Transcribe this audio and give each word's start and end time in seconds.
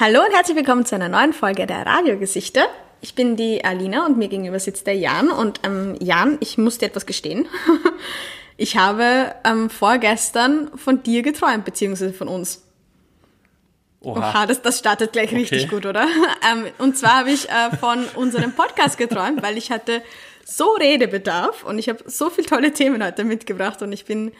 Hallo 0.00 0.20
und 0.24 0.32
herzlich 0.32 0.56
willkommen 0.56 0.86
zu 0.86 0.94
einer 0.94 1.08
neuen 1.08 1.32
Folge 1.32 1.66
der 1.66 1.84
Radiogesichter. 1.84 2.68
Ich 3.00 3.16
bin 3.16 3.34
die 3.34 3.64
Alina 3.64 4.06
und 4.06 4.16
mir 4.16 4.28
gegenüber 4.28 4.60
sitzt 4.60 4.86
der 4.86 4.94
Jan. 4.94 5.28
Und 5.28 5.58
ähm, 5.64 5.96
Jan, 5.98 6.38
ich 6.38 6.56
muss 6.56 6.78
dir 6.78 6.86
etwas 6.86 7.04
gestehen. 7.04 7.48
Ich 8.60 8.76
habe 8.76 9.34
ähm, 9.44 9.70
vorgestern 9.70 10.76
von 10.76 11.02
dir 11.04 11.22
geträumt, 11.22 11.64
beziehungsweise 11.64 12.12
von 12.12 12.26
uns. 12.26 12.64
Oha. 14.00 14.18
Oha, 14.18 14.46
das, 14.46 14.62
das 14.62 14.80
startet 14.80 15.12
gleich 15.12 15.30
Okay. 15.30 15.36
richtig 15.38 15.68
gut, 15.68 15.84
oder? 15.86 16.06
Ähm, 16.48 16.66
und 16.78 16.96
zwar 16.96 17.18
habe 17.18 17.30
ich 17.30 17.48
äh, 17.48 17.76
von 17.76 18.04
unserem 18.16 18.52
Podcast 18.52 18.98
geträumt, 18.98 19.42
weil 19.42 19.56
ich 19.56 19.70
hatte 19.70 20.02
so 20.44 20.72
Redebedarf 20.72 21.62
und 21.64 21.78
ich 21.78 21.88
habe 21.88 22.02
so 22.06 22.30
viele 22.30 22.48
tolle 22.48 22.72
Themen 22.72 23.04
heute 23.04 23.24
mitgebracht 23.24 23.82
und 23.82 23.92
ich 23.92 24.04
bin, 24.04 24.32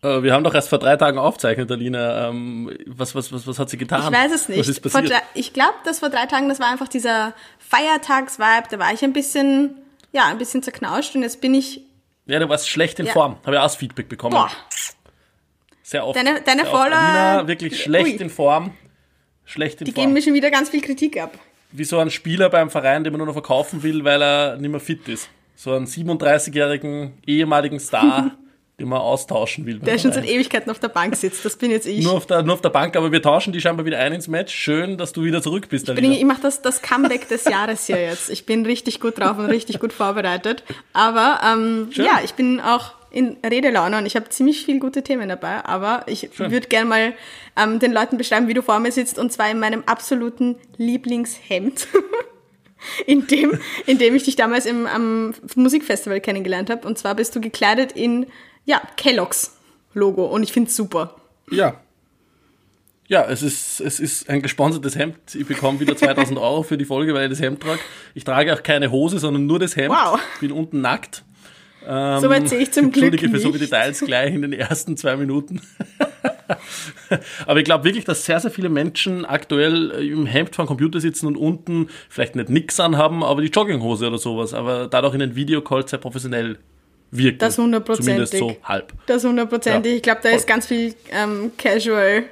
wir 0.00 0.32
haben 0.32 0.44
doch 0.44 0.54
erst 0.54 0.68
vor 0.68 0.78
drei 0.78 0.96
Tagen 0.96 1.18
aufgezeichnet, 1.18 1.70
Alina. 1.72 2.28
Ähm, 2.28 2.70
was, 2.86 3.14
was, 3.14 3.32
was, 3.32 3.46
was 3.46 3.58
hat 3.58 3.68
sie 3.70 3.76
getan? 3.78 4.02
ich 4.12 4.18
weiß 4.18 4.32
es 4.32 4.48
nicht. 4.48 4.58
Was 4.60 4.68
ist 4.68 4.80
passiert? 4.80 5.10
drei, 5.10 5.22
ich 5.34 5.52
glaube, 5.52 5.74
das 5.84 5.98
vor 5.98 6.08
drei 6.10 6.26
Tagen, 6.26 6.48
das 6.48 6.60
war 6.60 6.68
einfach 6.70 6.88
dieser 6.88 7.34
Feiertagsvibe, 7.58 8.68
da 8.70 8.78
war 8.78 8.92
ich 8.92 9.02
ein 9.02 9.12
bisschen, 9.12 9.74
ja, 10.12 10.26
ein 10.26 10.38
bisschen 10.38 10.62
zerknauscht 10.62 11.14
und 11.16 11.22
jetzt 11.22 11.40
bin 11.40 11.54
ich, 11.54 11.82
Ja, 12.26 12.38
du 12.38 12.48
warst 12.48 12.68
schlecht 12.68 12.98
in 13.00 13.06
Ja. 13.06 13.12
Form. 13.12 13.36
Habe 13.44 13.52
ich 13.56 13.58
auch 13.58 13.64
das 13.64 13.76
Feedback 13.76 14.08
bekommen. 14.08 14.34
boah, 14.34 14.50
Sehr 15.82 16.06
oft. 16.06 16.16
Deine- 16.16 16.42
deine 16.42 16.62
Sehr 16.62 16.72
oft. 16.72 16.82
Follower- 16.82 16.98
Alina, 16.98 17.48
wirklich 17.48 17.82
schlecht 17.82 18.16
Ui. 18.18 18.22
in 18.22 18.30
Form. 18.30 18.72
Schlecht 19.44 19.80
in 19.80 19.86
die 19.86 19.92
Form. 19.92 20.02
geben 20.02 20.12
mir 20.12 20.22
schon 20.22 20.34
wieder 20.34 20.50
ganz 20.50 20.68
viel 20.68 20.82
Kritik 20.82 21.18
ab. 21.20 21.38
Wie 21.72 21.84
so 21.84 21.98
ein 21.98 22.10
Spieler 22.10 22.50
beim 22.50 22.70
Verein, 22.70 23.02
den 23.04 23.12
man 23.12 23.18
nur 23.18 23.26
noch 23.26 23.32
verkaufen 23.34 23.82
will, 23.82 24.04
weil 24.04 24.22
er 24.22 24.56
nicht 24.58 24.70
mehr 24.70 24.80
fit 24.80 25.08
ist. 25.08 25.28
So 25.56 25.72
einen 25.74 25.86
37-jährigen 25.86 27.14
ehemaligen 27.26 27.80
Star, 27.80 28.30
den 28.80 28.88
man 28.88 29.00
austauschen 29.00 29.66
will. 29.66 29.80
Der 29.80 29.98
schon 29.98 30.12
seit. 30.12 30.24
Ewigkeiten 30.28 30.70
auf 30.70 30.78
der 30.78 30.88
Bank 30.88 31.16
sitzt, 31.16 31.44
das 31.44 31.56
bin 31.56 31.72
jetzt 31.72 31.86
ich. 31.86 32.04
nur 32.04 32.12
auf, 32.12 32.26
der, 32.26 32.42
nur 32.42 32.54
auf 32.54 32.60
der 32.60 32.68
Bank, 32.68 32.94
aber 32.94 33.10
wir 33.10 33.20
tauschen 33.20 33.52
die 33.52 33.60
scheinbar 33.60 33.84
wieder 33.84 33.98
ein 33.98 34.12
ins 34.12 34.28
Match. 34.28 34.54
Schön, 34.54 34.96
dass 34.96 35.12
du 35.12 35.24
wieder 35.24 35.42
zurück 35.42 35.68
bist, 35.68 35.88
Ich, 35.88 35.94
bin, 35.96 36.12
ich 36.12 36.24
mache 36.24 36.42
das, 36.42 36.62
das 36.62 36.80
Comeback 36.80 37.28
des 37.28 37.44
Jahres 37.44 37.86
hier 37.86 38.00
jetzt. 38.00 38.30
Ich 38.30 38.46
bin 38.46 38.64
richtig 38.64 39.00
gut 39.00 39.18
drauf 39.18 39.36
und 39.38 39.46
richtig 39.46 39.80
gut 39.80 39.92
vorbereitet. 39.92 40.62
Aber 40.92 41.40
ähm, 41.44 41.88
Schön. 41.90 42.04
ja, 42.04 42.20
ich 42.22 42.34
bin 42.34 42.60
auch 42.60 42.92
in 43.10 43.36
Redelaune 43.44 43.98
und 43.98 44.06
ich 44.06 44.14
habe 44.14 44.28
ziemlich 44.28 44.64
viele 44.64 44.78
gute 44.78 45.02
Themen 45.02 45.28
dabei. 45.28 45.64
Aber 45.64 46.04
ich 46.06 46.38
würde 46.38 46.68
gerne 46.68 46.86
mal 46.86 47.14
ähm, 47.56 47.80
den 47.80 47.92
Leuten 47.92 48.16
beschreiben, 48.16 48.46
wie 48.46 48.54
du 48.54 48.62
vor 48.62 48.78
mir 48.78 48.92
sitzt 48.92 49.18
und 49.18 49.32
zwar 49.32 49.50
in 49.50 49.58
meinem 49.58 49.82
absoluten 49.86 50.56
Lieblingshemd. 50.76 51.88
In 53.06 53.26
dem, 53.26 53.58
in 53.86 53.98
dem 53.98 54.14
ich 54.14 54.22
dich 54.22 54.36
damals 54.36 54.64
im, 54.64 54.86
am 54.86 55.34
Musikfestival 55.56 56.20
kennengelernt 56.20 56.70
habe. 56.70 56.86
Und 56.86 56.96
zwar 56.96 57.16
bist 57.16 57.34
du 57.34 57.40
gekleidet 57.40 57.90
in, 57.90 58.26
ja, 58.68 58.82
Kellogg's 58.96 59.56
Logo. 59.94 60.26
Und 60.26 60.42
ich 60.42 60.52
finde 60.52 60.68
es 60.68 60.76
super. 60.76 61.16
Ja. 61.50 61.80
Ja, 63.06 63.24
es 63.24 63.42
ist, 63.42 63.80
es 63.80 63.98
ist 63.98 64.28
ein 64.28 64.42
gesponsertes 64.42 64.94
Hemd. 64.94 65.16
Ich 65.34 65.46
bekomme 65.46 65.80
wieder 65.80 65.96
2000 65.96 66.38
Euro 66.38 66.62
für 66.62 66.76
die 66.76 66.84
Folge, 66.84 67.14
weil 67.14 67.24
ich 67.24 67.30
das 67.30 67.40
Hemd 67.40 67.62
trage. 67.62 67.80
Ich 68.14 68.24
trage 68.24 68.52
auch 68.52 68.62
keine 68.62 68.90
Hose, 68.90 69.18
sondern 69.18 69.46
nur 69.46 69.58
das 69.58 69.74
Hemd. 69.74 69.94
Wow. 69.94 70.20
Bin 70.40 70.52
unten 70.52 70.82
nackt. 70.82 71.24
Soweit 71.80 72.46
sehe 72.50 72.58
ich 72.58 72.70
zum 72.70 72.92
Glück 72.92 73.14
Entschuldige 73.14 73.30
für 73.30 73.40
so 73.40 73.52
viele. 73.52 73.64
Details 73.64 74.00
gleich 74.00 74.34
in 74.34 74.42
den 74.42 74.52
ersten 74.52 74.98
zwei 74.98 75.16
Minuten. 75.16 75.62
Aber 77.46 77.58
ich 77.58 77.64
glaube 77.64 77.84
wirklich, 77.84 78.04
dass 78.04 78.26
sehr, 78.26 78.40
sehr 78.40 78.50
viele 78.50 78.68
Menschen 78.68 79.24
aktuell 79.24 79.92
äh, 79.92 80.06
im 80.06 80.26
Hemd 80.26 80.54
vor 80.54 80.66
dem 80.66 80.68
Computer 80.68 81.00
sitzen 81.00 81.26
und 81.26 81.36
unten 81.36 81.88
vielleicht 82.10 82.36
nicht 82.36 82.50
nix 82.50 82.78
anhaben, 82.80 83.22
aber 83.22 83.40
die 83.40 83.48
Jogginghose 83.48 84.08
oder 84.08 84.18
sowas, 84.18 84.52
aber 84.52 84.86
dadurch 84.86 85.14
in 85.14 85.20
den 85.20 85.34
Videocalls 85.34 85.90
sehr 85.90 85.98
professionell 85.98 86.58
wirken. 87.10 87.38
Das 87.38 87.58
hundertprozentig. 87.58 88.30
Zumindest 88.30 88.60
so 88.62 88.68
halb. 88.68 88.92
Das 89.06 89.24
hundertprozentig. 89.24 89.90
Ja, 89.92 89.96
ich 89.96 90.02
glaube, 90.02 90.20
da 90.22 90.28
voll. 90.30 90.38
ist 90.38 90.46
ganz 90.46 90.66
viel 90.66 90.94
ähm, 91.10 91.52
Casual, 91.56 92.24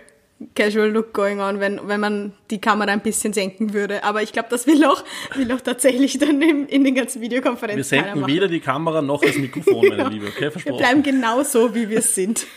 Casual 0.54 0.90
Look 0.90 1.12
going 1.14 1.40
on, 1.40 1.60
wenn, 1.60 1.80
wenn 1.88 1.98
man 2.00 2.32
die 2.50 2.60
Kamera 2.60 2.90
ein 2.92 3.00
bisschen 3.00 3.32
senken 3.32 3.72
würde. 3.72 4.04
Aber 4.04 4.22
ich 4.22 4.32
glaube, 4.32 4.48
das 4.50 4.66
will 4.66 4.84
auch, 4.84 5.02
will 5.34 5.50
auch 5.52 5.60
tatsächlich 5.62 6.18
dann 6.18 6.42
in, 6.42 6.66
in 6.68 6.84
den 6.84 6.94
ganzen 6.94 7.20
Wir 7.22 7.30
Videokonferenzen 7.30 7.98
keiner 7.98 8.12
senken 8.14 8.26
weder 8.26 8.48
die 8.48 8.60
Kamera 8.60 9.00
noch 9.00 9.22
das 9.22 9.36
Mikrofon, 9.36 9.88
meine 9.88 9.96
Ja. 10.02 10.08
Liebe, 10.08 10.26
okay? 10.26 10.40
Wir 10.42 10.50
Versprochen. 10.52 10.76
bleiben 10.78 11.02
genau 11.02 11.42
so, 11.42 11.74
wie 11.74 11.88
wir 11.88 12.02
sind. 12.02 12.46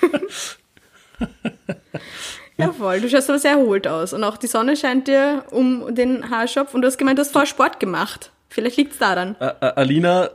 ja, 2.57 2.71
voll. 2.73 2.99
Du 3.01 3.09
schaust 3.09 3.29
aber 3.29 3.39
sehr 3.39 3.51
erholt 3.51 3.87
aus. 3.87 4.13
Und 4.13 4.23
auch 4.23 4.37
die 4.37 4.47
Sonne 4.47 4.75
scheint 4.75 5.07
dir 5.07 5.45
um 5.51 5.93
den 5.95 6.29
Haarschopf. 6.29 6.73
Und 6.73 6.81
du 6.81 6.87
hast 6.87 6.97
gemeint, 6.97 7.17
du 7.17 7.21
hast 7.21 7.31
vorher 7.31 7.47
Sport 7.47 7.79
gemacht. 7.79 8.31
Vielleicht 8.49 8.77
liegt's 8.77 8.97
daran. 8.97 9.35
Ä- 9.39 9.59
Ä- 9.61 9.73
Alina, 9.75 10.31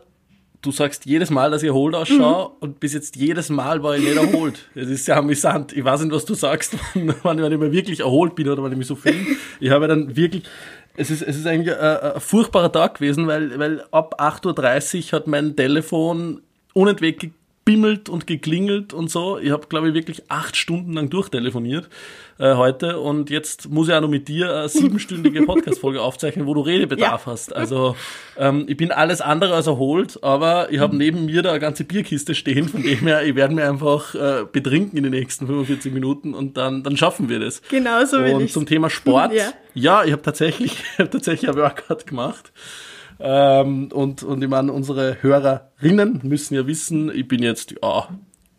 du 0.64 0.72
sagst 0.72 1.06
jedes 1.06 1.30
Mal, 1.30 1.50
dass 1.50 1.62
ich 1.62 1.68
erholt 1.68 1.94
ausschaue 1.94 2.48
Mhm. 2.48 2.56
und 2.60 2.80
bis 2.80 2.94
jetzt 2.94 3.16
jedes 3.16 3.48
Mal 3.50 3.82
war 3.82 3.96
ich 3.96 4.02
nicht 4.04 4.16
erholt. 4.16 4.68
Das 4.74 4.88
ist 4.88 5.06
ja 5.06 5.16
amüsant. 5.16 5.72
Ich 5.72 5.84
weiß 5.84 6.02
nicht, 6.02 6.12
was 6.12 6.24
du 6.24 6.34
sagst, 6.34 6.76
wann, 6.94 7.14
wann 7.42 7.52
ich 7.52 7.58
mal 7.58 7.72
wirklich 7.72 8.00
erholt 8.00 8.34
bin 8.34 8.48
oder 8.48 8.62
wann 8.62 8.72
ich 8.72 8.78
mich 8.78 8.86
so 8.86 8.96
fühle. 8.96 9.16
Ich 9.60 9.70
habe 9.70 9.86
dann 9.88 10.16
wirklich, 10.16 10.42
es 10.96 11.10
ist, 11.10 11.22
es 11.22 11.36
ist 11.36 11.46
eigentlich 11.46 11.76
ein, 11.76 11.96
ein 12.14 12.20
furchtbarer 12.20 12.72
Tag 12.72 12.94
gewesen, 12.94 13.26
weil, 13.26 13.58
weil 13.58 13.84
ab 13.90 14.20
8.30 14.20 15.06
Uhr 15.06 15.12
hat 15.12 15.26
mein 15.26 15.56
Telefon 15.56 16.40
unentwegt 16.72 17.26
gebimmelt 17.64 18.08
und 18.10 18.26
geklingelt 18.26 18.92
und 18.92 19.10
so. 19.10 19.38
Ich 19.38 19.50
habe, 19.50 19.66
glaube 19.68 19.88
ich, 19.88 19.94
wirklich 19.94 20.24
acht 20.28 20.54
Stunden 20.56 20.92
lang 20.92 21.08
durchtelefoniert 21.08 21.88
äh, 22.38 22.54
heute 22.54 23.00
und 23.00 23.30
jetzt 23.30 23.70
muss 23.70 23.88
ich 23.88 23.94
auch 23.94 24.02
noch 24.02 24.08
mit 24.08 24.28
dir 24.28 24.54
eine 24.54 24.68
siebenstündige 24.68 25.42
Podcast-Folge 25.46 26.02
aufzeichnen, 26.02 26.46
wo 26.46 26.52
du 26.54 26.60
Redebedarf 26.60 27.26
Ja. 27.26 27.32
hast. 27.32 27.54
Also 27.56 27.96
ähm, 28.36 28.66
ich 28.68 28.76
bin 28.76 28.92
alles 28.92 29.20
andere 29.22 29.54
als 29.54 29.66
erholt, 29.66 30.18
aber 30.22 30.70
ich 30.72 30.78
habe 30.78 30.94
neben 30.96 31.24
mir 31.24 31.40
da 31.42 31.50
eine 31.50 31.60
ganze 31.60 31.84
Bierkiste 31.84 32.34
stehen, 32.34 32.68
von 32.68 32.82
dem 32.82 32.98
her, 33.06 33.24
ich 33.24 33.34
werde 33.34 33.54
mir 33.54 33.66
einfach 33.68 34.14
äh, 34.14 34.44
betrinken 34.50 34.98
in 34.98 35.04
den 35.04 35.12
nächsten 35.12 35.46
45 35.46 35.92
Minuten 35.92 36.34
und 36.34 36.56
dann, 36.58 36.82
dann 36.82 36.96
schaffen 36.98 37.30
wir 37.30 37.40
das. 37.40 37.62
Genau 37.70 38.04
so 38.04 38.18
will 38.18 38.34
Und 38.34 38.42
ich's. 38.42 38.52
zum 38.52 38.66
Thema 38.66 38.90
Sport, 38.90 39.32
Ja. 39.34 39.52
ja, 39.72 40.04
ich 40.04 40.12
habe 40.12 40.20
tatsächlich, 40.22 40.72
ich 40.92 40.98
hab 40.98 41.10
tatsächlich 41.10 41.48
ein 41.48 41.56
Workout 41.56 42.06
gemacht. 42.06 42.52
Ähm, 43.20 43.90
und, 43.92 44.22
und 44.22 44.42
ich 44.42 44.48
meine, 44.48 44.72
unsere 44.72 45.22
Hörerinnen 45.22 46.20
müssen 46.24 46.54
ja 46.54 46.66
wissen, 46.66 47.10
ich 47.14 47.28
bin 47.28 47.42
jetzt, 47.42 47.74
ja, 47.82 48.08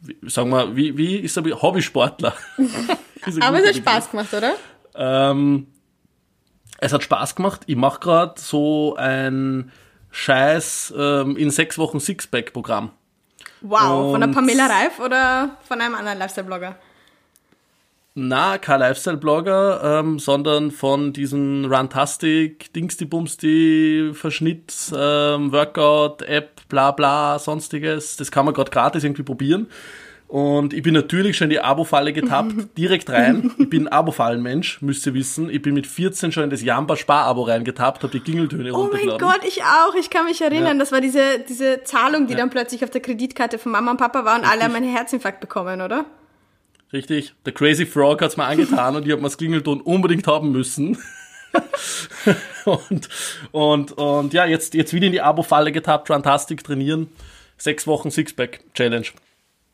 wie, 0.02 0.18
sagen 0.30 0.50
wir, 0.50 0.76
wie, 0.76 0.98
wie 0.98 1.18
ist 1.18 1.38
er, 1.38 1.44
Hobbysportler. 1.62 2.34
Aber 3.42 3.60
es 3.60 3.68
hat 3.68 3.76
Spaß 3.76 4.12
gemacht, 4.12 4.34
oder? 4.34 4.54
ähm, 4.96 5.68
es 6.80 6.94
hat 6.94 7.04
Spaß 7.04 7.36
gemacht. 7.36 7.62
Ich 7.68 7.76
mache 7.76 8.00
gerade 8.00 8.34
so 8.40 8.96
ein 8.98 9.72
scheiß 10.12 10.94
ähm, 10.98 11.36
in 11.38 11.50
sechs 11.50 11.78
Wochen 11.78 12.00
Sixpack-Programm. 12.00 12.92
Wow. 13.62 14.12
Von 14.12 14.20
der 14.22 14.30
Und- 14.30 14.36
Pamela 14.36 14.68
Reif 14.68 15.00
oder 15.00 15.58
von 15.68 15.82
einem 15.82 15.96
anderen 15.96 16.20
Lifestyle-Blogger? 16.20 16.76
Na, 18.18 18.58
kein 18.58 18.80
Lifestyle-Blogger, 18.80 20.00
ähm, 20.00 20.20
sondern 20.20 20.72
von 20.72 21.12
diesen 21.12 21.66
Runtastic, 21.66 22.72
Dingsdi 22.72 23.04
Bumsdi, 23.04 24.12
Verschnitt, 24.14 24.74
ähm, 24.98 25.52
Workout-App, 25.52 26.62
bla 26.70 26.92
bla, 26.92 27.38
sonstiges. 27.40 28.16
Das 28.16 28.32
kann 28.32 28.46
man 28.46 28.54
gerade 28.54 28.72
gratis 28.72 29.04
irgendwie 29.04 29.24
probieren. 29.24 29.68
Und 30.30 30.74
ich 30.74 30.82
bin 30.82 30.94
natürlich 30.94 31.36
schon 31.36 31.46
in 31.46 31.50
die 31.50 31.60
Abo-Falle 31.60 32.14
getappt, 32.14 32.54
direkt 32.78 33.10
rein. 33.10 33.52
Ich 33.58 33.70
bin 33.70 33.88
ein 33.88 33.92
Abo-Fallen-Mensch, 33.92 34.82
müsst 34.82 35.06
ihr 35.06 35.14
wissen. 35.14 35.50
Ich 35.50 35.62
bin 35.62 35.74
mit 35.74 35.86
14 35.86 36.32
schon 36.32 36.46
in 36.46 36.50
das 36.50 36.64
Jamba-Spar-Abo 36.64 37.42
reingetappt, 37.42 38.02
habe 38.02 38.14
die 38.14 38.22
Klingeltöne 38.22 38.72
Oh 38.72 38.78
mein 38.78 38.82
runtergeladen. 38.84 39.28
Gott, 39.28 39.42
ich 39.46 39.62
auch. 39.64 39.94
Ich 39.96 40.10
kann 40.10 40.24
mich 40.24 40.42
erinnern. 40.42 40.78
Ja. 40.78 40.80
Das 40.80 40.94
war 40.94 41.02
diese, 41.02 41.40
diese 41.50 41.84
Zahlung, 41.84 42.28
die 42.28 42.36
dann 42.36 42.50
plötzlich 42.50 42.82
auf 42.86 42.92
der 42.92 43.02
Kreditkarte 43.02 43.60
von 43.60 43.74
Mama 43.74 43.92
und 43.92 43.98
Papa 43.98 44.24
war 44.24 44.40
und 44.40 44.50
alle 44.50 44.64
haben 44.64 44.74
einen 44.74 44.90
Herzinfarkt 44.90 45.42
bekommen, 45.42 45.82
oder? 45.82 46.06
Richtig. 46.94 47.34
Der 47.46 47.54
Crazy 47.54 47.86
Frog 47.86 48.22
hat's 48.22 48.38
mir 48.38 48.46
angetan 48.46 48.96
und 48.96 49.06
ich 49.06 49.12
habe 49.12 49.22
mir 49.22 49.28
das 49.28 49.38
Klingelton 49.38 49.82
unbedingt 49.82 50.28
haben 50.28 50.52
müssen. 50.52 50.98
und, 52.66 53.10
und, 53.52 53.92
und 53.94 54.34
ja, 54.34 54.46
jetzt, 54.46 54.74
jetzt 54.74 54.94
wieder 54.94 55.08
in 55.08 55.12
die 55.12 55.22
Abo-Falle 55.22 55.72
getappt, 55.72 56.08
Fantastic 56.08 56.64
trainieren. 56.64 57.08
Sechs 57.58 57.88
Wochen 57.88 58.12
Sixpack-Challenge. 58.12 59.08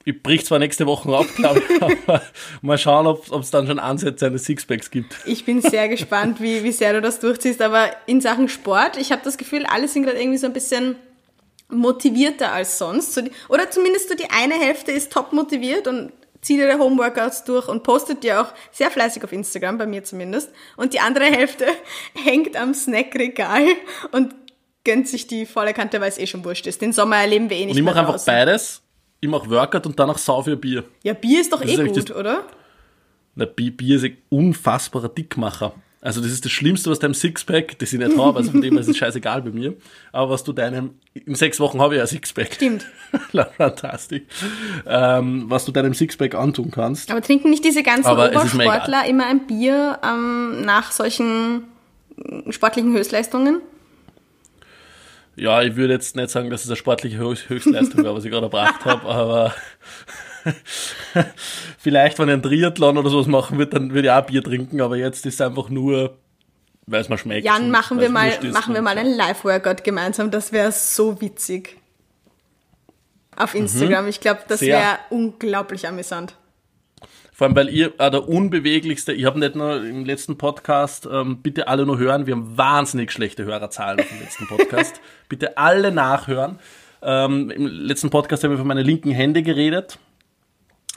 Ich 0.04 0.24
brich 0.24 0.46
zwar 0.46 0.60
nächste 0.60 0.88
Woche 0.88 1.16
ab, 1.16 1.28
glaube 1.36 1.62
ich, 1.70 1.82
aber 1.82 2.22
mal 2.62 2.78
schauen, 2.78 3.06
ob 3.08 3.42
es 3.42 3.52
dann 3.52 3.68
schon 3.68 3.80
Ansätze 3.80 4.28
eines 4.28 4.46
Sixpacks 4.46 4.90
gibt. 4.90 5.16
Ich 5.26 5.46
bin 5.46 5.62
sehr 5.62 5.90
gespannt, 5.90 6.42
wie, 6.42 6.64
wie 6.64 6.72
sehr 6.72 6.94
du 6.94 7.02
das 7.02 7.20
durchziehst. 7.20 7.62
Aber 7.62 7.92
in 8.08 8.22
Sachen 8.22 8.50
Sport, 8.50 8.98
ich 8.98 9.12
habe 9.12 9.22
das 9.24 9.38
Gefühl, 9.38 9.66
alle 9.66 9.88
sind 9.88 10.04
gerade 10.04 10.20
irgendwie 10.20 10.40
so 10.40 10.48
ein 10.48 10.54
bisschen 10.54 10.96
motivierter 11.70 12.52
als 12.52 12.78
sonst. 12.78 13.22
Oder 13.48 13.70
zumindest 13.70 14.10
so 14.10 14.16
die 14.16 14.30
eine 14.30 14.56
Hälfte 14.56 14.92
ist 14.92 15.12
top 15.12 15.34
motiviert 15.34 15.88
und 15.88 16.12
zieht 16.42 16.60
ihre 16.60 16.80
Homeworkouts 16.80 17.44
durch 17.44 17.68
und 17.68 17.84
postet 17.84 18.24
die 18.24 18.34
auch 18.34 18.48
sehr 18.72 18.92
fleißig 18.92 19.24
auf 19.24 19.32
Instagram, 19.32 19.78
bei 19.78 19.86
mir 19.86 20.04
zumindest. 20.04 20.52
Und 20.78 20.94
die 20.94 21.00
andere 21.00 21.26
Hälfte 21.26 21.66
hängt 22.14 22.56
am 22.58 22.74
Snackregal 22.74 23.66
und 24.12 24.34
gönnt 24.84 25.08
sich 25.08 25.28
die 25.28 25.46
volle 25.46 25.74
Kante, 25.74 26.02
weil 26.02 26.10
es 26.10 26.18
eh 26.18 26.28
schon 26.28 26.44
wurscht 26.44 26.68
ist. 26.68 26.82
Den 26.82 26.94
Sommer 26.94 27.18
erleben 27.18 27.50
wir 27.50 27.58
eh 27.58 27.66
nicht 27.66 27.76
Und 27.76 27.80
ich 27.80 27.84
mache 27.84 28.00
einfach 28.00 28.24
beides. 28.26 28.82
Ich 29.20 29.30
mache 29.30 29.50
Workout 29.50 29.86
und 29.86 30.00
danach 30.00 30.18
sau 30.18 30.42
für 30.42 30.58
Bier. 30.58 30.84
Ja, 31.04 31.14
Bier 31.14 31.42
ist 31.42 31.54
doch 31.54 31.62
ist 31.62 31.70
eh 31.70 31.80
eigentlich 31.80 31.94
gut, 31.94 32.10
das- 32.10 32.18
oder? 32.18 32.46
Na, 33.36 33.46
Bier, 33.46 33.72
Bier 33.72 33.98
ist 33.98 34.04
ein 34.06 34.18
unfassbarer 34.30 35.10
Dickmacher. 35.10 35.74
Also 36.04 36.20
das 36.20 36.32
ist 36.32 36.44
das 36.44 36.52
Schlimmste, 36.52 36.90
was 36.90 36.98
deinem 36.98 37.14
Sixpack, 37.14 37.78
das 37.78 37.94
ich 37.94 38.00
nicht 38.00 38.18
habe, 38.18 38.40
also 38.40 38.50
von 38.50 38.62
dem 38.62 38.74
her 38.74 38.82
ist 38.82 38.88
es 38.88 38.98
scheißegal 38.98 39.44
bei 39.44 39.52
mir, 39.52 39.76
aber 40.12 40.32
was 40.32 40.44
du 40.44 40.52
deinem, 40.52 40.96
in 41.14 41.36
sechs 41.36 41.60
Wochen 41.60 41.80
habe 41.80 41.94
ich 41.94 41.98
ja 42.00 42.06
ein 42.06 42.08
Sixpack. 42.08 42.56
Stimmt. 42.56 42.88
Fantastisch. 43.58 44.24
Ähm, 44.88 45.46
was 45.48 45.66
du 45.66 45.72
deinem 45.72 45.94
Sixpack 45.94 46.34
antun 46.34 46.72
kannst. 46.72 47.12
Aber 47.12 47.22
trinken 47.22 47.52
nicht 47.52 47.64
diese 47.64 47.84
ganzen 47.84 48.08
Aber 48.08 48.30
Obersportler 48.32 49.06
immer 49.06 49.28
ein 49.28 49.46
Bier 49.46 50.00
ähm, 50.04 50.62
nach 50.66 50.92
solchen 50.92 51.66
sportlichen 52.50 52.94
Höchstleistungen? 52.94 53.62
Ja, 55.36 55.62
ich 55.62 55.76
würde 55.76 55.94
jetzt 55.94 56.16
nicht 56.16 56.30
sagen, 56.30 56.50
dass 56.50 56.64
es 56.64 56.68
eine 56.68 56.78
sportliche 56.78 57.18
Höchst- 57.20 57.48
Höchstleistung 57.48 58.04
war, 58.04 58.16
was 58.16 58.26
ich 58.26 58.32
gerade 58.32 58.48
erbracht 58.48 58.86
habe, 58.86 59.08
aber 59.08 59.54
vielleicht, 61.78 62.20
wenn 62.20 62.28
ich 62.28 62.34
einen 62.34 62.44
Triathlon 62.44 62.98
oder 62.98 63.10
sowas 63.10 63.28
machen 63.28 63.58
würde, 63.58 63.72
dann 63.72 63.94
würde 63.94 64.08
ich 64.08 64.14
auch 64.14 64.26
Bier 64.26 64.44
trinken, 64.44 64.82
aber 64.82 64.98
jetzt 64.98 65.26
ist 65.26 65.36
es 65.36 65.42
einfach 65.42 65.70
nur, 65.70 66.18
weil 66.88 67.02
es 67.02 67.10
mir 67.10 67.18
schmeckt. 67.18 67.46
Jan, 67.46 67.72
machen 67.72 68.00
wir 68.00 68.10
mal, 68.10 68.32
machen 68.52 68.74
wir 68.74 68.82
mal 68.82 68.98
einen 68.98 69.16
Live-Workout 69.16 69.84
gemeinsam. 69.84 70.32
Das 70.32 70.52
wäre 70.52 70.72
so 70.72 71.22
witzig. 71.22 71.78
Auf 73.36 73.56
Instagram. 73.56 74.08
Ich 74.08 74.20
glaube, 74.20 74.42
das 74.48 74.62
Mhm. 74.62 74.68
Wäre 74.68 75.00
unglaublich 75.10 75.88
amüsant. 75.88 76.36
Vor 77.34 77.48
allem, 77.48 77.56
weil 77.56 77.70
ihr 77.70 77.94
äh, 77.98 78.12
der 78.12 78.28
unbeweglichste, 78.28 79.14
ich 79.14 79.26
habe 79.26 79.40
nicht 79.40 79.56
nur 79.56 79.84
im 79.84 80.06
letzten 80.06 80.38
Podcast, 80.38 81.08
ähm, 81.12 81.42
bitte 81.42 81.68
alle 81.68 81.88
nur 81.88 81.98
hören, 81.98 82.28
wir 82.28 82.36
haben 82.36 82.56
wahnsinnig 82.56 83.12
schlechte 83.12 83.46
Hörerzahlen 83.46 84.00
auf 84.00 84.08
dem 84.08 84.20
letzten 84.20 84.48
Podcast. 84.48 85.02
bitte 85.30 85.58
alle 85.58 85.92
nachhören. 85.92 86.60
Ähm, 87.02 87.50
Im 87.50 87.66
letzten 87.66 88.12
Podcast 88.12 88.44
haben 88.44 88.52
wir 88.52 88.60
von 88.60 88.68
meinen 88.68 88.86
linken 88.86 89.10
Hände 89.10 89.42
geredet, 89.42 89.98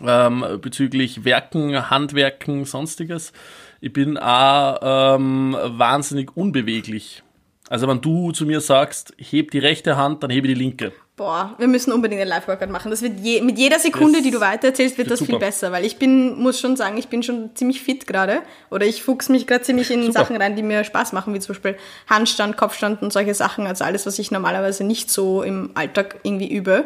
ähm, 0.02 0.44
bezüglich 0.60 1.24
Werken, 1.24 1.90
Handwerken, 1.90 2.64
sonstiges. 2.64 3.32
Ich 3.80 3.92
bin 3.92 4.18
auch 4.18 5.16
ähm, 5.16 5.56
wahnsinnig 5.60 6.36
unbeweglich. 6.36 7.22
Also 7.68 7.88
wenn 7.88 8.00
du 8.00 8.32
zu 8.32 8.44
mir 8.44 8.60
sagst, 8.60 9.14
heb 9.18 9.50
die 9.50 9.58
rechte 9.58 9.96
Hand, 9.96 10.22
dann 10.22 10.30
hebe 10.30 10.48
ich 10.48 10.54
die 10.54 10.60
linke. 10.60 10.92
Boah, 11.16 11.54
wir 11.58 11.68
müssen 11.68 11.92
unbedingt 11.92 12.20
einen 12.20 12.28
Live-Workout 12.28 12.70
machen. 12.70 12.90
Das 12.90 13.00
wird 13.00 13.20
je, 13.20 13.40
mit 13.40 13.56
jeder 13.56 13.78
Sekunde, 13.78 14.14
Das 14.18 14.24
die 14.24 14.32
du 14.32 14.40
weitererzählst, 14.40 14.98
wird 14.98 15.12
das 15.12 15.20
viel 15.20 15.28
super. 15.28 15.38
besser, 15.38 15.70
weil 15.70 15.84
ich 15.84 15.96
bin, 15.96 16.36
muss 16.40 16.58
schon 16.58 16.76
sagen, 16.76 16.98
ich 16.98 17.06
bin 17.06 17.22
schon 17.22 17.54
ziemlich 17.54 17.82
fit 17.82 18.08
gerade. 18.08 18.42
Oder 18.68 18.84
ich 18.86 19.04
fuchs 19.04 19.28
mich 19.28 19.46
gerade 19.46 19.62
ziemlich 19.62 19.92
in 19.92 20.02
Super. 20.02 20.12
Sachen 20.20 20.36
rein, 20.36 20.56
die 20.56 20.62
mir 20.62 20.82
Spaß 20.82 21.12
machen, 21.12 21.32
wie 21.32 21.38
zum 21.38 21.54
Beispiel 21.54 21.76
Handstand, 22.10 22.56
Kopfstand 22.56 23.00
und 23.00 23.12
solche 23.12 23.32
Sachen. 23.32 23.68
Also 23.68 23.84
alles, 23.84 24.06
was 24.06 24.18
ich 24.18 24.32
normalerweise 24.32 24.82
nicht 24.82 25.08
so 25.08 25.42
im 25.42 25.70
Alltag 25.74 26.16
irgendwie 26.24 26.52
übe. 26.52 26.84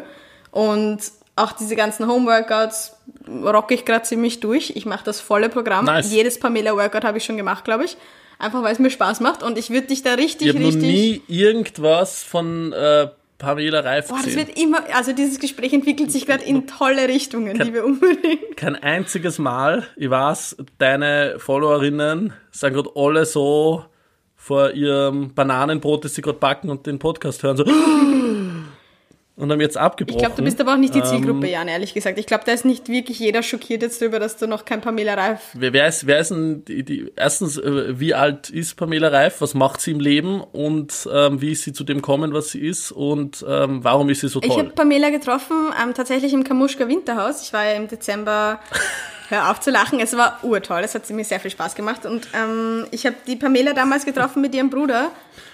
Und 0.51 0.99
auch 1.39 1.51
diese 1.53 1.75
ganzen 1.75 2.07
Home-Workouts 2.07 2.97
rocke 3.27 3.73
ich 3.73 3.85
gerade 3.85 4.03
ziemlich 4.03 4.39
durch. 4.39 4.71
Ich 4.75 4.85
mache 4.85 5.03
das 5.03 5.21
volle 5.21 5.49
Programm. 5.49 5.85
Nice. 5.85 6.11
Jedes 6.11 6.39
Pamela-Workout 6.39 7.03
habe 7.03 7.17
ich 7.17 7.25
schon 7.25 7.37
gemacht, 7.37 7.63
glaube 7.65 7.85
ich. 7.85 7.97
Einfach 8.37 8.63
weil 8.63 8.73
es 8.73 8.79
mir 8.79 8.89
Spaß 8.89 9.19
macht. 9.19 9.43
Und 9.43 9.57
ich 9.57 9.69
würde 9.69 9.87
dich 9.87 10.01
da 10.01 10.13
richtig, 10.13 10.47
Ich 10.47 10.53
habe 10.53 10.63
noch 10.63 10.73
richtig. 10.73 10.83
nie 10.83 11.21
irgendwas 11.27 12.23
von 12.23 12.71
äh, 12.73 13.07
Pamela 13.37 13.79
Reif 13.79 14.09
Boah, 14.09 14.19
das 14.23 14.35
wird 14.35 14.59
immer, 14.59 14.79
also 14.93 15.13
dieses 15.13 15.39
Gespräch 15.39 15.71
entwickelt 15.71 16.11
sich 16.11 16.25
gerade 16.25 16.43
in 16.43 16.67
tolle 16.67 17.07
Richtungen, 17.07 17.57
die 17.57 17.73
wir 17.73 17.85
unbedingt. 17.85 18.57
Kein 18.57 18.75
einziges 18.75 19.39
Mal, 19.39 19.87
ich 19.95 20.09
weiß, 20.09 20.57
deine 20.77 21.35
Followerinnen 21.37 22.33
sind 22.51 22.73
gerade 22.73 22.89
alle 22.95 23.25
so 23.25 23.85
vor 24.35 24.71
ihrem 24.71 25.33
Bananenbrot, 25.33 26.03
das 26.03 26.15
sie 26.15 26.21
gerade 26.21 26.37
backen 26.37 26.69
und 26.69 26.85
den 26.85 26.99
Podcast 26.99 27.43
hören, 27.43 27.55
so 27.57 27.65
und 29.39 29.51
haben 29.51 29.61
jetzt 29.61 29.77
abgebrochen. 29.77 30.17
Ich 30.17 30.23
glaube, 30.23 30.35
du 30.35 30.43
bist 30.43 30.59
aber 30.61 30.73
auch 30.73 30.77
nicht 30.77 30.93
die 30.93 30.99
Ähm, 30.99 31.05
Zielgruppe, 31.05 31.47
Jan, 31.49 31.67
ehrlich 31.67 31.93
gesagt. 31.93 32.19
Ich 32.19 32.25
glaube, 32.25 32.43
da 32.45 32.51
ist 32.51 32.65
nicht 32.65 32.89
wirklich 32.89 33.19
jeder 33.19 33.41
schockiert 33.41 33.81
jetzt 33.81 34.01
darüber, 34.01 34.19
dass 34.19 34.37
du 34.37 34.47
noch 34.47 34.65
kein 34.65 34.81
Pamela 34.81 35.13
Reif. 35.15 35.39
Wer, 35.53 35.73
wer, 35.73 35.87
ist, 35.87 36.05
wer 36.05 36.19
ist 36.19 36.31
denn 36.31 36.65
die, 36.65 36.83
die 36.83 37.11
erstens, 37.15 37.57
äh, 37.57 37.99
wie 37.99 38.13
alt 38.13 38.49
ist 38.49 38.75
Pamela 38.75 39.07
Reif? 39.07 39.41
Was 39.41 39.53
macht 39.53 39.81
sie 39.81 39.91
im 39.91 39.99
Leben? 39.99 40.41
Und 40.41 41.07
ähm, 41.11 41.41
wie 41.41 41.53
ist 41.53 41.63
sie 41.63 41.73
zu 41.73 41.83
dem 41.83 42.01
kommen, 42.01 42.33
was 42.33 42.49
sie 42.49 42.59
ist? 42.59 42.91
Und 42.91 43.43
ähm, 43.47 43.83
warum 43.83 44.09
ist 44.09 44.21
sie 44.21 44.27
so 44.27 44.41
Ich 44.41 44.49
toll? 44.49 44.57
habe 44.59 44.69
Pamela 44.69 45.09
getroffen, 45.09 45.55
ähm, 45.81 45.93
tatsächlich 45.93 46.33
im 46.33 46.43
Kamuschka 46.43 46.87
Winterhaus. 46.87 47.41
Ich 47.43 47.53
war 47.53 47.65
ja 47.65 47.73
im 47.73 47.87
Dezember, 47.87 48.59
hör 49.29 49.49
auf 49.51 49.59
zu 49.59 49.71
lachen, 49.71 49.99
es 49.99 50.15
war 50.17 50.39
urtoll, 50.43 50.81
es 50.83 50.95
hat 50.95 51.09
mir 51.09 51.23
sehr 51.23 51.39
viel 51.39 51.51
Spaß 51.51 51.75
gemacht. 51.75 52.05
Und 52.05 52.27
ähm, 52.33 52.85
ich 52.91 53.05
habe 53.05 53.15
die 53.27 53.35
Pamela 53.35 53.73
damals 53.73 54.05
getroffen 54.05 54.41
mit 54.41 54.53
ihrem 54.53 54.69
Bruder. 54.69 55.11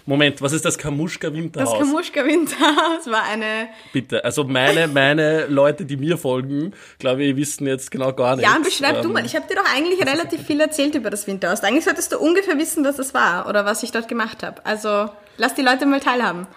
Moment, 0.07 0.41
was 0.41 0.53
ist 0.53 0.63
das 0.63 0.77
Kamuschka 0.77 1.29
Das 1.29 1.35
Winterhaus? 1.35 1.79
Kamuschka 1.79 2.23
Winterhaus 2.25 3.07
war 3.07 3.23
eine 3.23 3.69
Bitte, 3.91 4.23
also 4.23 4.43
meine, 4.43 4.87
meine 4.87 5.47
Leute, 5.47 5.83
die 5.83 5.97
mir 5.97 6.17
folgen, 6.17 6.73
glaube 6.99 7.23
ich, 7.23 7.35
wissen 7.35 7.65
jetzt 7.65 7.89
genau 7.89 8.13
gar 8.13 8.35
nichts. 8.35 8.51
Jan, 8.51 8.61
beschreib 8.61 9.01
du 9.01 9.07
Ähm, 9.07 9.13
mal. 9.13 9.25
Ich 9.25 9.35
habe 9.35 9.47
dir 9.47 9.55
doch 9.55 9.75
eigentlich 9.75 9.99
relativ 10.01 10.41
viel 10.45 10.59
erzählt 10.61 10.93
über 10.95 11.09
das 11.09 11.25
Winterhaus. 11.27 11.61
Eigentlich 11.63 11.85
solltest 11.85 12.11
du 12.11 12.19
ungefähr 12.19 12.57
wissen, 12.57 12.85
was 12.85 12.97
das 12.97 13.13
war 13.13 13.49
oder 13.49 13.65
was 13.65 13.81
ich 13.83 13.91
dort 13.91 14.07
gemacht 14.07 14.43
habe. 14.43 14.63
Also 14.65 15.09
lass 15.37 15.55
die 15.55 15.63
Leute 15.63 15.85
mal 15.85 15.99
teilhaben. 15.99 16.47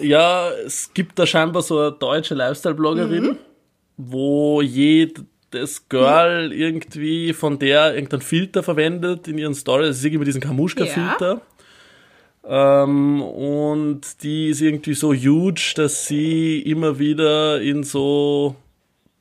Ja, 0.00 0.50
es 0.50 0.90
gibt 0.92 1.18
da 1.18 1.26
scheinbar 1.26 1.62
so 1.62 1.78
eine 1.78 1.92
deutsche 1.92 2.34
Lifestyle-Bloggerin, 2.34 3.38
wo 3.96 4.60
jedes 4.62 5.88
Girl 5.88 6.52
irgendwie 6.52 7.32
von 7.32 7.58
der 7.58 7.94
irgendeinen 7.94 8.22
Filter 8.22 8.62
verwendet 8.62 9.28
in 9.28 9.38
ihren 9.38 9.54
Stories. 9.54 9.88
Das 9.88 9.98
ist 9.98 10.04
irgendwie 10.04 10.24
diesen 10.24 10.40
Kamuschka-Filter. 10.40 11.40
Ähm, 12.46 13.22
und 13.22 14.22
die 14.22 14.48
ist 14.48 14.60
irgendwie 14.60 14.94
so 14.94 15.14
huge, 15.14 15.72
dass 15.76 16.06
sie 16.06 16.60
immer 16.60 16.98
wieder 16.98 17.60
in 17.60 17.84
so 17.84 18.56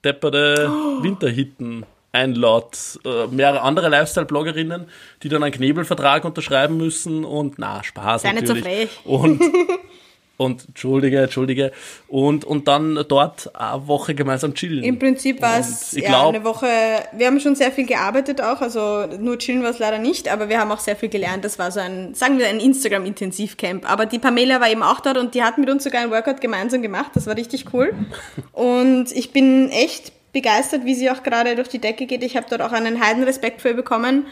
depperte 0.03 0.69
Winterhitten 1.01 1.85
einlaut. 2.11 2.99
Äh, 3.05 3.27
mehrere 3.27 3.61
andere 3.61 3.89
Lifestyle-Bloggerinnen, 3.89 4.85
die 5.23 5.29
dann 5.29 5.43
einen 5.43 5.53
Knebelvertrag 5.53 6.25
unterschreiben 6.25 6.77
müssen 6.77 7.23
und 7.25 7.57
na, 7.57 7.83
Spaß 7.83 8.23
Sei 8.23 8.33
nicht 8.33 8.47
so 8.47 8.53
natürlich. 8.53 8.89
frech. 8.89 9.05
Und 9.05 9.41
und 10.37 10.67
entschuldige, 10.67 11.21
entschuldige. 11.21 11.71
Und, 12.07 12.43
und 12.43 12.67
dann 12.67 13.05
dort 13.07 13.55
eine 13.55 13.87
Woche 13.87 14.15
gemeinsam 14.15 14.55
chillen. 14.55 14.83
Im 14.83 14.97
Prinzip 14.97 15.41
war 15.41 15.59
es 15.59 15.91
ja, 15.91 16.07
glaub- 16.07 16.33
eine 16.33 16.43
Woche, 16.43 16.67
wir 17.11 17.27
haben 17.27 17.39
schon 17.39 17.55
sehr 17.55 17.71
viel 17.71 17.85
gearbeitet 17.85 18.41
auch, 18.41 18.61
also 18.61 19.05
nur 19.19 19.37
chillen 19.37 19.61
war 19.61 19.69
es 19.69 19.79
leider 19.79 19.99
nicht, 19.99 20.27
aber 20.31 20.49
wir 20.49 20.59
haben 20.59 20.71
auch 20.71 20.79
sehr 20.79 20.95
viel 20.95 21.09
gelernt. 21.09 21.45
Das 21.45 21.59
war 21.59 21.71
so 21.71 21.79
ein, 21.79 22.15
sagen 22.15 22.39
wir, 22.39 22.47
ein 22.47 22.59
Instagram-Intensivcamp. 22.59 23.89
Aber 23.89 24.07
die 24.07 24.19
Pamela 24.19 24.59
war 24.59 24.69
eben 24.69 24.83
auch 24.83 25.01
dort 25.01 25.17
und 25.17 25.35
die 25.35 25.43
hat 25.43 25.57
mit 25.59 25.69
uns 25.69 25.83
sogar 25.83 26.01
ein 26.01 26.09
Workout 26.09 26.41
gemeinsam 26.41 26.81
gemacht. 26.81 27.11
Das 27.13 27.27
war 27.27 27.37
richtig 27.37 27.73
cool. 27.73 27.93
Und 28.51 29.11
ich 29.11 29.31
bin 29.31 29.69
echt 29.69 30.11
begeistert, 30.31 30.85
wie 30.85 30.95
sie 30.95 31.09
auch 31.11 31.23
gerade 31.23 31.55
durch 31.55 31.69
die 31.69 31.79
Decke 31.79 32.05
geht. 32.05 32.23
Ich 32.23 32.35
habe 32.35 32.47
dort 32.49 32.61
auch 32.61 32.71
einen 32.71 33.03
Heidenrespekt 33.05 33.61
für 33.61 33.69
ihr 33.69 33.75
bekommen. 33.75 34.25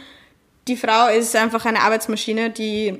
Die 0.67 0.75
Frau 0.75 1.07
ist 1.07 1.35
einfach 1.35 1.65
eine 1.65 1.81
Arbeitsmaschine, 1.81 2.49
die 2.49 2.99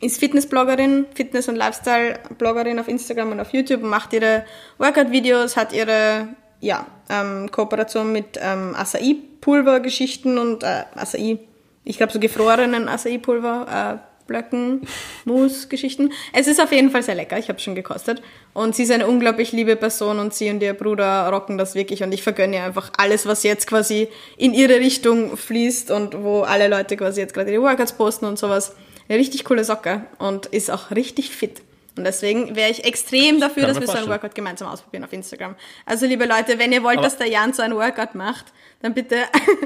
ist 0.00 0.18
Fitnessbloggerin, 0.18 1.06
Fitness- 1.14 1.48
und 1.48 1.56
Lifestyle-Bloggerin 1.56 2.78
auf 2.78 2.88
Instagram 2.88 3.32
und 3.32 3.40
auf 3.40 3.52
YouTube 3.52 3.82
und 3.82 3.90
macht 3.90 4.12
ihre 4.12 4.44
Workout-Videos, 4.78 5.56
hat 5.56 5.72
ihre 5.72 6.28
ja, 6.60 6.86
ähm, 7.08 7.50
Kooperation 7.50 8.12
mit 8.12 8.38
ähm, 8.40 8.74
Acai-Pulver-Geschichten 8.76 10.38
und 10.38 10.62
äh, 10.62 10.84
Acai, 10.94 11.38
ich 11.84 11.96
glaube 11.96 12.12
so 12.12 12.20
gefrorenen 12.20 12.88
Acai-Pulver, 12.88 14.00
äh, 14.00 14.26
Blöcken, 14.26 14.82
Mousse-Geschichten. 15.24 16.12
Es 16.32 16.46
ist 16.46 16.60
auf 16.60 16.72
jeden 16.72 16.90
Fall 16.90 17.02
sehr 17.02 17.16
lecker, 17.16 17.38
ich 17.38 17.48
habe 17.48 17.56
es 17.58 17.64
schon 17.64 17.74
gekostet. 17.74 18.22
Und 18.54 18.76
sie 18.76 18.84
ist 18.84 18.92
eine 18.92 19.06
unglaublich 19.06 19.52
liebe 19.52 19.76
Person 19.76 20.18
und 20.18 20.32
sie 20.32 20.50
und 20.50 20.62
ihr 20.62 20.74
Bruder 20.74 21.28
rocken 21.28 21.58
das 21.58 21.74
wirklich 21.74 22.02
und 22.02 22.12
ich 22.12 22.22
vergönne 22.22 22.56
ihr 22.56 22.64
einfach 22.64 22.92
alles, 22.96 23.26
was 23.26 23.42
jetzt 23.42 23.66
quasi 23.66 24.08
in 24.36 24.54
ihre 24.54 24.76
Richtung 24.76 25.36
fließt 25.36 25.90
und 25.90 26.22
wo 26.22 26.42
alle 26.42 26.68
Leute 26.68 26.96
quasi 26.96 27.20
jetzt 27.20 27.34
gerade 27.34 27.52
ihre 27.52 27.62
Workouts 27.62 27.92
posten 27.92 28.24
und 28.24 28.38
sowas. 28.38 28.74
Richtig 29.16 29.44
coole 29.44 29.64
Socke 29.64 30.04
und 30.18 30.46
ist 30.46 30.70
auch 30.70 30.90
richtig 30.90 31.30
fit. 31.30 31.62
Und 31.96 32.04
deswegen 32.04 32.54
wäre 32.54 32.70
ich 32.70 32.84
extrem 32.84 33.40
dafür, 33.40 33.66
dass 33.66 33.74
wir 33.80 33.86
so 33.86 33.92
ein 33.92 33.98
vorstellen. 33.98 34.08
Workout 34.10 34.34
gemeinsam 34.34 34.68
ausprobieren 34.68 35.04
auf 35.04 35.12
Instagram. 35.12 35.56
Also 35.84 36.06
liebe 36.06 36.24
Leute, 36.24 36.58
wenn 36.58 36.72
ihr 36.72 36.82
wollt, 36.82 36.98
Aber- 36.98 37.06
dass 37.06 37.18
der 37.18 37.26
Jan 37.26 37.52
so 37.52 37.62
ein 37.62 37.74
Workout 37.74 38.14
macht, 38.14 38.46
dann 38.80 38.94
bitte 38.94 39.16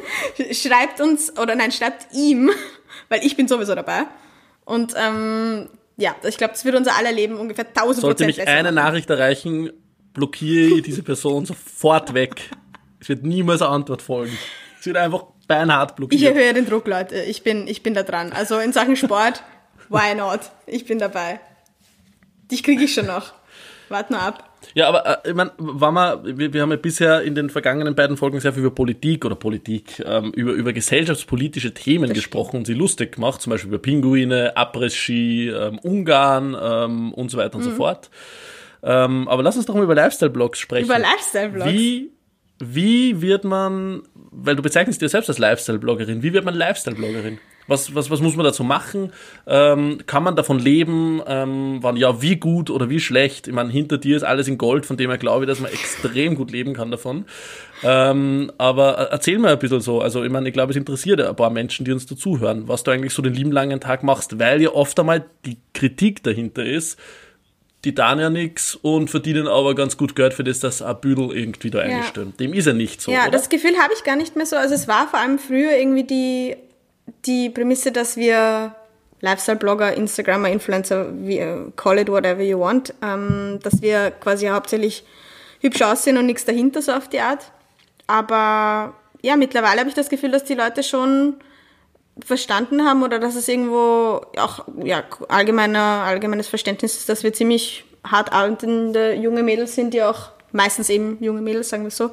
schreibt 0.52 1.00
uns, 1.00 1.36
oder 1.38 1.54
nein, 1.54 1.70
schreibt 1.70 2.12
ihm, 2.14 2.50
weil 3.08 3.24
ich 3.24 3.36
bin 3.36 3.46
sowieso 3.46 3.74
dabei. 3.74 4.04
Und 4.64 4.94
ähm, 4.96 5.68
ja, 5.96 6.16
ich 6.26 6.38
glaube, 6.38 6.54
das 6.54 6.64
wird 6.64 6.74
unser 6.74 6.96
aller 6.96 7.12
Leben 7.12 7.36
ungefähr 7.36 7.66
1000 7.66 8.00
Sollte 8.00 8.24
mich 8.26 8.40
eine 8.48 8.72
machen. 8.72 8.74
Nachricht 8.74 9.10
erreichen, 9.10 9.70
blockiere 10.14 10.76
ich 10.78 10.82
diese 10.82 11.02
Person 11.02 11.44
sofort 11.44 12.14
weg. 12.14 12.50
Es 12.98 13.08
wird 13.10 13.22
niemals 13.22 13.60
eine 13.60 13.70
Antwort 13.70 14.00
folgen. 14.00 14.36
Es 14.80 14.86
wird 14.86 14.96
einfach 14.96 15.24
beinhart 15.46 15.90
Ich 15.92 15.96
blockiert. 15.96 16.36
erhöhe 16.36 16.52
den 16.54 16.66
Druck, 16.66 16.86
Leute. 16.86 17.16
Ich 17.22 17.42
bin, 17.42 17.66
ich 17.68 17.82
bin 17.82 17.94
da 17.94 18.02
dran. 18.02 18.32
Also 18.32 18.58
in 18.58 18.72
Sachen 18.72 18.96
Sport, 18.96 19.42
why 19.88 20.14
not? 20.16 20.40
Ich 20.66 20.84
bin 20.86 20.98
dabei. 20.98 21.40
Dich 22.50 22.62
kriege 22.62 22.84
ich 22.84 22.94
schon 22.94 23.06
noch. 23.06 23.32
Wart 23.88 24.10
nur 24.10 24.20
ab. 24.20 24.50
Ja, 24.74 24.88
aber 24.88 25.24
äh, 25.26 25.28
ich 25.30 25.34
mein, 25.34 25.50
war 25.58 25.92
mal, 25.92 26.38
wir, 26.38 26.52
wir 26.54 26.62
haben 26.62 26.70
ja 26.70 26.76
bisher 26.76 27.20
in 27.22 27.34
den 27.34 27.50
vergangenen 27.50 27.94
beiden 27.94 28.16
Folgen 28.16 28.40
sehr 28.40 28.54
viel 28.54 28.62
über 28.64 28.74
Politik 28.74 29.24
oder 29.26 29.34
Politik, 29.34 30.02
ähm, 30.06 30.32
über, 30.32 30.52
über 30.52 30.72
gesellschaftspolitische 30.72 31.74
Themen 31.74 32.12
gesprochen 32.14 32.56
und 32.56 32.66
sie 32.66 32.72
lustig 32.72 33.12
gemacht, 33.16 33.42
zum 33.42 33.50
Beispiel 33.50 33.68
über 33.68 33.78
Pinguine, 33.78 34.56
Abriss-Ski, 34.56 35.50
ähm, 35.50 35.78
Ungarn 35.80 36.56
ähm, 36.60 37.12
und 37.12 37.30
so 37.30 37.36
weiter 37.36 37.56
und 37.56 37.64
Mhm. 37.64 37.70
so 37.70 37.76
fort. 37.76 38.08
Ähm, 38.82 39.28
aber 39.28 39.42
lass 39.42 39.56
uns 39.56 39.66
doch 39.66 39.74
mal 39.74 39.84
über 39.84 39.94
Lifestyle-Blogs 39.94 40.58
sprechen. 40.58 40.86
Über 40.86 40.98
Lifestyle-Blogs? 40.98 41.70
Wie, 41.70 42.10
wie 42.72 43.20
wird 43.20 43.44
man, 43.44 44.02
weil 44.30 44.56
du 44.56 44.62
bezeichnest 44.62 45.02
dich 45.02 45.10
selbst 45.10 45.28
als 45.28 45.38
Lifestyle-Bloggerin, 45.38 46.22
wie 46.22 46.32
wird 46.32 46.44
man 46.44 46.54
Lifestyle-Bloggerin? 46.54 47.38
Was, 47.66 47.94
was, 47.94 48.10
was 48.10 48.20
muss 48.20 48.36
man 48.36 48.44
dazu 48.44 48.62
machen? 48.62 49.12
Ähm, 49.46 49.98
kann 50.06 50.22
man 50.22 50.36
davon 50.36 50.58
leben? 50.58 51.22
Ähm, 51.26 51.78
wann, 51.80 51.96
ja, 51.96 52.20
wie 52.20 52.36
gut 52.36 52.68
oder 52.68 52.90
wie 52.90 53.00
schlecht? 53.00 53.48
Ich 53.48 53.54
meine, 53.54 53.70
hinter 53.70 53.96
dir 53.96 54.16
ist 54.16 54.22
alles 54.22 54.48
in 54.48 54.58
Gold, 54.58 54.84
von 54.84 54.98
dem 54.98 55.08
her 55.08 55.18
glaube 55.18 55.44
ich, 55.44 55.48
dass 55.48 55.60
man 55.60 55.72
extrem 55.72 56.34
gut 56.34 56.50
leben 56.50 56.74
kann 56.74 56.90
davon. 56.90 57.24
Ähm, 57.82 58.52
aber 58.58 58.94
erzähl 59.10 59.38
mir 59.38 59.48
ein 59.48 59.58
bisschen 59.58 59.80
so. 59.80 60.00
Also, 60.02 60.22
ich 60.24 60.30
meine, 60.30 60.48
ich 60.48 60.52
glaube, 60.52 60.72
es 60.72 60.76
interessiert 60.76 61.22
ein 61.22 61.36
paar 61.36 61.50
Menschen, 61.50 61.86
die 61.86 61.92
uns 61.92 62.04
dazuhören, 62.04 62.68
was 62.68 62.84
du 62.84 62.90
eigentlich 62.90 63.14
so 63.14 63.22
den 63.22 63.32
lieben 63.32 63.52
langen 63.52 63.80
Tag 63.80 64.02
machst, 64.02 64.38
weil 64.38 64.60
ja 64.60 64.70
oft 64.70 65.00
einmal 65.00 65.24
die 65.46 65.56
Kritik 65.72 66.22
dahinter 66.22 66.64
ist, 66.64 66.98
die 67.84 67.94
tun 67.94 68.18
ja 68.18 68.30
nichts 68.30 68.74
und 68.74 69.10
verdienen 69.10 69.46
aber 69.46 69.74
ganz 69.74 69.96
gut 69.96 70.16
Geld 70.16 70.34
für 70.34 70.44
das, 70.44 70.60
dass 70.60 70.82
ein 70.82 70.98
Büdel 71.00 71.32
irgendwie 71.32 71.70
da 71.70 71.86
ja. 71.86 71.98
einstellen. 71.98 72.34
Dem 72.38 72.54
ist 72.54 72.66
ja 72.66 72.72
nicht 72.72 73.00
so. 73.00 73.10
Ja, 73.10 73.22
oder? 73.22 73.32
das 73.32 73.48
Gefühl 73.48 73.76
habe 73.78 73.92
ich 73.96 74.04
gar 74.04 74.16
nicht 74.16 74.36
mehr 74.36 74.46
so. 74.46 74.56
Also 74.56 74.74
es 74.74 74.88
war 74.88 75.08
vor 75.08 75.20
allem 75.20 75.38
früher 75.38 75.76
irgendwie 75.76 76.04
die 76.04 76.56
die 77.26 77.50
Prämisse, 77.50 77.92
dass 77.92 78.16
wir 78.16 78.74
Lifestyle-Blogger, 79.20 79.94
Instagrammer, 79.94 80.48
Influencer, 80.48 81.08
äh, 81.26 81.56
call 81.76 81.98
it 81.98 82.08
whatever 82.08 82.42
you 82.42 82.58
want, 82.58 82.94
ähm, 83.02 83.58
dass 83.62 83.80
wir 83.80 84.10
quasi 84.10 84.46
hauptsächlich 84.46 85.04
hübsch 85.60 85.82
aussehen 85.82 86.18
und 86.18 86.26
nichts 86.26 86.44
dahinter 86.44 86.82
so 86.82 86.92
auf 86.92 87.08
die 87.08 87.20
Art. 87.20 87.50
Aber 88.06 88.94
ja, 89.22 89.36
mittlerweile 89.36 89.80
habe 89.80 89.88
ich 89.88 89.94
das 89.94 90.10
Gefühl, 90.10 90.30
dass 90.30 90.44
die 90.44 90.54
Leute 90.54 90.82
schon 90.82 91.36
verstanden 92.22 92.84
haben 92.84 93.02
oder 93.02 93.18
dass 93.18 93.34
es 93.34 93.48
irgendwo 93.48 94.22
auch 94.36 94.64
ja, 94.82 95.02
allgemeiner, 95.28 95.80
allgemeines 95.80 96.48
Verständnis 96.48 96.96
ist, 96.96 97.08
dass 97.08 97.24
wir 97.24 97.32
ziemlich 97.32 97.84
hart 98.04 98.32
arbeitende 98.32 99.14
junge 99.14 99.42
Mädels 99.42 99.74
sind, 99.74 99.94
die 99.94 100.02
auch 100.02 100.30
meistens 100.52 100.88
eben 100.90 101.18
junge 101.20 101.40
Mädels, 101.40 101.70
sagen 101.70 101.84
wir 101.84 101.90
so, 101.90 102.12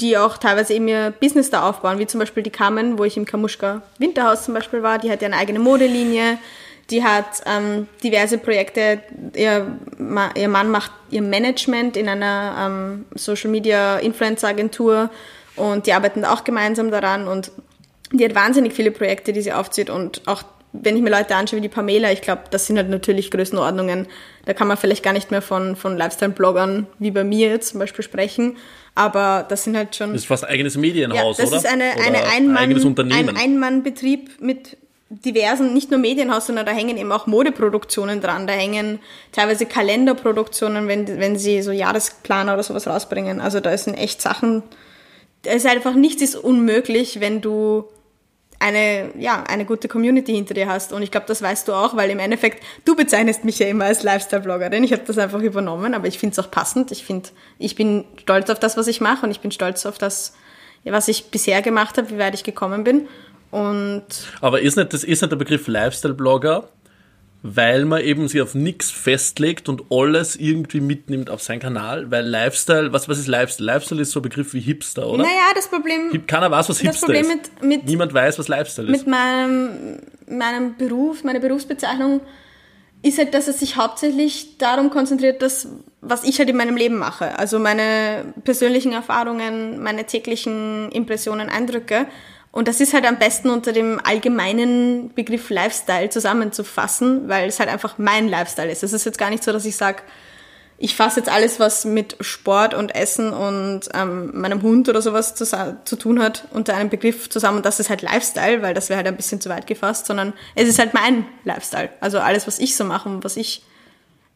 die 0.00 0.16
auch 0.16 0.38
teilweise 0.38 0.74
eben 0.74 0.88
ihr 0.88 1.12
Business 1.20 1.50
da 1.50 1.68
aufbauen, 1.68 1.98
wie 1.98 2.06
zum 2.06 2.20
Beispiel 2.20 2.42
die 2.42 2.50
Carmen, 2.50 2.98
wo 2.98 3.04
ich 3.04 3.16
im 3.16 3.24
Kamuschka 3.24 3.82
Winterhaus 3.98 4.44
zum 4.44 4.54
Beispiel 4.54 4.82
war, 4.82 4.98
die 4.98 5.10
hat 5.10 5.20
ja 5.20 5.26
eine 5.26 5.36
eigene 5.36 5.58
Modelinie, 5.58 6.38
die 6.90 7.04
hat 7.04 7.42
ähm, 7.46 7.88
diverse 8.02 8.38
Projekte, 8.38 9.00
ihr, 9.34 9.66
ihr 10.34 10.48
Mann 10.48 10.70
macht 10.70 10.92
ihr 11.10 11.22
Management 11.22 11.96
in 11.96 12.08
einer 12.08 12.66
ähm, 12.66 13.06
Social 13.14 13.50
Media 13.50 13.98
Influencer 13.98 14.48
Agentur 14.48 15.10
und 15.56 15.86
die 15.86 15.92
arbeiten 15.92 16.24
auch 16.24 16.44
gemeinsam 16.44 16.90
daran 16.90 17.28
und 17.28 17.52
die 18.12 18.24
hat 18.24 18.34
wahnsinnig 18.34 18.72
viele 18.72 18.90
Projekte, 18.90 19.32
die 19.32 19.42
sie 19.42 19.52
aufzieht 19.52 19.90
und 19.90 20.22
auch 20.26 20.42
wenn 20.72 20.96
ich 20.96 21.02
mir 21.02 21.10
Leute 21.10 21.34
anschaue 21.34 21.58
wie 21.58 21.62
die 21.62 21.68
Pamela, 21.68 22.12
ich 22.12 22.22
glaube, 22.22 22.42
das 22.50 22.66
sind 22.66 22.76
halt 22.76 22.88
natürlich 22.88 23.30
Größenordnungen. 23.30 24.06
Da 24.44 24.54
kann 24.54 24.68
man 24.68 24.76
vielleicht 24.76 25.02
gar 25.02 25.12
nicht 25.12 25.30
mehr 25.30 25.42
von, 25.42 25.74
von 25.74 25.96
Lifestyle-Bloggern 25.96 26.86
wie 26.98 27.10
bei 27.10 27.24
mir 27.24 27.48
jetzt 27.48 27.70
zum 27.70 27.80
Beispiel 27.80 28.04
sprechen. 28.04 28.56
Aber 28.94 29.44
das 29.48 29.64
sind 29.64 29.76
halt 29.76 29.96
schon. 29.96 30.12
Das 30.12 30.22
ist 30.22 30.28
fast 30.28 30.44
ein 30.44 30.50
eigenes 30.50 30.76
Medienhaus, 30.76 31.38
ja, 31.38 31.44
das 31.44 31.48
oder? 31.48 31.56
ist 31.56 31.66
eine, 31.66 31.92
oder 31.94 32.04
eine 32.04 32.24
Einmann, 32.28 32.72
ein 32.72 33.12
ein 33.12 33.36
Einmannbetrieb 33.36 34.40
mit 34.40 34.76
diversen, 35.10 35.74
nicht 35.74 35.90
nur 35.90 35.98
Medienhaus, 35.98 36.46
sondern 36.46 36.66
da 36.66 36.72
hängen 36.72 36.96
eben 36.96 37.10
auch 37.10 37.26
Modeproduktionen 37.26 38.20
dran. 38.20 38.46
Da 38.46 38.52
hängen 38.52 39.00
teilweise 39.32 39.66
Kalenderproduktionen, 39.66 40.86
wenn, 40.86 41.06
wenn 41.18 41.36
sie 41.36 41.62
so 41.62 41.72
Jahresplaner 41.72 42.54
oder 42.54 42.62
sowas 42.62 42.86
rausbringen. 42.86 43.40
Also 43.40 43.58
da 43.58 43.76
sind 43.76 43.94
echt 43.94 44.22
Sachen. 44.22 44.62
Es 45.42 45.64
ist 45.64 45.66
einfach 45.66 45.94
nichts 45.94 46.22
ist 46.22 46.36
unmöglich, 46.36 47.18
wenn 47.20 47.40
du 47.40 47.88
eine, 48.60 49.10
ja, 49.18 49.42
eine 49.44 49.64
gute 49.64 49.88
Community 49.88 50.32
hinter 50.32 50.54
dir 50.54 50.68
hast. 50.68 50.92
Und 50.92 51.02
ich 51.02 51.10
glaube, 51.10 51.26
das 51.26 51.42
weißt 51.42 51.66
du 51.66 51.72
auch, 51.72 51.96
weil 51.96 52.10
im 52.10 52.18
Endeffekt, 52.18 52.62
du 52.84 52.94
bezeichnest 52.94 53.44
mich 53.44 53.58
ja 53.58 53.66
immer 53.66 53.86
als 53.86 54.02
Lifestyle-Bloggerin. 54.02 54.84
Ich 54.84 54.92
habe 54.92 55.02
das 55.04 55.18
einfach 55.18 55.40
übernommen, 55.40 55.94
aber 55.94 56.06
ich 56.06 56.18
finde 56.18 56.34
es 56.34 56.38
auch 56.38 56.50
passend. 56.50 56.92
Ich 56.92 57.04
finde, 57.04 57.30
ich 57.58 57.74
bin 57.74 58.04
stolz 58.20 58.50
auf 58.50 58.60
das, 58.60 58.76
was 58.76 58.86
ich 58.86 59.00
mache 59.00 59.24
und 59.24 59.32
ich 59.32 59.40
bin 59.40 59.50
stolz 59.50 59.86
auf 59.86 59.98
das, 59.98 60.34
was 60.84 61.08
ich 61.08 61.30
bisher 61.30 61.62
gemacht 61.62 61.96
habe, 61.96 62.10
wie 62.10 62.18
weit 62.18 62.34
ich 62.34 62.44
gekommen 62.44 62.84
bin. 62.84 63.08
Und 63.50 64.04
aber 64.40 64.60
ist 64.60 64.76
nicht, 64.76 64.92
das 64.92 65.04
ist 65.04 65.22
nicht 65.22 65.32
der 65.32 65.36
Begriff 65.36 65.66
Lifestyle-Blogger 65.66 66.68
weil 67.42 67.86
man 67.86 68.02
eben 68.02 68.28
sich 68.28 68.42
auf 68.42 68.54
nichts 68.54 68.90
festlegt 68.90 69.68
und 69.68 69.84
alles 69.90 70.36
irgendwie 70.36 70.80
mitnimmt 70.80 71.30
auf 71.30 71.42
seinen 71.42 71.60
Kanal, 71.60 72.10
weil 72.10 72.26
Lifestyle, 72.26 72.92
was, 72.92 73.08
was 73.08 73.18
ist 73.18 73.28
Lifestyle? 73.28 73.66
Lifestyle 73.66 74.02
ist 74.02 74.10
so 74.10 74.20
ein 74.20 74.22
Begriff 74.22 74.52
wie 74.52 74.60
Hipster, 74.60 75.06
oder? 75.08 75.22
Naja, 75.22 75.52
das 75.54 75.68
Problem... 75.68 76.26
Keiner 76.26 76.50
weiß, 76.50 76.68
was 76.68 76.80
Hipster 76.80 77.06
Problem 77.06 77.24
ist. 77.24 77.60
Mit, 77.60 77.62
mit, 77.62 77.84
Niemand 77.86 78.12
weiß, 78.12 78.38
was 78.38 78.48
Lifestyle 78.48 78.88
ist. 78.88 78.98
Mit 78.98 79.06
meinem, 79.06 80.00
meinem 80.28 80.76
Beruf, 80.76 81.24
meiner 81.24 81.40
Berufsbezeichnung 81.40 82.20
ist 83.02 83.16
halt, 83.16 83.32
dass 83.32 83.48
es 83.48 83.60
sich 83.60 83.76
hauptsächlich 83.76 84.58
darum 84.58 84.90
konzentriert, 84.90 85.40
dass, 85.40 85.68
was 86.02 86.24
ich 86.24 86.38
halt 86.38 86.50
in 86.50 86.56
meinem 86.56 86.76
Leben 86.76 86.98
mache. 86.98 87.38
Also 87.38 87.58
meine 87.58 88.34
persönlichen 88.44 88.92
Erfahrungen, 88.92 89.82
meine 89.82 90.04
täglichen 90.04 90.92
Impressionen, 90.92 91.48
Eindrücke. 91.48 92.06
Und 92.52 92.66
das 92.66 92.80
ist 92.80 92.94
halt 92.94 93.06
am 93.06 93.18
besten 93.18 93.48
unter 93.48 93.72
dem 93.72 94.00
allgemeinen 94.02 95.14
Begriff 95.14 95.50
Lifestyle 95.50 96.10
zusammenzufassen, 96.10 97.28
weil 97.28 97.48
es 97.48 97.60
halt 97.60 97.68
einfach 97.68 97.98
mein 97.98 98.28
Lifestyle 98.28 98.70
ist. 98.70 98.82
Es 98.82 98.92
ist 98.92 99.04
jetzt 99.04 99.18
gar 99.18 99.30
nicht 99.30 99.44
so, 99.44 99.52
dass 99.52 99.64
ich 99.64 99.76
sage, 99.76 100.02
ich 100.82 100.96
fasse 100.96 101.20
jetzt 101.20 101.28
alles, 101.28 101.60
was 101.60 101.84
mit 101.84 102.16
Sport 102.20 102.72
und 102.72 102.94
Essen 102.94 103.32
und 103.34 103.82
ähm, 103.94 104.30
meinem 104.40 104.62
Hund 104.62 104.88
oder 104.88 105.02
sowas 105.02 105.34
zu, 105.34 105.44
zu 105.84 105.96
tun 105.96 106.22
hat, 106.22 106.48
unter 106.52 106.74
einem 106.74 106.88
Begriff 106.88 107.28
zusammen. 107.28 107.58
Und 107.58 107.66
das 107.66 107.80
ist 107.80 107.90
halt 107.90 108.00
Lifestyle, 108.00 108.62
weil 108.62 108.72
das 108.72 108.88
wäre 108.88 108.96
halt 108.96 109.06
ein 109.06 109.16
bisschen 109.16 109.42
zu 109.42 109.50
weit 109.50 109.66
gefasst, 109.66 110.06
sondern 110.06 110.32
es 110.54 110.66
ist 110.66 110.78
halt 110.78 110.94
mein 110.94 111.26
Lifestyle. 111.44 111.90
Also 112.00 112.18
alles, 112.18 112.46
was 112.46 112.58
ich 112.58 112.76
so 112.76 112.84
mache 112.84 113.10
und 113.10 113.22
was 113.24 113.36
ich 113.36 113.62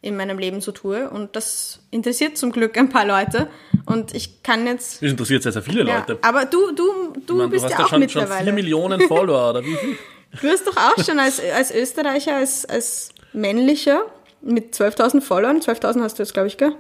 in 0.05 0.17
meinem 0.17 0.39
Leben 0.39 0.61
so 0.61 0.71
tue. 0.71 1.09
Und 1.09 1.35
das 1.35 1.81
interessiert 1.91 2.37
zum 2.37 2.53
Glück 2.53 2.77
ein 2.77 2.91
paar 2.91 3.07
Leute. 3.07 3.49
Und 3.87 4.15
ich 4.15 4.43
kann 4.43 4.67
jetzt. 4.67 5.03
Das 5.03 5.11
interessiert 5.11 5.43
sehr, 5.43 5.53
sehr 5.53 5.63
viele 5.63 5.85
ja, 5.85 5.99
Leute. 5.99 6.19
Aber 6.21 6.45
du, 6.45 6.73
du, 6.73 7.15
du 7.27 7.37
meine, 7.37 7.49
bist 7.49 7.65
du 7.65 7.71
ja 7.71 7.81
auch 7.81 7.89
schon, 7.89 8.01
mittlerweile. 8.01 8.35
Schon 8.37 8.45
vier 8.45 8.53
Millionen 8.53 9.01
Follower, 9.09 9.51
oder 9.51 9.65
wie 9.65 9.75
viel? 9.75 9.97
Du 10.41 10.49
hast 10.49 10.67
doch 10.67 10.77
auch 10.77 11.03
schon 11.03 11.19
als, 11.19 11.41
als 11.41 11.75
Österreicher, 11.75 12.37
als, 12.37 12.67
als 12.67 13.11
männlicher 13.33 14.03
mit 14.43 14.75
12.000 14.75 15.23
Followern, 15.23 15.61
12.000 15.61 16.03
hast 16.03 16.19
du 16.19 16.23
jetzt, 16.23 16.35
glaube 16.35 16.49
ich, 16.49 16.59
gell? 16.59 16.75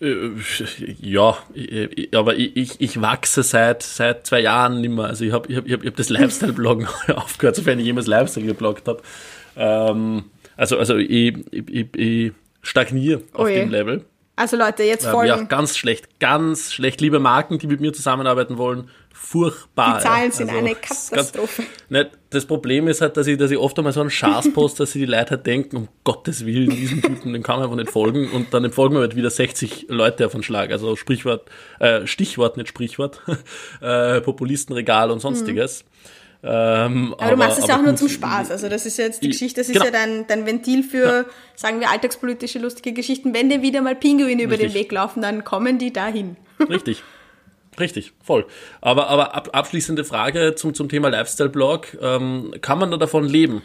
Äh, 0.00 0.32
ja, 1.00 1.38
aber 2.14 2.36
ich, 2.36 2.80
ich 2.80 3.00
wachse 3.00 3.42
seit, 3.42 3.82
seit 3.84 4.26
zwei 4.26 4.40
Jahren 4.40 4.80
nicht 4.80 4.90
mehr. 4.90 5.04
Also 5.04 5.24
ich 5.24 5.32
habe 5.32 5.48
ich 5.48 5.56
hab, 5.56 5.66
ich 5.66 5.86
hab, 5.86 5.96
das 5.96 6.08
Lifestyle-Bloggen 6.08 6.88
aufgehört, 7.14 7.56
sofern 7.56 7.78
ich 7.78 7.86
jemals 7.86 8.08
Lifestyle 8.08 8.46
gebloggt 8.46 8.88
habe. 8.88 9.00
Ähm, 9.56 10.24
also, 10.56 10.78
also 10.78 10.96
ich, 10.96 11.34
ich, 11.50 11.96
ich 11.96 12.32
stagniere 12.62 13.22
auf 13.32 13.46
Oje. 13.46 13.60
dem 13.60 13.70
Level. 13.70 14.04
Also 14.34 14.56
Leute, 14.56 14.82
jetzt 14.82 15.06
folgen. 15.06 15.28
Ja, 15.28 15.42
ganz 15.42 15.76
schlecht, 15.76 16.18
ganz 16.18 16.72
schlecht. 16.72 17.00
Liebe 17.02 17.18
Marken, 17.18 17.58
die 17.58 17.66
mit 17.66 17.80
mir 17.80 17.92
zusammenarbeiten 17.92 18.56
wollen, 18.56 18.88
furchtbar. 19.12 19.98
Die 19.98 20.02
Zahlen 20.02 20.32
sind 20.32 20.48
also, 20.48 20.58
eine 20.58 20.74
Katastrophe. 20.74 21.62
Ganz, 21.62 21.90
nicht, 21.90 22.10
das 22.30 22.46
Problem 22.46 22.88
ist 22.88 23.02
halt, 23.02 23.16
dass 23.18 23.26
ich, 23.26 23.36
dass 23.36 23.50
ich 23.50 23.58
oft 23.58 23.76
einmal 23.78 23.92
so 23.92 24.00
einen 24.00 24.10
Schaß 24.10 24.52
poste, 24.54 24.84
dass 24.84 24.92
sie 24.92 25.00
die 25.00 25.06
Leute 25.06 25.32
halt 25.32 25.46
denken, 25.46 25.76
um 25.76 25.88
Gottes 26.02 26.46
Willen, 26.46 26.70
diesen 26.70 27.02
Typen, 27.02 27.34
den 27.34 27.42
kann 27.42 27.56
man 27.56 27.64
einfach 27.64 27.76
nicht 27.76 27.90
folgen. 27.90 28.30
Und 28.30 28.54
dann 28.54 28.70
folgen 28.72 28.94
mir 28.94 29.00
halt 29.00 29.16
wieder 29.16 29.30
60 29.30 29.86
Leute 29.90 30.24
auf 30.24 30.32
den 30.32 30.42
Schlag. 30.42 30.70
Also 30.72 30.96
Sprichwort, 30.96 31.50
äh, 31.78 32.06
Stichwort, 32.06 32.56
nicht 32.56 32.68
Sprichwort, 32.68 33.20
äh, 33.82 34.22
Populistenregal 34.22 35.10
und 35.10 35.20
sonstiges. 35.20 35.84
Mhm. 35.84 36.08
Ähm, 36.44 37.14
aber, 37.14 37.22
aber, 37.22 37.30
du 37.30 37.36
machst 37.36 37.58
es 37.58 37.66
ja 37.68 37.76
auch 37.76 37.82
nur 37.82 37.94
zum 37.94 38.08
Spaß. 38.08 38.50
Also 38.50 38.68
das 38.68 38.84
ist 38.84 38.96
jetzt 38.96 39.22
die 39.22 39.26
ich, 39.26 39.32
Geschichte, 39.32 39.60
das 39.60 39.68
ist 39.68 39.74
genau. 39.74 39.84
ja 39.86 39.90
dein, 39.90 40.26
dein 40.26 40.44
Ventil 40.44 40.82
für, 40.82 41.06
ja. 41.06 41.24
sagen 41.54 41.80
wir, 41.80 41.90
alltagspolitische 41.90 42.58
lustige 42.58 42.92
Geschichten. 42.92 43.32
Wenn 43.32 43.48
dir 43.48 43.62
wieder 43.62 43.80
mal 43.80 43.94
Pinguine 43.94 44.42
über 44.42 44.56
den 44.56 44.74
Weg 44.74 44.90
laufen, 44.90 45.22
dann 45.22 45.44
kommen 45.44 45.78
die 45.78 45.92
dahin. 45.92 46.36
Richtig. 46.68 47.02
Richtig, 47.80 48.12
voll. 48.22 48.46
Aber, 48.82 49.08
aber 49.08 49.34
ab, 49.34 49.50
abschließende 49.52 50.04
Frage 50.04 50.54
zum, 50.56 50.74
zum 50.74 50.88
Thema 50.88 51.08
Lifestyle-Blog. 51.08 51.96
Ähm, 52.02 52.52
kann 52.60 52.78
man 52.78 52.90
da 52.90 52.98
davon 52.98 53.24
leben? 53.24 53.62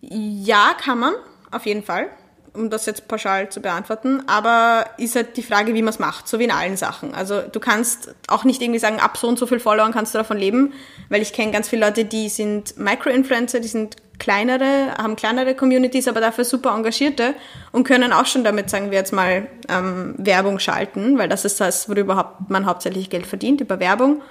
Ja, 0.00 0.76
kann 0.80 1.00
man, 1.00 1.14
auf 1.50 1.66
jeden 1.66 1.82
Fall 1.82 2.08
um 2.54 2.70
das 2.70 2.86
jetzt 2.86 3.08
pauschal 3.08 3.48
zu 3.48 3.60
beantworten, 3.60 4.22
aber 4.26 4.86
ist 4.98 5.16
halt 5.16 5.36
die 5.36 5.42
Frage, 5.42 5.74
wie 5.74 5.82
man 5.82 5.90
es 5.90 5.98
macht, 5.98 6.28
so 6.28 6.38
wie 6.38 6.44
in 6.44 6.50
allen 6.50 6.76
Sachen. 6.76 7.14
Also 7.14 7.42
du 7.42 7.60
kannst 7.60 8.14
auch 8.26 8.44
nicht 8.44 8.62
irgendwie 8.62 8.78
sagen, 8.78 9.00
ab 9.00 9.16
so 9.16 9.28
und 9.28 9.38
so 9.38 9.46
viel 9.46 9.60
Followern 9.60 9.92
kannst 9.92 10.14
du 10.14 10.18
davon 10.18 10.38
leben, 10.38 10.72
weil 11.08 11.22
ich 11.22 11.32
kenne 11.32 11.52
ganz 11.52 11.68
viele 11.68 11.86
Leute, 11.86 12.04
die 12.04 12.28
sind 12.28 12.78
Micro-Influencer, 12.78 13.60
die 13.60 13.68
sind 13.68 13.96
kleinere, 14.18 14.94
haben 14.98 15.16
kleinere 15.16 15.54
Communities, 15.54 16.08
aber 16.08 16.20
dafür 16.20 16.44
super 16.44 16.74
engagierte 16.74 17.34
und 17.72 17.84
können 17.84 18.12
auch 18.12 18.26
schon 18.26 18.44
damit, 18.44 18.68
sagen 18.70 18.90
wir 18.90 18.98
jetzt 18.98 19.12
mal, 19.12 19.46
ähm, 19.68 20.14
Werbung 20.18 20.58
schalten, 20.58 21.18
weil 21.18 21.28
das 21.28 21.44
ist 21.44 21.60
das, 21.60 21.88
worüber 21.88 22.36
man 22.48 22.66
hauptsächlich 22.66 23.10
Geld 23.10 23.26
verdient, 23.26 23.60
über 23.60 23.80
Werbung. 23.80 24.22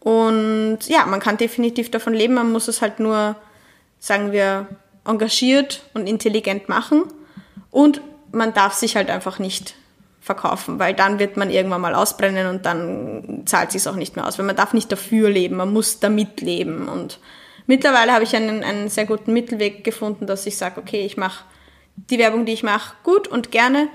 Und 0.00 0.80
ja, 0.86 1.06
man 1.06 1.20
kann 1.20 1.36
definitiv 1.36 1.90
davon 1.90 2.12
leben, 2.12 2.34
man 2.34 2.50
muss 2.50 2.68
es 2.68 2.82
halt 2.82 2.98
nur, 3.00 3.36
sagen 3.98 4.32
wir, 4.32 4.66
engagiert 5.04 5.82
und 5.94 6.08
intelligent 6.08 6.68
machen. 6.68 7.04
Und 7.70 8.00
man 8.32 8.54
darf 8.54 8.74
sich 8.74 8.96
halt 8.96 9.10
einfach 9.10 9.38
nicht 9.38 9.74
verkaufen, 10.20 10.78
weil 10.78 10.94
dann 10.94 11.18
wird 11.18 11.36
man 11.36 11.50
irgendwann 11.50 11.80
mal 11.80 11.94
ausbrennen 11.94 12.46
und 12.46 12.64
dann 12.64 13.42
zahlt 13.44 13.72
sich 13.72 13.86
auch 13.88 13.96
nicht 13.96 14.14
mehr 14.14 14.26
aus. 14.26 14.38
Weil 14.38 14.46
man 14.46 14.56
darf 14.56 14.72
nicht 14.72 14.90
dafür 14.92 15.28
leben, 15.28 15.56
man 15.56 15.72
muss 15.72 15.98
damit 15.98 16.40
leben. 16.40 16.88
Und 16.88 17.18
mittlerweile 17.66 18.12
habe 18.12 18.24
ich 18.24 18.34
einen, 18.36 18.62
einen 18.62 18.88
sehr 18.88 19.04
guten 19.04 19.32
Mittelweg 19.32 19.82
gefunden, 19.82 20.26
dass 20.26 20.46
ich 20.46 20.56
sage, 20.56 20.80
okay, 20.80 21.04
ich 21.04 21.16
mache 21.16 21.44
die 21.96 22.18
Werbung, 22.18 22.46
die 22.46 22.52
ich 22.52 22.62
mache, 22.62 22.94
gut 23.02 23.26
und 23.28 23.50
gerne, 23.50 23.88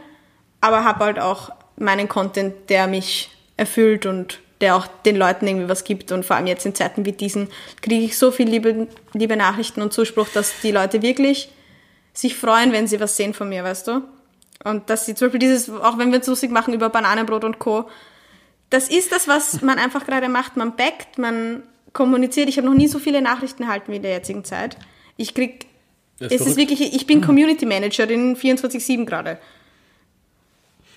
aber 0.60 0.84
habe 0.84 1.06
halt 1.06 1.20
auch 1.20 1.52
meinen 1.78 2.10
Content, 2.10 2.70
der 2.70 2.88
mich 2.88 3.32
erfüllt 3.56 4.06
und 4.06 4.40
der 4.62 4.76
auch 4.76 4.88
den 5.06 5.16
Leuten 5.16 5.48
irgendwie 5.48 5.70
was 5.70 5.84
gibt. 5.84 6.12
Und 6.12 6.26
vor 6.26 6.36
allem 6.36 6.48
jetzt 6.48 6.66
in 6.66 6.76
Zeiten 6.76 7.06
wie 7.06 7.12
diesen 7.12 7.48
kriege 7.82 8.04
ich 8.04 8.18
so 8.18 8.32
viel 8.32 8.50
liebe, 8.50 8.88
liebe 9.14 9.38
Nachrichten 9.38 9.82
und 9.82 9.94
Zuspruch, 9.94 10.28
dass 10.34 10.60
die 10.62 10.72
Leute 10.72 11.02
wirklich 11.02 11.50
sich 12.18 12.36
freuen, 12.36 12.72
wenn 12.72 12.88
sie 12.88 13.00
was 13.00 13.16
sehen 13.16 13.34
von 13.34 13.50
mir, 13.50 13.64
weißt 13.64 13.88
du? 13.88 14.02
Und 14.64 14.90
dass 14.90 15.06
sie 15.06 15.14
zum 15.14 15.28
Beispiel 15.28 15.40
dieses, 15.40 15.70
auch 15.70 15.98
wenn 15.98 16.12
wir 16.12 16.18
uns 16.18 16.28
lustig 16.28 16.52
machen 16.52 16.74
über 16.74 16.90
Bananenbrot 16.90 17.44
und 17.44 17.60
Co., 17.60 17.90
das 18.70 18.90
ist 18.90 19.12
das, 19.12 19.28
was 19.28 19.62
man 19.62 19.78
einfach 19.78 20.06
gerade 20.06 20.30
macht. 20.30 20.58
Man 20.58 20.76
backt, 20.76 21.18
man 21.18 21.64
kommuniziert. 21.94 22.50
Ich 22.50 22.58
habe 22.58 22.68
noch 22.68 22.74
nie 22.74 22.88
so 22.88 23.00
viele 23.00 23.22
Nachrichten 23.22 23.64
erhalten 23.64 23.92
wie 23.92 23.98
in 23.98 24.02
der 24.02 24.12
jetzigen 24.12 24.44
Zeit. 24.44 24.78
Ich 25.16 25.34
krieg, 25.34 25.68
ist 26.20 26.32
es 26.32 26.42
ist 26.42 26.58
wirklich, 26.58 26.94
ich 26.94 27.06
bin 27.06 27.22
Community 27.26 27.66
Managerin 27.66 28.36
24-7 28.36 29.06
gerade. 29.06 29.40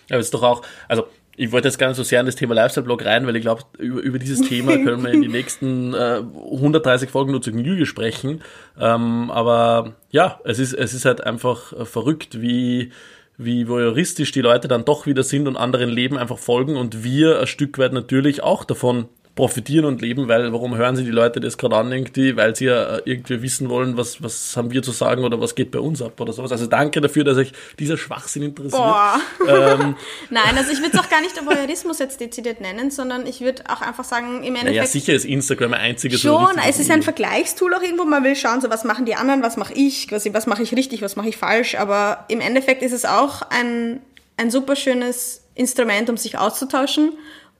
Ja, 0.08 0.18
ist 0.18 0.34
doch 0.34 0.42
auch, 0.42 0.62
also 0.88 1.06
ich 1.40 1.52
wollte 1.52 1.68
jetzt 1.68 1.78
gar 1.78 1.88
nicht 1.88 1.96
so 1.96 2.02
sehr 2.02 2.20
in 2.20 2.26
das 2.26 2.36
Thema 2.36 2.54
Lifestyle-Blog 2.54 3.02
rein, 3.02 3.26
weil 3.26 3.34
ich 3.34 3.40
glaube, 3.40 3.62
über, 3.78 4.02
über 4.02 4.18
dieses 4.18 4.46
Thema 4.46 4.72
können 4.72 5.02
wir 5.02 5.10
in 5.10 5.22
die 5.22 5.28
nächsten 5.38 5.94
äh, 5.94 6.20
130 6.52 7.08
Folgen 7.08 7.30
nur 7.30 7.40
zu 7.40 7.50
Genüge 7.50 7.86
sprechen. 7.86 8.42
Ähm, 8.78 9.30
aber 9.30 9.94
ja, 10.10 10.38
es 10.44 10.58
ist, 10.58 10.74
es 10.74 10.92
ist 10.92 11.06
halt 11.06 11.22
einfach 11.22 11.72
äh, 11.72 11.86
verrückt, 11.86 12.42
wie, 12.42 12.90
wie 13.38 13.68
voyeuristisch 13.68 14.32
die 14.32 14.42
Leute 14.42 14.68
dann 14.68 14.84
doch 14.84 15.06
wieder 15.06 15.22
sind 15.22 15.48
und 15.48 15.56
anderen 15.56 15.88
Leben 15.88 16.18
einfach 16.18 16.36
folgen 16.36 16.76
und 16.76 17.04
wir 17.04 17.40
ein 17.40 17.46
Stück 17.46 17.78
weit 17.78 17.94
natürlich 17.94 18.42
auch 18.42 18.64
davon 18.64 19.08
profitieren 19.40 19.86
und 19.86 20.02
leben, 20.02 20.28
weil 20.28 20.52
warum 20.52 20.76
hören 20.76 20.96
sie 20.96 21.04
die 21.04 21.10
Leute 21.10 21.40
das 21.40 21.56
gerade 21.56 21.76
an, 21.76 21.90
irgendwie, 21.90 22.36
weil 22.36 22.54
sie 22.54 22.66
ja 22.66 22.96
äh, 22.96 23.02
irgendwie 23.06 23.40
wissen 23.40 23.70
wollen, 23.70 23.96
was, 23.96 24.22
was 24.22 24.54
haben 24.54 24.70
wir 24.70 24.82
zu 24.82 24.90
sagen 24.92 25.24
oder 25.24 25.40
was 25.40 25.54
geht 25.54 25.70
bei 25.70 25.78
uns 25.78 26.02
ab 26.02 26.20
oder 26.20 26.34
sowas. 26.34 26.52
Also 26.52 26.66
danke 26.66 27.00
dafür, 27.00 27.24
dass 27.24 27.38
euch 27.38 27.52
dieser 27.78 27.96
Schwachsinn 27.96 28.42
interessiert. 28.42 28.82
Boah. 28.82 29.18
Ähm. 29.48 29.96
Nein, 30.30 30.58
also 30.58 30.70
ich 30.72 30.80
würde 30.80 30.90
es 30.92 30.98
auch 30.98 31.08
gar 31.08 31.22
nicht 31.22 31.34
Voyeurismus 31.42 32.00
jetzt 32.00 32.20
dezidiert 32.20 32.60
nennen, 32.60 32.90
sondern 32.90 33.26
ich 33.26 33.40
würde 33.40 33.62
auch 33.66 33.80
einfach 33.80 34.04
sagen, 34.04 34.42
im 34.42 34.56
Endeffekt... 34.56 34.76
Ja, 34.76 34.84
sicher 34.84 35.14
ist 35.14 35.24
Instagram 35.24 35.72
ein 35.72 35.80
einziges... 35.80 36.20
Schon, 36.20 36.58
es 36.68 36.78
ist 36.78 36.90
ein 36.90 37.02
Vergleichstool 37.02 37.72
auch 37.72 37.82
irgendwo, 37.82 38.04
man 38.04 38.22
will 38.22 38.36
schauen, 38.36 38.60
so 38.60 38.68
was 38.68 38.84
machen 38.84 39.06
die 39.06 39.14
anderen, 39.14 39.42
was 39.42 39.56
mache 39.56 39.72
ich, 39.72 40.06
quasi, 40.08 40.34
was 40.34 40.46
mache 40.46 40.62
ich 40.62 40.76
richtig, 40.76 41.00
was 41.00 41.16
mache 41.16 41.30
ich 41.30 41.38
falsch, 41.38 41.76
aber 41.76 42.26
im 42.28 42.42
Endeffekt 42.42 42.82
ist 42.82 42.92
es 42.92 43.06
auch 43.06 43.40
ein, 43.48 44.00
ein 44.36 44.50
super 44.50 44.76
schönes 44.76 45.44
Instrument, 45.54 46.10
um 46.10 46.18
sich 46.18 46.36
auszutauschen 46.36 47.12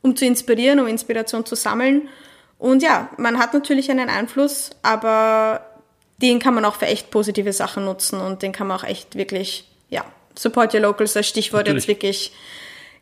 um 0.03 0.17
zu 0.17 0.25
inspirieren, 0.25 0.81
um 0.81 0.87
Inspiration 0.87 1.45
zu 1.45 1.55
sammeln. 1.55 2.09
Und 2.59 2.83
ja, 2.83 3.11
man 3.17 3.39
hat 3.39 3.55
natürlich 3.55 3.91
einen 3.91 4.09
Einfluss, 4.09 4.71
aber 4.83 5.65
den 6.21 6.39
kann 6.39 6.55
man 6.55 6.65
auch 6.65 6.77
für 6.77 6.87
echt 6.87 7.11
positive 7.11 7.53
Sachen 7.53 7.85
nutzen 7.85 8.21
und 8.21 8.43
den 8.43 8.53
kann 8.53 8.67
man 8.67 8.79
auch 8.79 8.85
echt 8.85 9.17
wirklich, 9.17 9.65
ja, 9.89 10.05
Support 10.37 10.75
Your 10.75 10.81
Locals, 10.81 11.15
das 11.15 11.27
Stichwort 11.27 11.67
natürlich. 11.67 11.87
jetzt 11.87 11.89
wirklich 11.89 12.33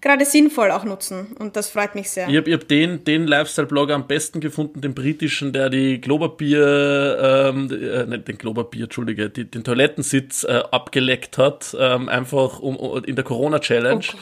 gerade 0.01 0.25
sinnvoll 0.25 0.71
auch 0.71 0.85
nutzen 0.85 1.37
und 1.39 1.57
das 1.57 1.69
freut 1.69 1.97
mich 1.97 2.11
sehr. 2.11 2.29
Ich 2.29 2.37
habe 2.37 2.53
hab 2.53 2.69
den, 2.69 3.03
den 3.03 3.27
Lifestyle-Blogger 3.27 3.95
am 3.95 4.07
besten 4.07 4.41
gefunden, 4.41 4.81
den 4.81 4.95
britischen, 4.95 5.53
der 5.53 5.71
die 5.71 6.01
Globerbier, 6.01 7.51
ähm, 7.51 7.69
äh, 7.71 8.07
nicht 8.07 8.29
den 8.29 8.39
Globerbier, 8.39 8.85
Entschuldige, 8.85 9.29
die, 9.29 9.45
den 9.45 9.65
Toilettensitz 9.65 10.45
äh, 10.45 10.63
abgeleckt 10.71 11.37
hat, 11.37 11.77
ähm, 11.79 12.09
einfach 12.09 12.61
um, 12.61 12.77
um, 12.77 13.03
in 13.05 13.17
der 13.17 13.25
Corona-Challenge. 13.25 14.05
Oh 14.15 14.19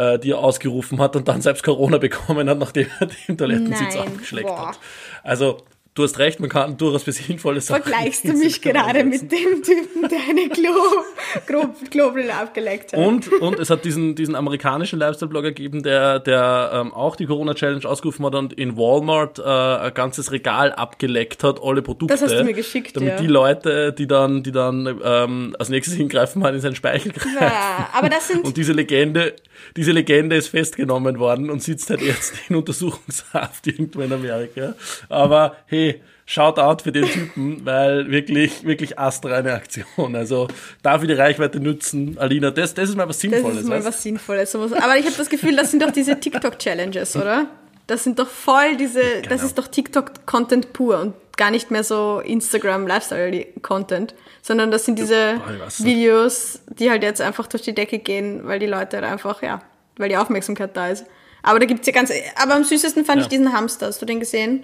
äh, 0.00 0.18
die 0.18 0.30
er 0.30 0.38
ausgerufen 0.38 1.00
hat 1.00 1.14
und 1.14 1.28
dann 1.28 1.42
selbst 1.42 1.62
Corona 1.62 1.98
bekommen 2.08 2.48
hat, 2.48 2.58
nachdem 2.58 2.86
er 2.98 3.06
den 3.06 3.36
Toilettensitz 3.36 3.96
abgeschleckt 3.96 4.48
boah. 4.48 4.68
hat. 4.68 4.78
Also 5.22 5.58
du 5.94 6.04
hast 6.04 6.18
recht, 6.18 6.40
man 6.40 6.48
kann 6.48 6.76
durchaus 6.76 7.02
für 7.02 7.12
sinnvolle 7.12 7.60
Sachen. 7.60 7.82
Vergleichst 7.82 8.24
du 8.24 8.32
mich 8.32 8.62
gerade 8.62 9.04
mit 9.04 9.30
dem 9.30 9.62
Typen, 9.62 10.08
der 10.08 10.20
eine 10.28 10.48
Klo, 10.48 11.74
Klobel 11.90 12.30
abgeleckt 12.30 12.92
hat? 12.92 12.98
Und, 12.98 13.30
und 13.40 13.58
es 13.58 13.70
hat 13.70 13.84
diesen, 13.84 14.14
diesen 14.14 14.34
amerikanischen 14.36 14.98
Lifestyle-Blogger 14.98 15.48
gegeben, 15.48 15.82
der, 15.82 16.20
der 16.20 16.70
ähm, 16.72 16.94
auch 16.94 17.16
die 17.16 17.26
Corona-Challenge 17.26 17.84
ausgerufen 17.84 18.24
hat 18.24 18.34
und 18.34 18.52
in 18.52 18.76
Walmart 18.76 19.38
äh, 19.38 19.42
ein 19.42 19.94
ganzes 19.94 20.30
Regal 20.30 20.72
abgeleckt 20.72 21.42
hat, 21.42 21.60
alle 21.62 21.82
Produkte. 21.82 22.14
Das 22.14 22.22
hast 22.22 22.38
du 22.38 22.44
mir 22.44 22.54
geschickt, 22.54 22.96
Damit 22.96 23.08
ja. 23.08 23.16
die 23.16 23.26
Leute, 23.26 23.92
die 23.92 24.06
dann, 24.06 24.42
die 24.42 24.52
dann 24.52 25.00
ähm, 25.04 25.56
als 25.58 25.70
nächstes 25.70 25.96
hingreifen, 25.96 26.40
mal 26.40 26.54
in 26.54 26.60
seinen 26.60 26.76
Speichel 26.76 27.12
greifen. 27.12 27.36
Ja, 27.40 27.88
aber 27.92 28.08
das 28.08 28.28
sind... 28.28 28.44
Und 28.44 28.56
diese 28.56 28.72
Legende, 28.72 29.34
diese 29.76 29.92
Legende 29.92 30.36
ist 30.36 30.48
festgenommen 30.48 31.18
worden 31.18 31.50
und 31.50 31.62
sitzt 31.62 31.90
halt 31.90 32.00
jetzt 32.00 32.34
in 32.48 32.56
Untersuchungshaft 32.56 33.66
irgendwo 33.66 34.00
in 34.00 34.12
Amerika. 34.12 34.74
Aber 35.08 35.56
hey, 35.66 35.79
Shoutout 36.26 36.84
für 36.84 36.92
den 36.92 37.06
Typen, 37.06 37.64
weil 37.64 38.08
wirklich, 38.10 38.64
wirklich 38.64 38.98
astreine 38.98 39.54
Aktion. 39.54 40.14
Also 40.14 40.46
ich 40.48 41.06
die 41.08 41.12
Reichweite 41.12 41.58
nutzen, 41.58 42.16
Alina, 42.18 42.50
das, 42.52 42.72
das 42.74 42.90
ist 42.90 42.96
mal 42.96 43.08
was 43.08 43.18
Sinnvolles. 43.18 43.56
Das 43.56 43.64
ist 43.64 43.68
mal 43.68 43.84
was 43.84 44.02
Sinnvolles. 44.02 44.54
Aber 44.54 44.96
ich 44.96 45.06
habe 45.06 45.16
das 45.16 45.28
Gefühl, 45.28 45.56
das 45.56 45.72
sind 45.72 45.82
doch 45.82 45.90
diese 45.90 46.20
TikTok-Challenges, 46.20 47.16
oder? 47.16 47.46
Das 47.88 48.04
sind 48.04 48.20
doch 48.20 48.28
voll 48.28 48.76
diese, 48.76 49.00
genau. 49.00 49.28
das 49.28 49.42
ist 49.42 49.58
doch 49.58 49.66
TikTok-Content 49.66 50.72
pur 50.72 51.00
und 51.00 51.14
gar 51.36 51.50
nicht 51.50 51.72
mehr 51.72 51.82
so 51.82 52.20
Instagram-Lifestyle-Content, 52.20 54.14
sondern 54.42 54.70
das 54.70 54.84
sind 54.84 55.00
diese 55.00 55.34
Boah, 55.34 55.68
Videos, 55.78 56.60
die 56.68 56.90
halt 56.90 57.02
jetzt 57.02 57.20
einfach 57.20 57.48
durch 57.48 57.64
die 57.64 57.74
Decke 57.74 57.98
gehen, 57.98 58.46
weil 58.46 58.60
die 58.60 58.66
Leute 58.66 58.98
halt 58.98 59.10
einfach, 59.10 59.42
ja, 59.42 59.62
weil 59.96 60.08
die 60.08 60.16
Aufmerksamkeit 60.16 60.76
da 60.76 60.88
ist. 60.88 61.06
Aber 61.42 61.58
da 61.58 61.66
gibt's 61.66 61.86
ja 61.86 61.92
ganz, 61.92 62.12
aber 62.40 62.54
am 62.54 62.62
süßesten 62.62 63.04
fand 63.04 63.18
ja. 63.18 63.22
ich 63.22 63.28
diesen 63.28 63.52
Hamster. 63.52 63.86
Hast 63.86 64.00
du 64.00 64.06
den 64.06 64.20
gesehen? 64.20 64.62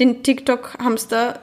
Den 0.00 0.22
TikTok-Hamster. 0.22 1.40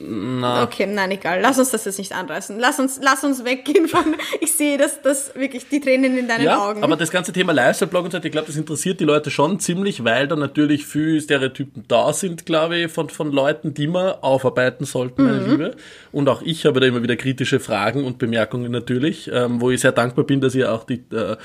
Na. 0.00 0.62
Okay, 0.62 0.86
nein, 0.86 1.10
egal. 1.10 1.40
Lass 1.40 1.58
uns 1.58 1.70
das 1.70 1.84
jetzt 1.86 1.98
nicht 1.98 2.12
anreißen. 2.12 2.56
Lass 2.58 2.78
uns, 2.78 3.00
lass 3.02 3.24
uns 3.24 3.44
weggehen 3.44 3.88
von, 3.88 4.14
ich 4.40 4.52
sehe 4.52 4.78
das, 4.78 5.02
das 5.02 5.34
wirklich 5.34 5.68
die 5.68 5.80
Tränen 5.80 6.16
in 6.16 6.28
deinen 6.28 6.44
ja, 6.44 6.64
Augen. 6.64 6.84
aber 6.84 6.96
das 6.96 7.10
ganze 7.10 7.32
Thema 7.32 7.52
Lifestyle-Blog 7.52 8.04
und 8.04 8.10
so, 8.12 8.18
ich 8.18 8.30
glaube, 8.30 8.46
das 8.46 8.56
interessiert 8.56 9.00
die 9.00 9.04
Leute 9.04 9.30
schon 9.32 9.58
ziemlich, 9.58 10.04
weil 10.04 10.28
da 10.28 10.36
natürlich 10.36 10.86
viele 10.86 11.20
Stereotypen 11.20 11.84
da 11.88 12.12
sind, 12.12 12.46
glaube 12.46 12.76
ich, 12.76 12.92
von, 12.92 13.08
von 13.08 13.32
Leuten, 13.32 13.74
die 13.74 13.88
wir 13.88 14.22
aufarbeiten 14.22 14.84
sollten, 14.84 15.24
meine 15.24 15.40
mhm. 15.40 15.50
Liebe. 15.50 15.76
Und 16.12 16.28
auch 16.28 16.42
ich 16.42 16.64
habe 16.64 16.78
da 16.78 16.86
immer 16.86 17.02
wieder 17.02 17.16
kritische 17.16 17.58
Fragen 17.58 18.04
und 18.04 18.18
Bemerkungen 18.18 18.70
natürlich, 18.70 19.28
ähm, 19.32 19.60
wo 19.60 19.70
ich 19.70 19.80
sehr 19.80 19.92
dankbar 19.92 20.24
bin, 20.24 20.40
dass 20.40 20.54
ihr 20.54 20.72
auch 20.72 20.84
die, 20.84 21.02
äh, 21.12 21.36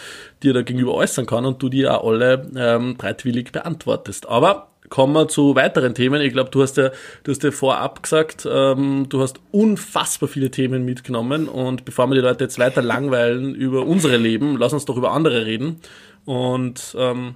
dir 0.43 0.53
da 0.53 0.61
gegenüber 0.61 0.93
äußern 0.93 1.25
kann 1.25 1.45
und 1.45 1.61
du 1.61 1.69
die 1.69 1.87
auch 1.87 2.07
alle 2.07 2.47
ähm, 2.55 2.97
bereitwillig 2.97 3.51
beantwortest. 3.51 4.29
Aber 4.29 4.70
kommen 4.91 5.13
wir 5.13 5.27
zu 5.27 5.55
weiteren 5.55 5.95
Themen. 5.95 6.21
Ich 6.21 6.33
glaube, 6.33 6.51
du 6.51 6.61
hast 6.61 6.77
ja, 6.77 6.91
du 7.23 7.31
hast 7.31 7.41
ja 7.41 7.49
vorab 7.49 8.03
gesagt, 8.03 8.47
ähm, 8.47 9.07
du 9.09 9.21
hast 9.21 9.39
unfassbar 9.49 10.29
viele 10.29 10.51
Themen 10.51 10.85
mitgenommen 10.85 11.47
und 11.47 11.85
bevor 11.85 12.07
wir 12.07 12.15
die 12.15 12.21
Leute 12.21 12.43
jetzt 12.43 12.59
weiter 12.59 12.83
langweilen 12.83 13.55
über 13.55 13.87
unsere 13.87 14.17
Leben, 14.17 14.57
lass 14.57 14.73
uns 14.73 14.85
doch 14.85 14.97
über 14.97 15.13
andere 15.13 15.47
reden. 15.47 15.79
Und 16.25 16.95
ähm, 16.99 17.35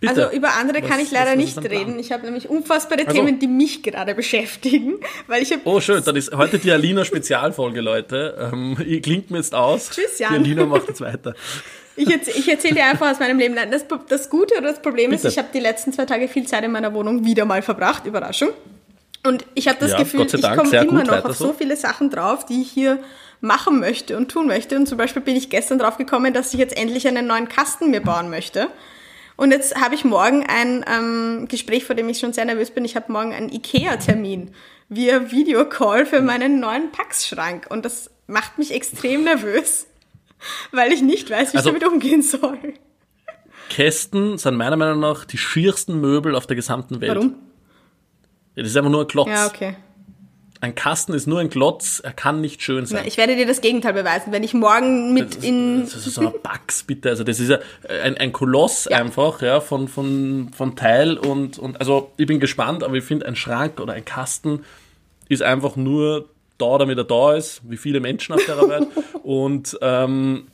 Bitte. 0.00 0.26
Also 0.26 0.36
über 0.36 0.54
andere 0.54 0.82
was, 0.82 0.88
kann 0.90 1.00
ich 1.00 1.10
leider 1.10 1.34
nicht 1.34 1.58
reden. 1.58 1.98
Ich 1.98 2.12
habe 2.12 2.24
nämlich 2.24 2.48
unfassbare 2.48 3.06
also, 3.06 3.12
Themen, 3.12 3.38
die 3.38 3.48
mich 3.48 3.82
gerade 3.82 4.14
beschäftigen. 4.14 4.94
Weil 5.26 5.42
ich 5.42 5.52
oh 5.64 5.80
schön, 5.80 6.02
dann 6.04 6.14
ist 6.14 6.34
heute 6.36 6.58
die 6.58 6.70
Alina 6.70 7.04
Spezialfolge, 7.04 7.80
Leute. 7.80 8.50
Ähm, 8.52 8.76
klingt 9.02 9.30
mir 9.30 9.38
jetzt 9.38 9.54
aus. 9.54 9.90
Tschüss, 9.90 10.18
Jan. 10.18 10.44
Die 10.44 10.50
Alina 10.50 10.66
macht 10.66 10.88
jetzt 10.88 11.00
weiter. 11.00 11.34
Ich, 11.96 12.08
ich 12.08 12.48
erzähle 12.48 12.74
dir 12.74 12.86
einfach 12.86 13.10
aus 13.10 13.20
meinem 13.20 13.38
Leben. 13.38 13.56
Das, 13.70 13.84
das 14.08 14.28
Gute 14.30 14.54
oder 14.58 14.68
das 14.68 14.82
Problem 14.82 15.10
Bitte. 15.10 15.28
ist, 15.28 15.32
ich 15.32 15.38
habe 15.38 15.48
die 15.52 15.60
letzten 15.60 15.92
zwei 15.92 16.06
Tage 16.06 16.28
viel 16.28 16.46
Zeit 16.46 16.64
in 16.64 16.72
meiner 16.72 16.92
Wohnung 16.92 17.24
wieder 17.24 17.44
mal 17.44 17.62
verbracht. 17.62 18.06
Überraschung. 18.06 18.50
Und 19.26 19.44
ich 19.54 19.68
habe 19.68 19.78
das 19.80 19.92
ja, 19.92 19.98
Gefühl, 19.98 20.26
ich 20.26 20.42
komme 20.42 20.76
immer 20.76 21.04
noch 21.04 21.24
auf 21.24 21.36
so. 21.36 21.46
so 21.46 21.52
viele 21.54 21.76
Sachen 21.76 22.10
drauf, 22.10 22.44
die 22.44 22.60
ich 22.60 22.70
hier 22.70 22.98
machen 23.40 23.80
möchte 23.80 24.16
und 24.16 24.30
tun 24.30 24.46
möchte. 24.46 24.76
Und 24.76 24.86
zum 24.86 24.98
Beispiel 24.98 25.22
bin 25.22 25.36
ich 25.36 25.50
gestern 25.50 25.78
drauf 25.78 25.96
gekommen, 25.96 26.34
dass 26.34 26.52
ich 26.52 26.60
jetzt 26.60 26.76
endlich 26.76 27.08
einen 27.08 27.26
neuen 27.26 27.48
Kasten 27.48 27.90
mir 27.90 28.00
bauen 28.00 28.28
möchte. 28.28 28.68
Und 29.36 29.50
jetzt 29.50 29.80
habe 29.80 29.94
ich 29.94 30.04
morgen 30.04 30.44
ein 30.46 30.84
ähm, 30.88 31.48
Gespräch, 31.48 31.84
vor 31.84 31.96
dem 31.96 32.08
ich 32.08 32.18
schon 32.18 32.32
sehr 32.32 32.44
nervös 32.44 32.70
bin. 32.70 32.84
Ich 32.84 32.96
habe 32.96 33.10
morgen 33.10 33.32
einen 33.32 33.50
IKEA-Termin 33.50 34.52
via 34.88 35.30
Videocall 35.30 36.06
für 36.06 36.20
meinen 36.20 36.60
neuen 36.60 36.92
Packschrank. 36.92 37.66
Und 37.70 37.84
das 37.84 38.10
macht 38.26 38.58
mich 38.58 38.72
extrem 38.72 39.24
nervös 39.24 39.86
weil 40.72 40.92
ich 40.92 41.02
nicht 41.02 41.30
weiß, 41.30 41.52
wie 41.52 41.58
also, 41.58 41.70
ich 41.72 41.78
damit 41.78 41.92
umgehen 41.92 42.22
soll. 42.22 42.58
Kästen 43.70 44.38
sind 44.38 44.56
meiner 44.56 44.76
Meinung 44.76 45.00
nach 45.00 45.24
die 45.24 45.38
schiersten 45.38 46.00
Möbel 46.00 46.34
auf 46.34 46.46
der 46.46 46.56
gesamten 46.56 47.00
Welt. 47.00 47.14
Warum? 47.14 47.34
Ja, 48.54 48.62
das 48.62 48.70
ist 48.70 48.76
einfach 48.76 48.90
nur 48.90 49.02
ein 49.02 49.08
Klotz. 49.08 49.28
Ja, 49.28 49.46
okay. 49.46 49.76
Ein 50.60 50.74
Kasten 50.74 51.12
ist 51.12 51.26
nur 51.26 51.40
ein 51.40 51.50
Klotz, 51.50 52.00
er 52.02 52.12
kann 52.12 52.40
nicht 52.40 52.62
schön 52.62 52.86
sein. 52.86 53.00
Na, 53.02 53.06
ich 53.06 53.18
werde 53.18 53.36
dir 53.36 53.46
das 53.46 53.60
Gegenteil 53.60 53.92
beweisen, 53.92 54.32
wenn 54.32 54.42
ich 54.42 54.54
morgen 54.54 55.12
mit 55.12 55.36
das, 55.36 55.44
in. 55.44 55.82
Das 55.82 56.06
ist 56.06 56.14
so 56.14 56.22
ein 56.22 56.32
Bugs, 56.42 56.84
bitte. 56.84 57.10
Also 57.10 57.22
das 57.22 57.38
ist 57.38 57.50
ja 57.50 57.58
ein, 58.02 58.16
ein 58.16 58.32
Koloss 58.32 58.86
ja. 58.90 58.96
einfach, 58.96 59.42
ja, 59.42 59.60
von, 59.60 59.88
von, 59.88 60.50
von 60.56 60.74
Teil 60.74 61.18
und, 61.18 61.58
und 61.58 61.80
also 61.80 62.12
ich 62.16 62.26
bin 62.26 62.40
gespannt, 62.40 62.82
aber 62.82 62.94
ich 62.94 63.04
finde 63.04 63.26
ein 63.26 63.36
Schrank 63.36 63.78
oder 63.78 63.92
ein 63.92 64.06
Kasten 64.06 64.64
ist 65.28 65.42
einfach 65.42 65.76
nur 65.76 66.30
da, 66.58 66.78
damit 66.78 66.98
er 66.98 67.04
da 67.04 67.34
ist, 67.34 67.60
wie 67.64 67.76
viele 67.76 68.00
Menschen 68.00 68.34
auf 68.34 68.44
der 68.44 68.56
Welt. 68.68 68.88
Und 69.22 69.78
ähm, 69.80 70.48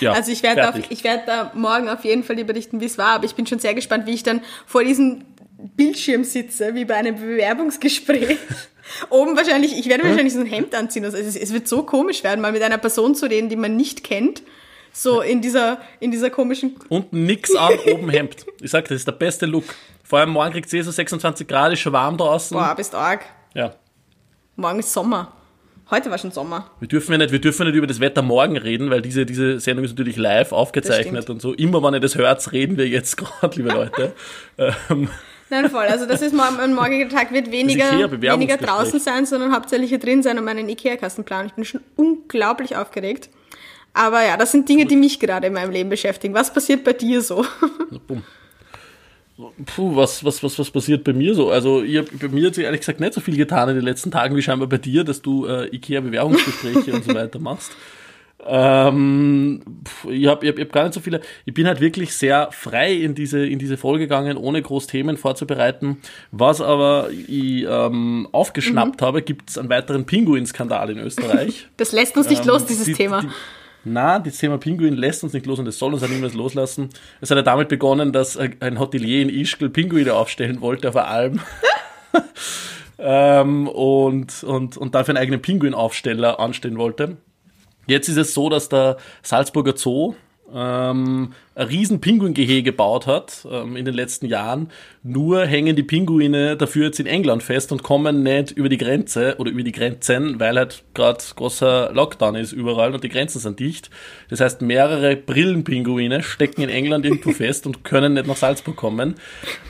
ja, 0.00 0.12
also 0.12 0.30
ich 0.30 0.42
werde, 0.42 0.60
werde 1.02 1.22
da 1.26 1.52
morgen 1.54 1.88
auf 1.88 2.04
jeden 2.04 2.22
Fall 2.22 2.36
berichten, 2.44 2.80
wie 2.80 2.84
es 2.86 2.98
war, 2.98 3.14
aber 3.14 3.24
ich 3.24 3.34
bin 3.34 3.46
schon 3.46 3.58
sehr 3.58 3.74
gespannt, 3.74 4.06
wie 4.06 4.12
ich 4.12 4.22
dann 4.22 4.42
vor 4.66 4.84
diesem 4.84 5.24
Bildschirm 5.76 6.24
sitze, 6.24 6.74
wie 6.74 6.84
bei 6.84 6.96
einem 6.96 7.16
Bewerbungsgespräch. 7.16 8.36
Oben 9.10 9.36
wahrscheinlich, 9.36 9.78
ich 9.78 9.88
werde 9.88 10.04
wahrscheinlich 10.04 10.34
so 10.34 10.40
ein 10.40 10.46
Hemd 10.46 10.74
anziehen. 10.74 11.04
Also 11.04 11.16
es, 11.16 11.36
es 11.36 11.52
wird 11.52 11.68
so 11.68 11.84
komisch 11.84 12.24
werden, 12.24 12.40
mal 12.40 12.52
mit 12.52 12.62
einer 12.62 12.78
Person 12.78 13.14
zu 13.14 13.26
reden, 13.26 13.48
die 13.48 13.56
man 13.56 13.76
nicht 13.76 14.02
kennt, 14.02 14.42
So 14.92 15.20
in 15.20 15.40
dieser, 15.40 15.80
in 16.00 16.10
dieser 16.10 16.30
komischen. 16.30 16.76
Unten 16.88 17.24
nix 17.24 17.54
an, 17.54 17.72
oben 17.92 18.10
Hemd. 18.10 18.46
Ich 18.60 18.70
sag, 18.70 18.88
das 18.88 18.96
ist 18.96 19.06
der 19.06 19.12
beste 19.12 19.46
Look. 19.46 19.64
Vor 20.02 20.18
allem 20.18 20.30
morgen 20.30 20.52
kriegt 20.52 20.66
es 20.66 20.72
eh 20.72 20.82
so 20.82 20.90
26 20.90 21.46
Grad, 21.46 21.72
ist 21.72 21.80
schon 21.80 21.92
warm 21.92 22.16
draußen. 22.16 22.56
Boah, 22.56 22.74
bist 22.74 22.94
arg. 22.94 23.24
Ja. 23.54 23.74
Morgen 24.60 24.78
ist 24.78 24.92
Sommer. 24.92 25.32
Heute 25.90 26.10
war 26.10 26.18
schon 26.18 26.30
Sommer. 26.30 26.70
Wir 26.78 26.86
dürfen 26.86 27.12
ja 27.12 27.18
nicht, 27.18 27.32
wir 27.32 27.40
dürfen 27.40 27.66
nicht 27.66 27.74
über 27.74 27.86
das 27.86 27.98
Wetter 27.98 28.22
morgen 28.22 28.56
reden, 28.56 28.90
weil 28.90 29.02
diese, 29.02 29.26
diese 29.26 29.58
Sendung 29.58 29.84
ist 29.84 29.92
natürlich 29.92 30.16
live 30.16 30.52
aufgezeichnet 30.52 31.30
und 31.30 31.40
so. 31.42 31.54
Immer 31.54 31.82
wenn 31.82 31.94
ihr 31.94 32.00
das 32.00 32.14
hört, 32.14 32.52
reden 32.52 32.76
wir 32.76 32.86
jetzt 32.86 33.16
gerade, 33.40 33.56
liebe 33.56 33.70
Leute. 33.70 34.12
ähm, 34.58 35.08
Nein, 35.48 35.68
voll. 35.68 35.86
Also 35.86 36.06
das 36.06 36.22
ist 36.22 36.32
morgen, 36.32 36.60
ein 36.60 36.74
morgiger 36.74 37.08
Tag 37.08 37.32
wird 37.32 37.50
weniger, 37.50 37.90
weniger 38.20 38.56
draußen 38.56 39.00
sein, 39.00 39.26
sondern 39.26 39.52
hauptsächlich 39.52 39.88
hier 39.88 39.98
drin 39.98 40.22
sein 40.22 40.38
und 40.38 40.44
meinen 40.44 40.68
Ikea-Kasten 40.68 41.24
planen. 41.24 41.48
Ich 41.48 41.54
bin 41.54 41.64
schon 41.64 41.80
unglaublich 41.96 42.76
aufgeregt. 42.76 43.30
Aber 43.92 44.24
ja, 44.24 44.36
das 44.36 44.52
sind 44.52 44.68
Dinge, 44.68 44.86
die 44.86 44.94
mich 44.94 45.18
gerade 45.18 45.48
in 45.48 45.54
meinem 45.54 45.72
Leben 45.72 45.90
beschäftigen. 45.90 46.34
Was 46.34 46.52
passiert 46.52 46.84
bei 46.84 46.92
dir 46.92 47.22
so? 47.22 47.44
bumm. 48.06 48.22
Puh, 49.66 49.96
was, 49.96 50.24
was, 50.24 50.42
was, 50.42 50.58
was 50.58 50.70
passiert 50.70 51.04
bei 51.04 51.12
mir 51.12 51.34
so? 51.34 51.50
Also, 51.50 51.82
ich 51.82 51.98
hab, 51.98 52.06
bei 52.18 52.28
mir 52.28 52.46
hat 52.46 52.54
sich 52.54 52.64
ehrlich 52.64 52.80
gesagt 52.80 53.00
nicht 53.00 53.14
so 53.14 53.20
viel 53.20 53.36
getan 53.36 53.68
in 53.68 53.76
den 53.76 53.84
letzten 53.84 54.10
Tagen 54.10 54.36
wie 54.36 54.42
scheinbar 54.42 54.68
bei 54.68 54.78
dir, 54.78 55.04
dass 55.04 55.22
du 55.22 55.46
äh, 55.46 55.66
IKEA-Bewerbungsgespräche 55.74 56.92
und 56.92 57.04
so 57.04 57.14
weiter 57.14 57.38
machst. 57.50 57.72
Ähm, 58.46 59.60
ich 60.08 60.26
habe 60.26 60.44
ich 60.46 60.50
hab, 60.52 60.58
ich 60.58 60.64
hab 60.64 60.72
gar 60.72 60.84
nicht 60.84 60.94
so 60.94 61.00
viele. 61.00 61.20
Ich 61.44 61.52
bin 61.54 61.66
halt 61.66 61.80
wirklich 61.80 62.14
sehr 62.14 62.48
frei 62.52 62.94
in 62.94 63.14
diese, 63.14 63.44
in 63.46 63.58
diese 63.58 63.76
Folge 63.76 64.04
gegangen, 64.04 64.36
ohne 64.36 64.62
groß 64.62 64.86
Themen 64.86 65.16
vorzubereiten. 65.16 65.98
Was 66.32 66.60
aber 66.60 67.10
ich 67.10 67.66
ähm, 67.68 68.28
aufgeschnappt 68.32 69.02
habe, 69.02 69.22
gibt 69.22 69.50
es 69.50 69.58
einen 69.58 69.68
weiteren 69.68 70.06
Pinguin-Skandal 70.06 70.90
in 70.90 70.98
Österreich. 70.98 71.68
Das 71.76 71.92
lässt 71.92 72.16
uns 72.16 72.28
nicht 72.28 72.42
Ähm, 72.42 72.48
los, 72.48 72.64
dieses 72.66 72.86
die- 72.86 72.92
Thema. 72.94 73.22
Die, 73.22 73.28
na, 73.84 74.18
das 74.18 74.38
Thema 74.38 74.58
Pinguin 74.58 74.94
lässt 74.94 75.24
uns 75.24 75.32
nicht 75.32 75.46
los 75.46 75.58
und 75.58 75.66
es 75.66 75.78
soll 75.78 75.94
uns 75.94 76.02
auch 76.02 76.08
niemals 76.08 76.34
loslassen. 76.34 76.90
Es 77.20 77.30
hat 77.30 77.36
ja 77.36 77.42
damit 77.42 77.68
begonnen, 77.68 78.12
dass 78.12 78.36
ein 78.36 78.78
Hotelier 78.78 79.22
in 79.22 79.28
Ischgl 79.28 79.70
Pinguine 79.70 80.14
aufstellen 80.14 80.60
wollte 80.60 80.88
auf 80.88 80.96
einer 80.96 81.08
Alm. 81.08 81.40
ähm, 82.98 83.68
und, 83.68 84.44
und, 84.44 84.76
und 84.76 84.94
dafür 84.94 85.12
einen 85.12 85.22
eigenen 85.22 85.42
Pinguinaufsteller 85.42 86.40
anstellen 86.40 86.76
wollte. 86.76 87.16
Jetzt 87.86 88.08
ist 88.08 88.18
es 88.18 88.34
so, 88.34 88.48
dass 88.48 88.68
der 88.68 88.98
Salzburger 89.22 89.76
Zoo 89.76 90.14
ähm, 90.54 91.32
ein 91.54 91.66
riesen 91.66 92.00
Pinguingehege 92.00 92.62
gebaut 92.62 93.06
hat 93.06 93.46
ähm, 93.50 93.76
in 93.76 93.84
den 93.84 93.94
letzten 93.94 94.26
Jahren. 94.26 94.70
Nur 95.02 95.44
hängen 95.44 95.76
die 95.76 95.82
Pinguine 95.82 96.56
dafür 96.56 96.86
jetzt 96.86 97.00
in 97.00 97.06
England 97.06 97.42
fest 97.42 97.72
und 97.72 97.82
kommen 97.82 98.22
nicht 98.22 98.52
über 98.52 98.68
die 98.68 98.78
Grenze 98.78 99.36
oder 99.38 99.50
über 99.50 99.62
die 99.62 99.72
Grenzen, 99.72 100.40
weil 100.40 100.56
halt 100.56 100.82
gerade 100.94 101.22
großer 101.36 101.92
Lockdown 101.92 102.36
ist 102.36 102.52
überall 102.52 102.94
und 102.94 103.04
die 103.04 103.08
Grenzen 103.08 103.40
sind 103.40 103.60
dicht. 103.60 103.90
Das 104.28 104.40
heißt, 104.40 104.62
mehrere 104.62 105.16
Brillenpinguine 105.16 106.22
stecken 106.22 106.62
in 106.62 106.68
England 106.68 107.04
irgendwo 107.04 107.32
fest 107.32 107.66
und 107.66 107.84
können 107.84 108.14
nicht 108.14 108.26
nach 108.26 108.36
Salzburg 108.36 108.76
kommen. 108.76 109.16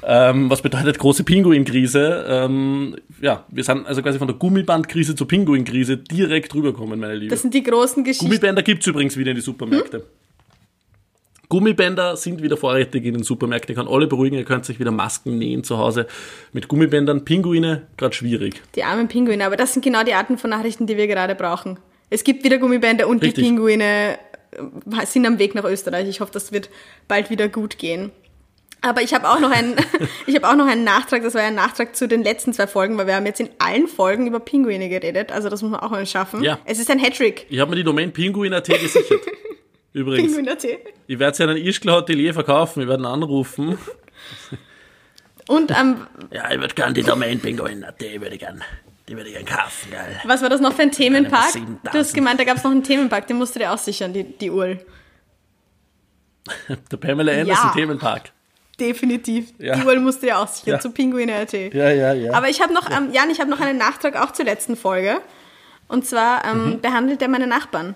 Ähm, 0.02 0.50
was 0.50 0.62
bedeutet 0.62 0.98
große 0.98 1.24
Pinguinkrise? 1.24 2.24
Ähm, 2.28 2.96
ja, 3.20 3.44
wir 3.48 3.64
sind 3.64 3.86
also 3.86 4.02
quasi 4.02 4.18
von 4.18 4.28
der 4.28 4.36
Gummibandkrise 4.36 5.14
zur 5.14 5.26
Pinguinkrise 5.26 5.96
direkt 5.96 6.54
rübergekommen, 6.54 7.00
meine 7.00 7.14
Liebe. 7.14 7.30
Das 7.30 7.42
sind 7.42 7.54
die 7.54 7.62
großen 7.62 8.04
Geschichten. 8.04 8.26
Gummibänder 8.26 8.62
gibt's 8.62 8.86
übrigens 8.86 9.16
wieder 9.16 9.30
in 9.30 9.36
die 9.36 9.42
Supermärkte. 9.42 10.04
Gummibänder 11.50 12.16
sind 12.16 12.42
wieder 12.42 12.56
vorrätig 12.56 13.04
in 13.04 13.14
den 13.14 13.22
Supermärkten. 13.24 13.74
Ihr 13.74 13.76
könnt 13.76 13.90
alle 13.90 14.06
beruhigen, 14.06 14.36
ihr 14.36 14.44
könnt 14.44 14.64
sich 14.64 14.80
wieder 14.80 14.92
Masken 14.92 15.36
nähen 15.36 15.64
zu 15.64 15.76
Hause. 15.76 16.06
Mit 16.52 16.68
Gummibändern, 16.68 17.24
Pinguine, 17.24 17.88
gerade 17.98 18.14
schwierig. 18.14 18.62
Die 18.76 18.84
armen 18.84 19.08
Pinguine, 19.08 19.44
aber 19.44 19.56
das 19.56 19.74
sind 19.74 19.84
genau 19.84 20.04
die 20.04 20.14
Arten 20.14 20.38
von 20.38 20.48
Nachrichten, 20.48 20.86
die 20.86 20.96
wir 20.96 21.08
gerade 21.08 21.34
brauchen. 21.34 21.78
Es 22.08 22.24
gibt 22.24 22.44
wieder 22.44 22.58
Gummibänder 22.58 23.08
und 23.08 23.20
Richtig. 23.22 23.44
die 23.44 23.50
Pinguine 23.50 24.18
äh, 24.52 25.06
sind 25.06 25.26
am 25.26 25.40
Weg 25.40 25.56
nach 25.56 25.64
Österreich. 25.64 26.08
Ich 26.08 26.20
hoffe, 26.20 26.32
das 26.32 26.52
wird 26.52 26.70
bald 27.08 27.30
wieder 27.30 27.48
gut 27.48 27.78
gehen. 27.78 28.12
Aber 28.80 29.02
ich 29.02 29.12
habe 29.12 29.28
auch 29.28 29.40
noch 29.40 29.50
einen, 29.50 29.74
ich 30.26 30.36
habe 30.36 30.48
auch 30.48 30.54
noch 30.54 30.68
einen 30.68 30.84
Nachtrag. 30.84 31.24
Das 31.24 31.34
war 31.34 31.42
ja 31.42 31.48
ein 31.48 31.56
Nachtrag 31.56 31.96
zu 31.96 32.06
den 32.06 32.22
letzten 32.22 32.52
zwei 32.52 32.68
Folgen, 32.68 32.96
weil 32.96 33.08
wir 33.08 33.16
haben 33.16 33.26
jetzt 33.26 33.40
in 33.40 33.50
allen 33.58 33.88
Folgen 33.88 34.28
über 34.28 34.38
Pinguine 34.38 34.88
geredet. 34.88 35.32
Also 35.32 35.48
das 35.48 35.62
muss 35.62 35.72
man 35.72 35.80
auch 35.80 35.90
mal 35.90 36.06
schaffen. 36.06 36.44
Ja. 36.44 36.60
Es 36.64 36.78
ist 36.78 36.90
ein 36.92 37.00
Hattrick. 37.00 37.46
Ich 37.48 37.58
habe 37.58 37.70
mir 37.70 37.76
die 37.76 37.84
Domain 37.84 38.12
Pinguin.at 38.12 38.68
gesichert. 38.68 39.20
Übrigens. 39.92 40.34
Pinguin.at. 40.34 40.64
Ich 41.06 41.18
werde 41.18 41.36
sie 41.36 41.42
an 41.42 41.50
ein 41.50 41.56
Ischgl 41.56 41.90
Hotelier 41.90 42.32
verkaufen, 42.34 42.80
wir 42.80 42.88
werden 42.88 43.06
anrufen. 43.06 43.78
Und 45.48 45.70
ähm, 45.72 46.06
Ja, 46.30 46.50
ich 46.50 46.60
würde 46.60 46.74
gerne 46.74 46.92
die 46.94 47.02
Domain 47.02 47.40
Pinguin.at, 47.40 48.00
würde 48.00 48.28
ich 48.34 48.38
gern, 48.38 48.62
die 49.08 49.16
würde 49.16 49.28
ich 49.30 49.34
gern 49.34 49.46
kaufen, 49.46 49.90
geil. 49.90 50.20
was 50.24 50.42
war 50.42 50.48
das 50.48 50.60
noch 50.60 50.72
für 50.74 50.82
ein 50.82 50.92
Themenpark? 50.92 51.52
Du 51.52 51.58
hast 51.98 52.10
7000. 52.12 52.14
gemeint, 52.14 52.38
da 52.40 52.44
gab 52.44 52.56
es 52.58 52.62
noch 52.64 52.70
einen 52.70 52.84
Themenpark, 52.84 53.26
den 53.26 53.38
musst 53.38 53.54
du 53.56 53.58
dir 53.58 53.72
auch 53.72 53.78
sichern, 53.78 54.12
die, 54.12 54.22
die 54.24 54.50
Uhr. 54.50 54.76
Der 56.90 56.96
Pamela 56.96 57.32
Anderson 57.32 57.66
Ja. 57.68 57.72
Themenpark. 57.74 58.30
Definitiv. 58.78 59.52
Ja. 59.58 59.76
Die 59.76 59.84
Uhr 59.86 59.96
musst 59.96 60.22
du 60.22 60.26
dir 60.26 60.38
auch 60.38 60.48
sichern, 60.48 60.74
Ja. 60.74 60.80
zu 60.80 60.90
Pinguine.at. 60.90 61.52
Ja, 61.52 61.90
ja, 61.90 62.12
ja. 62.14 62.32
Aber 62.32 62.48
ich 62.48 62.62
habe 62.62 62.72
noch, 62.72 62.88
ähm, 62.90 63.10
Jan, 63.12 63.28
ich 63.30 63.40
habe 63.40 63.50
noch 63.50 63.60
einen 63.60 63.76
Nachtrag 63.78 64.16
auch 64.16 64.30
zur 64.32 64.44
letzten 64.46 64.76
Folge. 64.76 65.20
Und 65.88 66.06
zwar 66.06 66.44
ähm, 66.44 66.70
Mhm. 66.74 66.80
behandelt 66.80 67.20
er 67.20 67.28
meine 67.28 67.46
Nachbarn. 67.46 67.94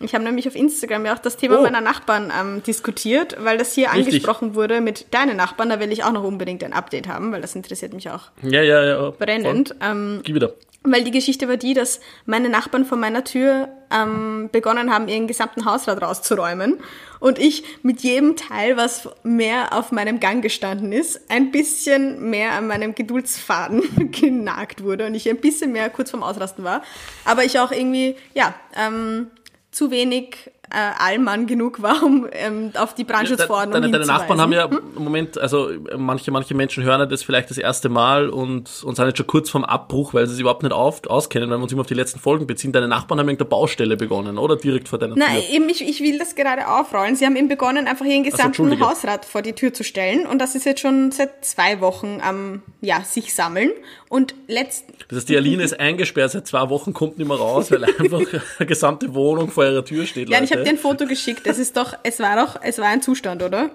Ich 0.00 0.14
habe 0.14 0.24
nämlich 0.24 0.46
auf 0.48 0.54
Instagram 0.54 1.06
ja 1.06 1.14
auch 1.14 1.18
das 1.18 1.36
Thema 1.36 1.58
Oh. 1.58 1.62
meiner 1.62 1.80
Nachbarn 1.80 2.32
ähm, 2.38 2.62
diskutiert, 2.62 3.36
weil 3.40 3.58
das 3.58 3.72
hier 3.74 3.86
Richtig. 3.92 4.06
angesprochen 4.06 4.54
wurde 4.54 4.80
mit 4.80 5.12
deinen 5.14 5.36
Nachbarn. 5.36 5.68
Da 5.70 5.80
will 5.80 5.90
ich 5.92 6.04
auch 6.04 6.12
noch 6.12 6.24
unbedingt 6.24 6.62
ein 6.64 6.72
Update 6.72 7.08
haben, 7.08 7.32
weil 7.32 7.40
das 7.40 7.54
interessiert 7.54 7.92
mich 7.94 8.10
auch 8.10 8.24
ja, 8.42 8.62
ja, 8.62 8.84
ja. 8.84 9.10
brennend. 9.10 9.74
Ähm, 9.80 10.20
Geh 10.24 10.34
wieder. 10.34 10.52
weil 10.82 11.02
die 11.02 11.10
Geschichte 11.10 11.48
war 11.48 11.56
die, 11.56 11.74
dass 11.74 12.00
meine 12.26 12.48
Nachbarn 12.48 12.84
vor 12.84 12.98
meiner 12.98 13.24
Tür 13.24 13.68
ähm, 13.90 14.50
begonnen 14.52 14.92
haben, 14.92 15.08
ihren 15.08 15.26
gesamten 15.28 15.64
Hausrat 15.64 16.02
rauszuräumen. 16.02 16.78
Und 17.18 17.38
ich 17.38 17.64
mit 17.82 18.02
jedem 18.02 18.36
Teil, 18.36 18.76
was 18.76 19.08
mehr 19.22 19.72
auf 19.72 19.90
meinem 19.92 20.20
Gang 20.20 20.42
gestanden 20.42 20.92
ist, 20.92 21.18
ein 21.30 21.50
bisschen 21.50 22.28
mehr 22.30 22.52
an 22.52 22.66
meinem 22.66 22.94
Geduldsfaden 22.94 24.10
genagt 24.12 24.82
wurde 24.84 25.06
und 25.06 25.14
ich 25.14 25.28
ein 25.28 25.38
bisschen 25.38 25.72
mehr 25.72 25.88
kurz 25.88 26.10
vorm 26.10 26.22
Ausrasten 26.22 26.62
war. 26.64 26.82
Aber 27.24 27.44
ich 27.44 27.58
auch 27.58 27.72
irgendwie, 27.72 28.16
ja, 28.34 28.54
ähm, 28.76 29.28
zu 29.76 29.90
wenig 29.90 30.50
äh, 30.70 30.78
Allmann 30.98 31.46
genug 31.46 31.82
war, 31.82 32.02
um 32.02 32.26
ähm, 32.32 32.72
auf 32.78 32.94
die 32.94 33.04
Brandschutzverordnung 33.04 33.82
Deine, 33.82 33.90
deine 33.90 34.06
Nachbarn 34.06 34.40
haben 34.40 34.52
ja 34.52 34.64
im 34.64 35.04
Moment, 35.04 35.38
also 35.38 35.70
manche, 35.96 36.30
manche 36.30 36.54
Menschen 36.54 36.82
hören 36.82 37.06
das 37.08 37.22
vielleicht 37.22 37.50
das 37.50 37.58
erste 37.58 37.90
Mal 37.90 38.30
und, 38.30 38.82
und 38.82 38.96
sind 38.96 39.06
jetzt 39.06 39.18
schon 39.18 39.26
kurz 39.26 39.50
vorm 39.50 39.64
Abbruch, 39.64 40.14
weil 40.14 40.26
sie 40.26 40.32
sich 40.32 40.40
überhaupt 40.40 40.62
nicht 40.62 40.72
auf, 40.72 41.06
auskennen, 41.06 41.50
weil 41.50 41.58
wir 41.58 41.62
uns 41.62 41.72
immer 41.72 41.82
auf 41.82 41.86
die 41.86 41.94
letzten 41.94 42.18
Folgen 42.18 42.46
beziehen. 42.46 42.72
Deine 42.72 42.88
Nachbarn 42.88 43.20
haben 43.20 43.28
irgendeine 43.28 43.50
Baustelle 43.50 43.98
begonnen, 43.98 44.38
oder? 44.38 44.56
Direkt 44.56 44.88
vor 44.88 44.98
deiner 44.98 45.14
Nein, 45.14 45.42
Tür. 45.42 45.54
eben, 45.54 45.68
ich, 45.68 45.86
ich 45.86 46.00
will 46.00 46.18
das 46.18 46.34
gerade 46.34 46.66
aufrollen. 46.68 47.16
Sie 47.16 47.26
haben 47.26 47.36
eben 47.36 47.48
begonnen, 47.48 47.86
einfach 47.86 48.06
ihren 48.06 48.24
gesamten 48.24 48.46
Entschuldige. 48.46 48.88
Hausrat 48.88 49.26
vor 49.26 49.42
die 49.42 49.52
Tür 49.52 49.74
zu 49.74 49.84
stellen. 49.84 50.26
Und 50.26 50.38
das 50.38 50.54
ist 50.54 50.64
jetzt 50.64 50.80
schon 50.80 51.12
seit 51.12 51.44
zwei 51.44 51.82
Wochen 51.82 52.20
am, 52.22 52.62
ja, 52.80 53.02
sich 53.04 53.34
sammeln. 53.34 53.72
Und 54.08 54.34
letzt, 54.46 54.84
Das 55.08 55.18
heißt, 55.18 55.28
die 55.28 55.36
Aline 55.36 55.62
ist 55.64 55.78
eingesperrt 55.80 56.30
seit 56.30 56.46
zwei 56.46 56.68
Wochen, 56.70 56.92
kommt 56.92 57.18
nicht 57.18 57.26
mehr 57.26 57.36
raus, 57.36 57.70
weil 57.72 57.84
einfach 57.84 58.20
eine 58.58 58.66
gesamte 58.66 59.14
Wohnung 59.14 59.50
vor 59.50 59.64
ihrer 59.64 59.84
Tür 59.84 60.06
steht. 60.06 60.28
ja, 60.28 60.40
ich 60.42 60.52
habe 60.52 60.62
dir 60.62 60.70
ein 60.70 60.78
Foto 60.78 61.06
geschickt. 61.06 61.46
Es 61.46 61.58
ist 61.58 61.76
doch, 61.76 61.94
es 62.04 62.20
war 62.20 62.36
doch, 62.36 62.60
es 62.62 62.78
war 62.78 62.86
ein 62.86 63.02
Zustand, 63.02 63.42
oder? 63.42 63.70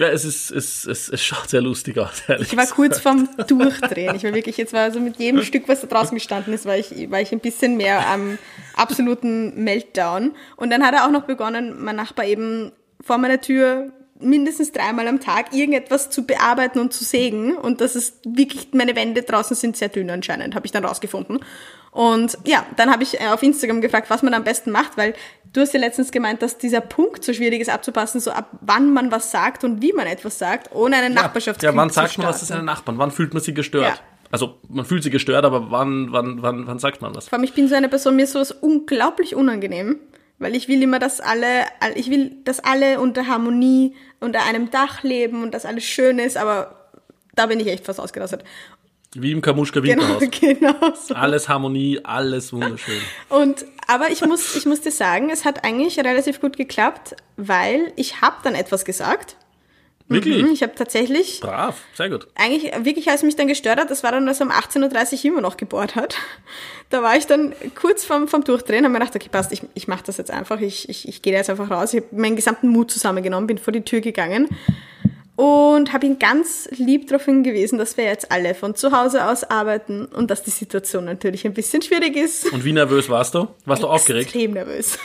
ja, 0.00 0.08
es 0.08 0.24
ist, 0.24 0.50
es, 0.50 0.86
es, 0.86 1.08
es 1.10 1.22
schaut 1.22 1.50
sehr 1.50 1.60
lustig 1.60 1.98
aus, 1.98 2.22
ehrlich 2.26 2.50
Ich 2.52 2.56
war 2.56 2.66
kurz 2.66 3.02
gesagt. 3.02 3.02
vorm 3.02 3.28
Durchdrehen. 3.48 4.16
Ich 4.16 4.24
war 4.24 4.32
wirklich, 4.32 4.56
jetzt 4.56 4.72
war 4.72 4.82
also 4.82 4.98
mit 4.98 5.18
jedem 5.18 5.42
Stück, 5.42 5.68
was 5.68 5.82
da 5.82 5.86
draußen 5.88 6.14
gestanden 6.14 6.54
ist, 6.54 6.64
war 6.64 6.76
ich, 6.76 7.10
war 7.10 7.20
ich 7.20 7.32
ein 7.32 7.40
bisschen 7.40 7.76
mehr 7.76 8.08
am 8.08 8.38
absoluten 8.76 9.62
Meltdown. 9.62 10.32
Und 10.56 10.70
dann 10.70 10.84
hat 10.84 10.94
er 10.94 11.06
auch 11.06 11.10
noch 11.10 11.24
begonnen, 11.24 11.82
mein 11.82 11.96
Nachbar 11.96 12.24
eben 12.24 12.72
vor 13.02 13.18
meiner 13.18 13.40
Tür 13.42 13.92
mindestens 14.20 14.72
dreimal 14.72 15.08
am 15.08 15.20
Tag 15.20 15.52
irgendetwas 15.54 16.10
zu 16.10 16.26
bearbeiten 16.26 16.78
und 16.78 16.92
zu 16.92 17.04
sägen. 17.04 17.56
Und 17.56 17.80
das 17.80 17.96
ist 17.96 18.20
wirklich, 18.24 18.68
meine 18.72 18.96
Wände 18.96 19.22
draußen 19.22 19.56
sind 19.56 19.76
sehr 19.76 19.88
dünn 19.88 20.10
anscheinend, 20.10 20.54
habe 20.54 20.66
ich 20.66 20.72
dann 20.72 20.84
rausgefunden. 20.84 21.40
Und 21.90 22.38
ja, 22.44 22.64
dann 22.76 22.90
habe 22.90 23.02
ich 23.02 23.20
äh, 23.20 23.28
auf 23.28 23.42
Instagram 23.42 23.80
gefragt, 23.80 24.10
was 24.10 24.22
man 24.22 24.34
am 24.34 24.44
besten 24.44 24.70
macht, 24.70 24.96
weil 24.96 25.14
du 25.52 25.60
hast 25.60 25.74
ja 25.74 25.80
letztens 25.80 26.12
gemeint, 26.12 26.42
dass 26.42 26.58
dieser 26.58 26.80
Punkt 26.80 27.24
so 27.24 27.32
schwierig 27.32 27.60
ist 27.60 27.70
abzupassen, 27.70 28.20
so 28.20 28.30
ab 28.30 28.50
wann 28.60 28.92
man 28.92 29.10
was 29.10 29.30
sagt 29.30 29.64
und 29.64 29.82
wie 29.82 29.92
man 29.92 30.06
etwas 30.06 30.38
sagt, 30.38 30.72
ohne 30.74 30.96
einen 30.96 31.14
ja, 31.14 31.22
Nachbarschaftskrieg 31.22 31.72
ja, 31.72 31.76
wann 31.76 31.90
zu 31.90 31.94
sagt 31.94 32.18
man 32.18 32.28
was 32.28 32.38
zu 32.38 32.44
seinen 32.44 32.64
Nachbarn? 32.64 32.98
Wann 32.98 33.10
fühlt 33.10 33.34
man 33.34 33.42
sich 33.42 33.54
gestört? 33.54 33.84
Ja. 33.84 33.94
Also, 34.32 34.58
man 34.68 34.84
fühlt 34.84 35.02
sich 35.02 35.10
gestört, 35.10 35.44
aber 35.44 35.72
wann, 35.72 36.12
wann, 36.12 36.40
wann, 36.40 36.64
wann 36.68 36.78
sagt 36.78 37.02
man 37.02 37.16
was? 37.16 37.28
Vor 37.28 37.36
allem, 37.36 37.44
ich 37.44 37.52
bin 37.52 37.66
so 37.66 37.74
eine 37.74 37.88
Person, 37.88 38.14
mir 38.14 38.22
ist 38.22 38.32
sowas 38.32 38.52
unglaublich 38.52 39.34
unangenehm, 39.34 39.98
weil 40.40 40.56
ich 40.56 40.66
will 40.66 40.82
immer, 40.82 40.98
dass 40.98 41.20
alle, 41.20 41.66
all- 41.80 41.96
ich 41.96 42.10
will, 42.10 42.32
dass 42.44 42.58
alle 42.58 42.98
unter 42.98 43.28
Harmonie, 43.28 43.94
unter 44.18 44.42
einem 44.44 44.70
Dach 44.70 45.04
leben 45.04 45.42
und 45.44 45.52
dass 45.54 45.64
alles 45.64 45.84
schön 45.84 46.18
ist, 46.18 46.36
aber 46.36 46.90
da 47.36 47.46
bin 47.46 47.60
ich 47.60 47.68
echt 47.68 47.84
fast 47.86 48.00
ausgerastet. 48.00 48.42
Wie 49.14 49.32
im 49.32 49.40
Kamuschka 49.40 49.80
Genau, 49.80 50.02
Winterhaus. 50.20 50.40
genau 50.40 50.94
so. 50.94 51.14
Alles 51.14 51.48
Harmonie, 51.48 52.00
alles 52.04 52.52
wunderschön. 52.52 53.00
Und, 53.28 53.64
aber 53.88 54.10
ich 54.10 54.20
muss, 54.24 54.54
ich 54.54 54.66
muss 54.66 54.82
dir 54.82 54.92
sagen, 54.92 55.30
es 55.30 55.44
hat 55.44 55.64
eigentlich 55.64 55.98
relativ 55.98 56.40
gut 56.40 56.56
geklappt, 56.56 57.16
weil 57.36 57.92
ich 57.96 58.20
habe 58.20 58.36
dann 58.44 58.54
etwas 58.54 58.84
gesagt 58.84 59.36
Wirklich? 60.10 60.42
Mhm, 60.42 60.52
Ich 60.52 60.62
habe 60.62 60.74
tatsächlich, 60.74 61.40
Brav, 61.40 61.80
sehr 61.94 62.10
gut. 62.10 62.26
eigentlich 62.34 62.72
wirklich, 62.84 63.08
als 63.08 63.22
mich 63.22 63.36
dann 63.36 63.46
gestört 63.46 63.78
hat, 63.78 63.90
das 63.90 64.02
war 64.02 64.10
dann, 64.12 64.26
als 64.28 64.40
er 64.40 64.46
um 64.46 64.52
18.30 64.52 65.18
Uhr 65.18 65.24
immer 65.32 65.40
noch 65.40 65.56
gebohrt 65.56 65.94
hat. 65.96 66.16
Da 66.90 67.04
war 67.04 67.16
ich 67.16 67.24
dann 67.24 67.54
kurz 67.80 68.04
vorm, 68.04 68.26
vorm 68.26 68.42
Durchdrehen, 68.42 68.82
habe 68.84 68.92
mir 68.92 68.98
gedacht, 68.98 69.14
okay, 69.14 69.28
passt, 69.30 69.52
ich, 69.52 69.62
ich 69.74 69.86
mache 69.86 70.02
das 70.04 70.16
jetzt 70.16 70.32
einfach, 70.32 70.60
ich, 70.60 70.88
ich, 70.88 71.06
ich 71.06 71.22
gehe 71.22 71.32
da 71.32 71.38
jetzt 71.38 71.48
einfach 71.48 71.70
raus. 71.70 71.94
Ich 71.94 72.02
habe 72.02 72.16
meinen 72.16 72.34
gesamten 72.34 72.66
Mut 72.66 72.90
zusammengenommen, 72.90 73.46
bin 73.46 73.58
vor 73.58 73.72
die 73.72 73.82
Tür 73.82 74.00
gegangen 74.00 74.48
und 75.36 75.92
habe 75.92 76.04
ihn 76.06 76.18
ganz 76.18 76.68
lieb 76.72 77.06
darauf 77.06 77.26
hingewiesen, 77.26 77.78
dass 77.78 77.96
wir 77.96 78.04
jetzt 78.06 78.32
alle 78.32 78.56
von 78.56 78.74
zu 78.74 78.90
Hause 78.90 79.24
aus 79.28 79.44
arbeiten 79.44 80.04
und 80.06 80.32
dass 80.32 80.42
die 80.42 80.50
Situation 80.50 81.04
natürlich 81.04 81.46
ein 81.46 81.54
bisschen 81.54 81.80
schwierig 81.80 82.16
ist. 82.16 82.52
Und 82.52 82.64
wie 82.64 82.72
nervös 82.72 83.08
warst 83.08 83.36
du? 83.36 83.46
Warst 83.66 83.84
du 83.84 83.86
aufgeregt? 83.86 84.24
Extrem 84.24 84.50
nervös. 84.54 84.98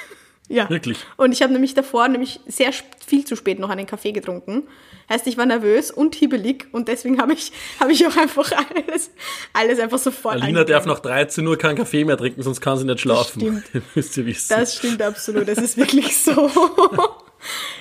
Ja. 0.48 0.70
Wirklich? 0.70 0.98
Und 1.18 1.32
ich 1.32 1.42
habe 1.42 1.54
nämlich 1.54 1.74
davor 1.74 2.08
nämlich 2.08 2.40
sehr 2.46 2.72
viel 3.06 3.26
zu 3.26 3.36
spät 3.36 3.60
noch 3.60 3.70
einen 3.70 3.88
Kaffee 3.88 4.12
getrunken. 4.12 4.64
Heißt, 5.10 5.26
ich 5.28 5.38
war 5.38 5.46
nervös 5.46 5.92
und 5.92 6.16
hibbelig 6.16 6.68
und 6.72 6.88
deswegen 6.88 7.20
habe 7.20 7.34
ich, 7.34 7.52
habe 7.80 7.92
ich 7.92 8.06
auch 8.06 8.16
einfach 8.16 8.52
alles, 8.52 9.12
alles 9.54 9.80
einfach 9.80 9.98
sofort 9.98 10.42
Alina 10.42 10.64
darf 10.64 10.86
nach 10.86 11.00
13 11.00 11.46
Uhr 11.46 11.58
keinen 11.58 11.78
Kaffee 11.78 12.06
mehr 12.06 12.18
trinken, 12.18 12.42
sonst 12.44 12.62
kann 12.62 12.78
sie 12.78 12.86
nicht 12.86 13.00
schlafen. 13.00 13.42
stimmt. 13.42 13.64
Müsst 13.96 14.18
ihr 14.18 14.26
wissen. 14.26 14.54
Das 14.56 14.76
stimmt 14.76 15.02
absolut, 15.02 15.48
das 15.48 15.58
ist 15.58 15.78
wirklich 15.78 16.16
so. 16.18 16.50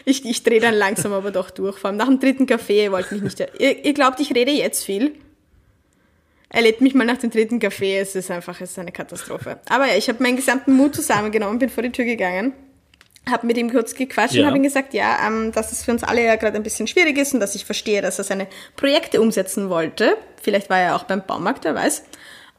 Ich, 0.04 0.26
ich 0.26 0.42
drehe 0.42 0.60
dann 0.60 0.74
langsam 0.74 1.14
aber 1.14 1.30
doch 1.30 1.50
durch. 1.50 1.78
Vor 1.78 1.88
allem 1.88 1.96
nach 1.96 2.04
dem 2.06 2.20
dritten 2.20 2.44
Kaffee 2.44 2.92
wollte 2.92 3.14
mich 3.14 3.22
nicht. 3.22 3.40
Ihr, 3.58 3.82
ihr 3.82 3.94
glaubt, 3.94 4.20
ich 4.20 4.34
rede 4.34 4.50
jetzt 4.50 4.84
viel? 4.84 5.14
Er 6.54 6.62
lädt 6.62 6.80
mich 6.80 6.94
mal 6.94 7.04
nach 7.04 7.18
dem 7.18 7.30
dritten 7.30 7.58
Kaffee. 7.58 7.98
Es 7.98 8.14
ist 8.14 8.30
einfach 8.30 8.60
es 8.60 8.70
ist 8.70 8.78
eine 8.78 8.92
Katastrophe. 8.92 9.58
Aber 9.68 9.86
ja, 9.88 9.96
ich 9.96 10.08
habe 10.08 10.22
meinen 10.22 10.36
gesamten 10.36 10.72
Mut 10.72 10.94
zusammengenommen, 10.94 11.58
bin 11.58 11.68
vor 11.68 11.82
die 11.82 11.90
Tür 11.90 12.04
gegangen, 12.04 12.52
habe 13.28 13.46
mit 13.46 13.56
ihm 13.58 13.70
kurz 13.72 13.94
gequatscht 13.94 14.34
Ja. 14.34 14.42
und 14.42 14.46
habe 14.48 14.58
ihm 14.58 14.62
gesagt, 14.62 14.94
ja, 14.94 15.18
ähm, 15.26 15.50
dass 15.52 15.72
es 15.72 15.82
für 15.84 15.90
uns 15.90 16.04
alle 16.04 16.24
ja 16.24 16.36
gerade 16.36 16.56
ein 16.56 16.62
bisschen 16.62 16.86
schwierig 16.86 17.18
ist 17.18 17.34
und 17.34 17.40
dass 17.40 17.54
ich 17.56 17.64
verstehe, 17.64 18.02
dass 18.02 18.18
er 18.18 18.24
seine 18.24 18.46
Projekte 18.76 19.20
umsetzen 19.20 19.68
wollte. 19.68 20.16
Vielleicht 20.42 20.70
war 20.70 20.78
er 20.78 20.94
auch 20.96 21.04
beim 21.04 21.22
Baumarkt, 21.26 21.64
wer 21.64 21.74
weiß. 21.74 22.04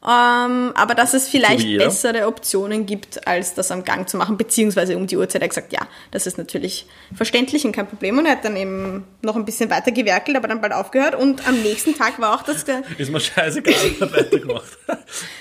Ähm, 0.06 0.72
aber 0.76 0.94
dass 0.94 1.14
es 1.14 1.28
vielleicht 1.28 1.64
jeder. 1.64 1.84
bessere 1.84 2.28
Optionen 2.28 2.86
gibt, 2.86 3.26
als 3.26 3.54
das 3.54 3.72
am 3.72 3.84
Gang 3.84 4.08
zu 4.08 4.16
machen, 4.16 4.36
beziehungsweise 4.36 4.96
um 4.96 5.08
die 5.08 5.16
Uhrzeit. 5.16 5.42
Er 5.42 5.46
hat 5.46 5.50
gesagt, 5.50 5.72
ja, 5.72 5.80
das 6.12 6.28
ist 6.28 6.38
natürlich 6.38 6.86
verständlich 7.12 7.64
und 7.64 7.72
kein 7.72 7.88
Problem. 7.88 8.16
Und 8.16 8.26
er 8.26 8.32
hat 8.32 8.44
dann 8.44 8.56
eben 8.56 9.04
noch 9.22 9.34
ein 9.34 9.44
bisschen 9.44 9.68
weiter 9.68 9.90
gewerkelt, 9.90 10.36
aber 10.36 10.46
dann 10.46 10.60
bald 10.60 10.72
aufgehört. 10.72 11.16
Und 11.16 11.46
am 11.48 11.60
nächsten 11.60 11.96
Tag 11.96 12.20
war 12.20 12.36
auch 12.36 12.42
das, 12.42 12.64
Ist 12.98 13.10
mir 13.10 13.18
scheißegal, 13.18 13.74
hab 14.00 14.16
weitergemacht. 14.16 14.78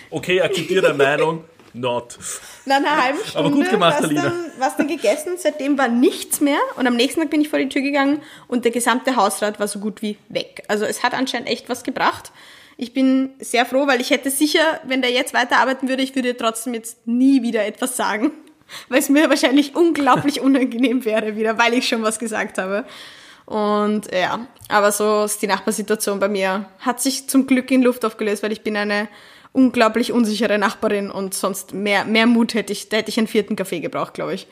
Okay, 0.09 0.41
akzeptiere 0.41 0.81
deine 0.81 0.95
Meinung. 0.95 1.43
Not. 1.73 2.17
nach 2.65 2.77
einer 2.77 3.03
halben 3.03 3.19
Stunde 3.19 3.37
Aber 3.37 3.51
gut 3.51 3.69
gemacht, 3.69 3.97
was 4.01 4.13
dann, 4.13 4.45
was 4.57 4.77
dann 4.77 4.87
gegessen. 4.87 5.33
Seitdem 5.37 5.77
war 5.77 5.89
nichts 5.89 6.39
mehr. 6.39 6.59
Und 6.77 6.87
am 6.87 6.95
nächsten 6.95 7.19
Tag 7.19 7.29
bin 7.29 7.41
ich 7.41 7.49
vor 7.49 7.59
die 7.59 7.69
Tür 7.69 7.81
gegangen 7.81 8.21
und 8.47 8.63
der 8.63 8.71
gesamte 8.71 9.15
Hausrat 9.15 9.59
war 9.59 9.67
so 9.67 9.79
gut 9.79 10.01
wie 10.01 10.17
weg. 10.29 10.63
Also 10.69 10.85
es 10.85 11.03
hat 11.03 11.13
anscheinend 11.13 11.49
echt 11.49 11.67
was 11.69 11.83
gebracht. 11.83 12.31
Ich 12.77 12.93
bin 12.93 13.31
sehr 13.39 13.65
froh, 13.65 13.87
weil 13.87 14.01
ich 14.01 14.09
hätte 14.09 14.29
sicher, 14.29 14.81
wenn 14.83 15.01
der 15.01 15.11
jetzt 15.11 15.33
weiterarbeiten 15.33 15.87
würde, 15.87 16.03
ich 16.03 16.15
würde 16.15 16.35
trotzdem 16.35 16.73
jetzt 16.73 17.07
nie 17.07 17.41
wieder 17.41 17.65
etwas 17.65 17.95
sagen. 17.95 18.31
Weil 18.89 18.97
es 18.97 19.09
mir 19.09 19.29
wahrscheinlich 19.29 19.75
unglaublich 19.75 20.41
unangenehm 20.41 21.05
wäre 21.05 21.35
wieder, 21.35 21.55
weil 21.59 21.75
ich 21.75 21.87
schon 21.87 22.01
was 22.01 22.17
gesagt 22.17 22.57
habe. 22.57 22.83
Und 23.45 24.11
ja, 24.11 24.47
aber 24.69 24.91
so 24.91 25.25
ist 25.25 25.39
die 25.43 25.47
Nachbarsituation 25.47 26.19
bei 26.19 26.27
mir. 26.27 26.65
Hat 26.79 26.99
sich 26.99 27.29
zum 27.29 27.45
Glück 27.45 27.69
in 27.69 27.83
Luft 27.83 28.03
aufgelöst, 28.03 28.41
weil 28.41 28.51
ich 28.51 28.63
bin 28.63 28.75
eine 28.75 29.07
unglaublich 29.51 30.11
unsichere 30.11 30.57
Nachbarin 30.57 31.11
und 31.11 31.35
sonst 31.35 31.73
mehr, 31.73 32.05
mehr 32.05 32.25
Mut 32.25 32.55
hätte 32.55 32.73
ich, 32.73 32.89
da 32.89 32.97
hätte 32.97 33.09
ich 33.09 33.19
einen 33.19 33.27
vierten 33.27 33.55
Kaffee 33.55 33.81
gebraucht, 33.81 34.15
glaube 34.15 34.33
ich. 34.33 34.47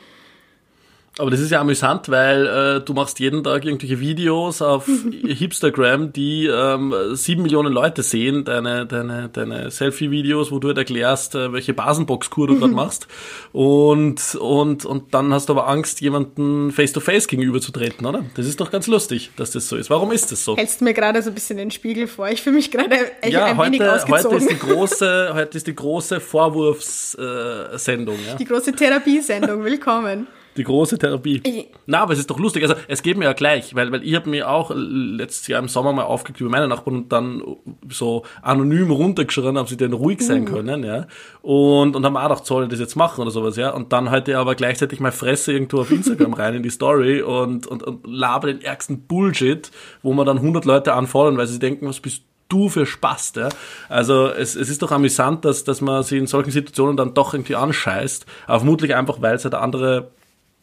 Aber 1.19 1.30
das 1.30 1.39
ist 1.39 1.52
ja 1.52 1.62
amüsant, 1.62 2.10
weil 2.10 2.47
äh, 2.47 2.82
du 2.84 2.93
machst 2.93 3.19
jeden 3.19 3.43
Tag 3.43 3.65
irgendwelche 3.65 3.99
Videos 3.99 4.63
auf 4.63 4.89
Hipstagram, 5.23 6.12
die 6.12 6.47
ähm, 6.47 6.91
sieben 7.12 7.43
Millionen 7.43 7.71
Leute 7.71 8.02
sehen, 8.02 8.45
deine, 8.45 8.88
deine, 8.88 9.30
deine 9.30 9.69
Selfie-Videos, 9.69 10.52
wo 10.52 10.58
du 10.58 10.69
halt 10.69 10.80
erklärst, 10.80 11.36
äh, 11.36 11.54
welche 11.54 11.76
Basenbox-Kur 11.76 12.47
du 12.47 12.58
gerade 12.60 12.73
machst. 12.73 13.08
Und, 13.52 14.34
und, 14.36 14.86
und 14.86 15.13
dann 15.13 15.32
hast 15.32 15.49
du 15.49 15.54
aber 15.54 15.67
Angst, 15.67 16.02
jemanden 16.02 16.71
face-to-face 16.71 17.28
gegenüberzutreten, 17.28 18.08
oder? 18.08 18.26
Das 18.36 18.47
ist 18.47 18.60
doch 18.60 18.71
ganz 18.71 18.88
lustig, 18.88 19.30
dass 19.36 19.52
das 19.52 19.69
so 19.69 19.76
ist. 19.76 19.91
Warum 19.91 20.12
ist 20.12 20.32
das 20.32 20.43
so? 20.43 20.58
Hältst 20.58 20.82
du 20.82 20.86
mir 20.86 20.95
gerade 20.95 21.21
so 21.21 21.30
ein 21.30 21.36
bisschen 21.36 21.58
den 21.58 21.69
Spiegel 21.69 22.08
vor? 22.08 22.28
Ich 22.30 22.41
fühle 22.41 22.56
mich 22.56 22.71
gerade 22.71 22.95
Ja, 23.28 23.45
ein 23.45 23.58
wenig 23.60 23.82
heute, 23.82 23.93
ausgezogen. 23.93 24.39
heute 24.39 24.45
ist 24.45 24.49
die 24.49 24.67
große, 24.67 25.32
heute 25.36 25.58
ist 25.58 25.67
die 25.67 25.76
große 25.76 26.19
Vorwurfssendung, 26.19 28.15
äh, 28.15 28.30
ja. 28.30 28.36
die 28.36 28.45
große 28.45 28.71
Therapiesendung, 28.71 29.63
willkommen. 29.63 30.26
Die 30.56 30.63
große 30.63 30.98
Therapie. 31.00 31.42
Ich- 31.44 31.68
Na, 31.86 32.02
aber 32.02 32.13
es 32.13 32.20
ist 32.20 32.30
doch 32.30 32.39
lustig. 32.39 32.63
Also 32.63 32.76
es 32.88 33.02
geht 33.02 33.18
mir 33.18 33.26
ja 33.26 33.34
gleich, 33.34 33.74
weil, 33.76 33.92
weil 33.92 34.04
ich 34.04 34.13
habe 34.16 34.30
mir 34.30 34.50
auch 34.50 34.72
letztes 34.76 35.48
Jahr 35.48 35.60
im 35.62 35.68
Sommer 35.68 35.94
mal 35.94 36.04
aufgeregt 36.04 36.39
über 36.42 36.50
meine 36.50 36.68
Nachbarn 36.68 36.96
und 36.98 37.12
dann 37.12 37.42
so 37.89 38.24
anonym 38.42 38.92
runtergeschrien, 38.92 39.58
ob 39.58 39.68
sie 39.70 39.78
denn 39.78 39.94
ruhig 39.94 40.22
sein 40.22 40.46
können, 40.46 40.84
ja. 40.84 41.08
Und, 41.42 41.96
und 41.96 42.06
haben 42.06 42.16
auch 42.18 42.24
gedacht, 42.24 42.46
soll 42.46 42.63
ich 42.63 42.70
das 42.70 42.80
jetzt 42.80 42.96
machen 42.96 43.22
oder 43.22 43.32
sowas, 43.32 43.56
ja. 43.58 43.72
Und 43.72 43.92
dann 43.94 44.12
heute 44.12 44.38
aber 44.38 44.56
gleichzeitig 44.56 45.00
mal 45.00 45.12
Fresse 45.12 45.54
irgendwo 45.54 45.82
auf 45.82 45.92
Instagram 45.92 46.34
rein 46.36 46.54
in 46.56 46.63
die 46.63 46.70
Story 46.70 47.22
und, 47.22 47.68
und, 47.68 47.84
und 47.84 48.06
laber 48.08 48.48
den 48.48 48.62
ärgsten 48.62 49.02
Bullshit, 49.08 49.72
wo 50.04 50.13
man 50.13 50.26
dann 50.26 50.38
100 50.38 50.66
Leute 50.66 50.94
anfordern, 50.94 51.38
weil 51.38 51.48
sie 51.48 51.60
denken, 51.60 51.88
was 51.88 52.00
bist 52.00 52.24
du 52.50 52.70
für 52.70 52.86
Spaß, 52.86 53.34
ja? 53.38 53.50
Also 53.89 54.28
es, 54.28 54.56
es 54.56 54.70
ist 54.70 54.84
doch 54.84 54.92
amüsant, 54.92 55.44
dass, 55.46 55.63
dass 55.63 55.82
man 55.82 56.04
sie 56.04 56.18
in 56.20 56.28
solchen 56.28 56.52
Situationen 56.52 56.96
dann 56.96 57.16
doch 57.16 57.34
irgendwie 57.34 57.56
anscheißt, 57.56 58.26
aber 58.46 58.60
vermutlich 58.60 58.94
einfach, 58.94 59.22
weil 59.22 59.36
es 59.36 59.44
halt 59.44 59.56
andere 59.56 60.12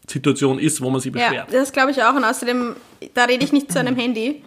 Situation 0.08 0.58
ist, 0.58 0.80
wo 0.80 0.90
man 0.90 1.00
sich 1.00 1.14
Ja, 1.14 1.28
beschwert. 1.28 1.48
das 1.52 1.72
glaube 1.72 1.90
ich 1.90 2.02
auch. 2.02 2.14
Und 2.14 2.24
außerdem, 2.24 2.76
da 3.14 3.24
rede 3.24 3.44
ich 3.44 3.52
nicht 3.52 3.70
zu 3.72 3.78
einem 3.78 3.96
Handy, 3.96 4.42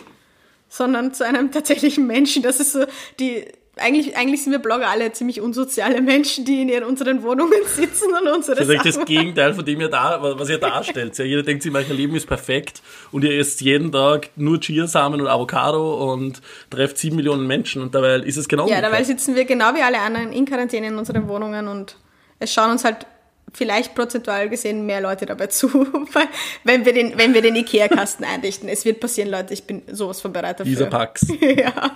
sondern 0.70 1.14
zu 1.14 1.26
einem 1.26 1.52
tatsächlichen 1.52 2.08
Menschen. 2.08 2.44
Das 2.44 2.60
ist 2.60 2.74
so 2.74 2.86
die. 3.20 3.46
Eigentlich, 3.76 4.16
eigentlich 4.16 4.44
sind 4.44 4.52
wir 4.52 4.60
Blogger 4.60 4.88
alle 4.88 5.12
ziemlich 5.14 5.42
unsoziale 5.42 6.00
Menschen, 6.00 6.46
die 6.46 6.62
in 6.62 6.70
ihren, 6.70 6.84
unseren 6.84 7.24
Wohnungen 7.24 7.58
sitzen 7.66 8.10
und 8.14 8.28
unsere 8.32 8.56
Das 8.60 8.68
ist 8.68 8.70
eigentlich 8.76 8.96
das 8.96 9.06
Gegenteil 9.06 9.56
von 9.56 9.66
dem, 9.66 9.82
ihr 9.82 9.88
da, 9.88 10.20
was 10.22 10.48
ihr 10.48 10.60
darstellt. 10.60 11.18
Ja, 11.18 11.26
jeder 11.26 11.42
denkt 11.42 11.64
sich, 11.64 11.72
mein 11.72 11.90
Leben 11.90 12.16
ist 12.16 12.28
perfekt 12.28 12.84
und 13.12 13.24
ihr 13.24 13.36
esst 13.40 13.62
jeden 13.62 13.92
Tag 13.92 14.30
nur 14.36 14.60
Chiasamen 14.60 15.20
und 15.22 15.26
Avocado 15.28 16.14
und 16.14 16.40
trefft 16.70 17.00
sieben 17.00 17.16
Millionen 17.16 17.48
Menschen 17.48 17.82
und 17.82 17.96
dabei 17.96 18.18
ist 18.18 18.38
es 18.38 18.48
genau 18.48 18.68
Ja, 18.68 18.80
dabei 18.80 19.04
sitzen 19.04 19.34
wir 19.34 19.46
genau 19.46 19.74
wie 19.74 19.82
alle 19.82 19.98
anderen 19.98 20.32
in 20.34 20.46
Quarantäne 20.46 20.86
in 20.90 20.96
unseren 21.00 21.28
Wohnungen 21.28 21.68
und 21.68 21.98
es 22.38 22.54
schauen 22.54 22.70
uns 22.70 22.84
halt 22.86 23.08
vielleicht 23.54 23.96
prozentual 23.96 24.50
gesehen 24.50 24.86
mehr 24.86 25.02
Leute 25.02 25.26
dabei 25.26 25.48
zu, 25.48 25.68
weil- 26.14 26.28
wenn 26.64 26.86
wir 26.86 26.94
den, 26.94 27.18
wenn 27.18 27.34
wir 27.34 27.42
den 27.42 27.56
Ikea-Kasten 27.56 28.24
einrichten. 28.24 28.68
Es 28.70 28.86
wird 28.86 29.00
passieren, 29.00 29.30
Leute, 29.30 29.54
ich 29.54 29.64
bin 29.64 29.84
sowas 29.92 30.22
von 30.22 30.34
bereit 30.34 30.60
dafür. 30.60 30.70
Dieser 30.70 30.86
Pax. 30.88 31.26
ja. 31.42 31.92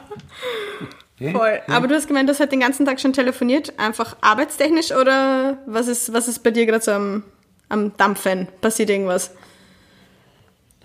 Voll. 1.19 1.59
Aber 1.67 1.87
du 1.87 1.95
hast 1.95 2.07
gemeint, 2.07 2.29
du 2.29 2.33
hast 2.33 2.39
halt 2.39 2.51
den 2.51 2.59
ganzen 2.59 2.85
Tag 2.85 2.99
schon 2.99 3.11
telefoniert, 3.11 3.73
einfach 3.79 4.15
arbeitstechnisch 4.21 4.91
oder 4.91 5.57
was 5.65 5.87
ist, 5.87 6.13
was 6.13 6.27
ist 6.27 6.43
bei 6.43 6.51
dir 6.51 6.67
gerade 6.67 6.83
so 6.83 6.91
am, 6.91 7.23
am 7.69 7.97
Dampfen? 7.97 8.47
Passiert 8.61 8.91
irgendwas? 8.91 9.31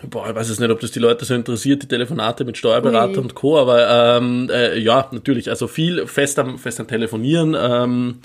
Boah, 0.09 0.29
ich 0.29 0.35
weiß 0.35 0.49
jetzt 0.49 0.59
nicht, 0.59 0.71
ob 0.71 0.81
das 0.81 0.91
die 0.91 0.99
Leute 0.99 1.25
so 1.25 1.35
interessiert, 1.35 1.83
die 1.83 1.87
Telefonate 1.87 2.45
mit 2.45 2.57
Steuerberater 2.57 3.13
Ui. 3.13 3.19
und 3.19 3.35
Co., 3.35 3.59
aber 3.59 4.17
ähm, 4.17 4.49
äh, 4.51 4.79
ja, 4.79 5.07
natürlich, 5.13 5.49
also 5.49 5.69
viel 5.69 6.07
fest 6.07 6.39
am, 6.39 6.59
fest 6.59 6.81
am 6.81 6.89
Telefonieren 6.89 7.55
ähm, 7.59 8.19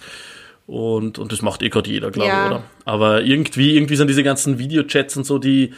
und, 0.67 1.17
und 1.17 1.31
das 1.31 1.41
macht 1.41 1.63
eh 1.63 1.69
gerade 1.69 1.89
jeder, 1.89 2.11
glaube 2.11 2.29
Ja. 2.29 2.45
ich, 2.45 2.51
oder? 2.51 2.63
Aber 2.85 3.23
irgendwie, 3.23 3.75
irgendwie 3.75 3.95
sind 3.95 4.07
diese 4.09 4.21
ganzen 4.23 4.59
Videochats 4.59 5.17
und 5.17 5.23
so, 5.25 5.39
die, 5.39 5.73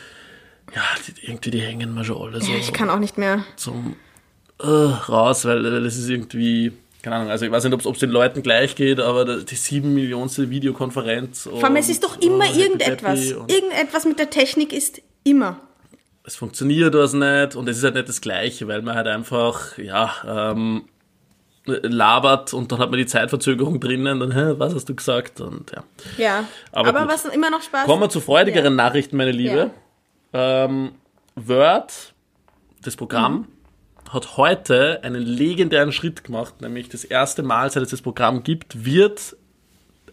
ja, 0.75 0.82
die, 1.08 1.28
irgendwie, 1.28 1.52
die 1.52 1.62
hängen 1.62 1.93
mir 1.93 2.04
schon 2.04 2.21
alle 2.21 2.41
so 2.41 2.52
Ich 2.52 2.73
kann 2.73 2.89
auch 2.89 2.99
nicht 2.99 3.17
mehr. 3.17 3.43
zum 3.56 3.95
äh, 4.62 4.65
raus, 4.67 5.45
weil, 5.45 5.63
weil 5.63 5.84
das 5.84 5.95
ist 5.95 6.10
irgendwie, 6.10 6.73
keine 7.02 7.15
Ahnung, 7.15 7.30
also 7.30 7.45
ich 7.45 7.52
weiß 7.52 7.63
nicht, 7.63 7.73
ob 7.86 7.93
es 7.93 7.99
den 7.99 8.10
Leuten 8.10 8.43
gleich 8.43 8.75
geht, 8.75 8.99
aber 8.99 9.23
die 9.43 9.56
sieben 9.56 9.93
Millionste 9.93 10.49
Videokonferenz. 10.49 11.43
Vor 11.43 11.63
allem, 11.63 11.75
es 11.78 11.88
ist 11.89 12.04
doch 12.04 12.19
immer 12.21 12.45
oh, 12.54 12.60
irgendetwas. 12.60 13.32
Irgendetwas 13.32 14.04
mit 14.06 14.19
der 14.19 14.30
Technik 14.30 14.73
ist 14.73 15.02
immer. 15.23 15.62
es 16.23 16.36
funktioniert 16.36 16.93
was 16.93 17.13
nicht 17.13 17.56
und 17.56 17.69
es 17.69 17.78
ist 17.78 17.84
halt 17.84 17.95
nicht 17.95 18.10
das 18.10 18.19
Gleiche, 18.21 18.67
weil 18.67 18.82
man 18.82 18.95
halt 18.95 19.08
einfach, 19.08 19.78
ja, 19.78 20.52
ähm, 20.52 20.84
labert 21.84 22.53
und 22.53 22.71
dann 22.71 22.79
hat 22.79 22.89
man 22.89 22.97
die 22.97 23.05
Zeitverzögerung 23.05 23.79
drinnen, 23.79 24.19
dann, 24.19 24.32
hä, 24.32 24.55
was 24.58 24.75
hast 24.75 24.89
du 24.89 24.95
gesagt? 24.95 25.41
Und 25.41 25.71
ja. 25.71 25.84
Ja. 26.17 26.43
Aber 26.71 26.89
Aber, 26.89 27.08
was 27.08 27.25
immer 27.25 27.49
noch 27.49 27.62
Spaß 27.62 27.86
Kommen 27.86 28.01
wir 28.01 28.10
zu 28.10 28.21
freudigeren 28.21 28.77
Ja. 28.77 28.84
Nachrichten, 28.84 29.17
meine 29.17 29.32
Liebe. 29.32 29.71
Ähm, 30.34 30.91
Word, 31.36 32.13
das 32.84 32.95
Programm, 32.95 33.47
hat 34.12 34.38
heute 34.38 35.03
einen 35.03 35.21
legendären 35.21 35.91
Schritt 35.91 36.23
gemacht, 36.23 36.62
nämlich 36.62 36.89
das 36.89 37.03
erste 37.03 37.43
Mal, 37.43 37.69
seit 37.71 37.84
es 37.84 37.89
das 37.89 38.01
Programm 38.01 38.43
gibt, 38.43 38.86
wird 38.86 39.36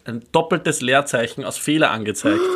ein 0.05 0.23
doppeltes 0.31 0.81
Leerzeichen 0.81 1.43
aus 1.43 1.57
Fehler 1.57 1.91
angezeigt. 1.91 2.39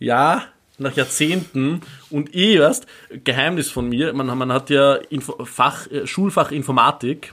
Ja, 0.00 0.42
nach 0.76 0.94
Jahrzehnten 0.96 1.80
und 2.10 2.34
eh 2.34 2.56
erst, 2.56 2.86
Geheimnis 3.22 3.70
von 3.70 3.88
mir, 3.88 4.12
man, 4.12 4.26
man 4.26 4.52
hat 4.52 4.70
ja 4.70 4.94
Info, 4.94 5.44
Fach, 5.44 5.86
Schulfach 6.04 6.50
Informatik 6.50 7.32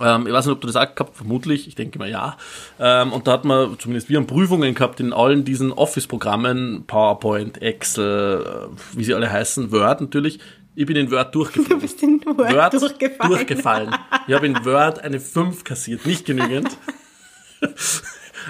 Ähm, 0.00 0.26
ich 0.26 0.32
weiß 0.32 0.46
nicht, 0.46 0.54
ob 0.54 0.60
du 0.60 0.66
das 0.66 0.76
auch 0.76 0.94
gehabt 0.94 1.16
vermutlich, 1.16 1.68
ich 1.68 1.74
denke 1.74 1.98
mal 1.98 2.08
ja. 2.08 2.36
Ähm, 2.78 3.12
und 3.12 3.26
da 3.26 3.32
hat 3.32 3.44
man, 3.44 3.78
zumindest 3.78 4.08
wir 4.08 4.16
haben 4.16 4.26
Prüfungen 4.26 4.74
gehabt 4.74 5.00
in 5.00 5.12
allen 5.12 5.44
diesen 5.44 5.72
Office-Programmen, 5.72 6.84
PowerPoint, 6.86 7.60
Excel, 7.62 8.44
äh, 8.72 8.96
wie 8.96 9.04
sie 9.04 9.14
alle 9.14 9.30
heißen, 9.30 9.70
Word 9.72 10.00
natürlich. 10.00 10.40
Ich 10.74 10.86
bin 10.86 10.96
in 10.96 11.10
Word 11.10 11.34
durchgefallen. 11.34 11.68
Du 11.80 11.80
bist 11.80 12.02
in 12.02 12.24
Word, 12.24 12.54
Word 12.54 12.72
durchgefallen. 12.74 13.30
durchgefallen. 13.30 13.94
Ich 14.26 14.34
habe 14.34 14.46
in 14.46 14.64
Word 14.64 15.00
eine 15.00 15.20
5 15.20 15.64
kassiert, 15.64 16.06
nicht 16.06 16.24
genügend. 16.24 16.68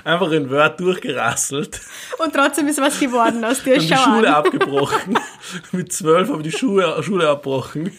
Einfach 0.04 0.30
in 0.30 0.50
Word 0.50 0.78
durchgerasselt. 0.78 1.80
Und 2.22 2.32
trotzdem 2.32 2.68
ist 2.68 2.80
was 2.80 3.00
geworden 3.00 3.44
aus 3.44 3.62
dir. 3.64 3.74
Dann 3.74 3.82
die 3.82 3.88
Schau 3.88 4.14
Schule 4.14 4.28
an. 4.28 4.34
abgebrochen. 4.34 5.18
Mit 5.72 5.92
zwölf 5.92 6.28
habe 6.28 6.42
ich 6.42 6.52
die 6.52 6.58
Schule, 6.58 7.02
Schule 7.02 7.28
abgebrochen. 7.28 7.90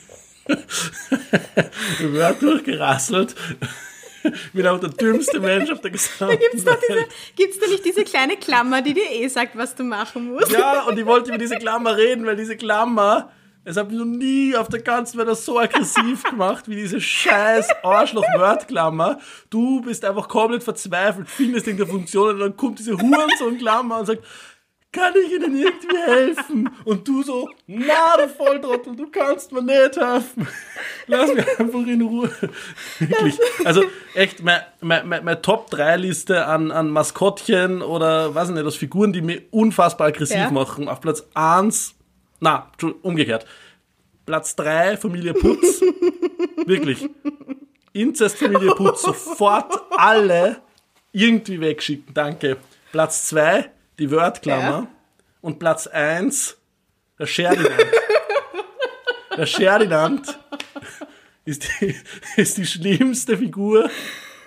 in 2.00 2.14
Word 2.14 2.42
durchgerasselt. 2.42 3.36
Bin 4.54 4.68
auch 4.68 4.80
der 4.80 4.90
dümmste 4.90 5.40
Mensch 5.40 5.72
auf 5.72 5.82
der 5.82 5.92
gesamten 5.92 6.38
Gibt's 6.38 6.64
doch 6.64 6.78
diese, 6.80 7.00
Welt. 7.00 7.08
gibt's 7.36 7.60
da 7.60 7.68
nicht 7.68 7.84
diese 7.86 8.04
kleine 8.04 8.38
Klammer, 8.38 8.82
die 8.82 8.94
dir 8.94 9.10
eh 9.12 9.28
sagt, 9.28 9.58
was 9.58 9.74
du 9.74 9.84
machen 9.84 10.32
musst? 10.32 10.52
Ja, 10.52 10.84
und 10.84 10.98
ich 11.00 11.06
wollte 11.06 11.30
über 11.30 11.40
diese 11.40 11.56
Klammer 11.58 11.98
reden, 11.98 12.26
weil 12.26 12.36
diese 12.36 12.56
Klammer, 12.56 13.32
es 13.64 13.78
hat 13.78 13.90
mich 13.90 13.98
noch 13.98 14.06
nie 14.06 14.56
auf 14.56 14.68
der 14.70 14.82
ganzen 14.82 15.18
Welt 15.18 15.36
so 15.38 15.58
aggressiv 15.60 16.24
gemacht, 16.30 16.68
wie 16.68 16.76
diese 16.76 17.02
scheiß 17.02 17.70
Arschloch-Word-Klammer. 17.84 19.20
Du 19.50 19.82
bist 19.82 20.06
einfach 20.06 20.28
komplett 20.28 20.64
verzweifelt, 20.64 21.28
findest 21.30 21.68
in 21.68 21.78
der 21.78 21.88
Funktion 21.88 22.36
und 22.36 22.40
dann 22.40 22.58
kommt 22.58 22.78
diese 22.78 22.98
Hurensohn-Klammer 22.98 24.00
und 24.00 24.06
sagt, 24.06 24.24
kann 24.92 25.14
ich 25.26 25.32
Ihnen 25.34 25.56
irgendwie 25.56 25.98
helfen? 25.98 26.70
Und 26.84 27.08
du 27.08 27.24
so, 27.24 27.50
na, 27.68 28.18
du 28.18 28.28
Volltrottel, 28.28 28.96
du 28.96 29.08
kannst 29.10 29.52
mir 29.52 29.62
nicht 29.62 29.96
helfen. 29.98 30.48
Lass 31.08 31.34
mich 31.34 31.60
einfach 31.60 31.88
in 31.88 32.02
Ruhe. 32.02 32.30
Wirklich. 33.00 33.40
Also 33.64 33.84
echt, 34.16 34.44
meine, 34.44 34.66
meine, 34.82 35.06
meine, 35.08 35.24
meine 35.24 35.42
Top-3-Liste 35.42 36.46
an, 36.46 36.72
an 36.72 36.90
Maskottchen 36.90 37.82
oder, 37.82 38.36
weiß 38.36 38.50
ich 38.50 38.56
nicht, 38.56 38.66
aus 38.66 38.76
Figuren, 38.76 39.14
die 39.14 39.22
mich 39.22 39.44
unfassbar 39.52 40.08
aggressiv 40.08 40.38
Ja. 40.38 40.52
machen. 40.52 40.88
Auf 40.90 41.00
Platz 41.02 41.26
1, 41.34 41.96
na, 42.40 42.70
umgekehrt. 43.02 43.46
Platz 44.26 44.56
3, 44.56 44.98
Familie 44.98 45.34
Putz. 45.34 45.82
Wirklich. 46.66 47.08
Inzestfamilie 47.94 48.76
Putz, 48.76 49.02
sofort 49.02 49.74
alle 49.92 50.58
irgendwie 51.12 51.60
wegschicken, 51.60 52.14
danke. 52.14 52.58
Platz 52.92 53.26
2, 53.28 53.70
die 54.02 54.12
Wordklammer. 54.12 54.64
Ja. 54.64 54.88
Und 55.42 55.60
Platz 55.60 55.88
1, 55.88 56.58
der 57.20 57.28
Ferdinand. 57.28 57.86
der 59.38 59.48
Ferdinand 59.48 60.40
ist 61.46 61.68
die, 61.80 61.96
ist 62.36 62.58
die 62.58 62.66
schlimmste 62.66 63.38
Figur, 63.38 63.90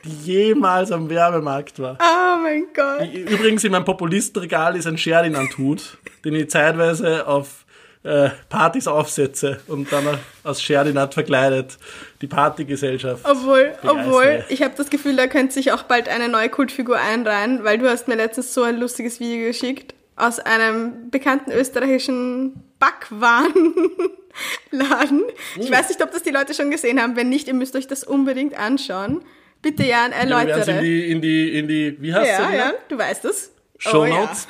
die 0.04 0.32
jemals 0.32 0.90
am 0.90 1.08
Werbemarkt 1.08 1.78
war. 1.78 1.98
Oh 2.00 2.42
mein 2.42 2.66
Gott. 2.74 3.12
Übrigens 3.12 3.64
in 3.64 3.72
meinem 3.72 3.84
Populistenregal 3.84 4.76
ist 4.76 4.86
ein 4.86 4.98
Ferdinand-Hut, 4.98 5.98
den 6.24 6.34
ich 6.34 6.50
zeitweise 6.50 7.26
auf 7.26 7.63
äh, 8.04 8.30
Partys 8.48 8.86
aufsetze 8.86 9.60
und 9.66 9.90
dann 9.92 10.18
als 10.44 10.60
Ferdinand 10.60 11.14
verkleidet 11.14 11.78
die 12.20 12.26
Partygesellschaft. 12.26 13.24
Obwohl, 13.28 13.72
obwohl, 13.82 14.44
ich 14.50 14.62
habe 14.62 14.74
das 14.76 14.90
Gefühl, 14.90 15.16
da 15.16 15.26
könnte 15.26 15.54
sich 15.54 15.72
auch 15.72 15.84
bald 15.84 16.08
eine 16.08 16.28
neue 16.28 16.48
Kultfigur 16.50 16.98
einreihen, 16.98 17.64
weil 17.64 17.78
du 17.78 17.88
hast 17.88 18.06
mir 18.06 18.14
letztens 18.16 18.52
so 18.54 18.62
ein 18.62 18.78
lustiges 18.78 19.20
Video 19.20 19.46
geschickt 19.48 19.94
aus 20.16 20.38
einem 20.38 21.10
bekannten 21.10 21.50
österreichischen 21.50 22.62
Backwarenladen. 22.78 25.22
Ich 25.58 25.70
weiß 25.70 25.88
nicht, 25.88 26.02
ob 26.02 26.12
das 26.12 26.22
die 26.22 26.30
Leute 26.30 26.54
schon 26.54 26.70
gesehen 26.70 27.00
haben. 27.02 27.16
Wenn 27.16 27.28
nicht, 27.28 27.48
ihr 27.48 27.54
müsst 27.54 27.74
euch 27.76 27.86
das 27.88 28.04
unbedingt 28.04 28.56
anschauen. 28.58 29.22
Bitte, 29.62 29.84
Jan, 29.84 30.12
Ja, 30.12 30.28
werden 30.28 30.48
es 30.60 30.68
in 30.68 30.74
erläutere. 30.74 30.80
die, 30.82 31.10
in 31.10 31.20
die, 31.22 31.58
in 31.58 31.68
die, 31.68 31.96
wie 32.00 32.14
heißt 32.14 32.30
Ja, 32.30 32.48
sie? 32.50 32.56
ja, 32.56 32.72
du 32.88 32.98
weißt 32.98 33.24
es. 33.24 33.52
Show 33.78 34.02
Oh, 34.02 34.04
ja. 34.04 34.30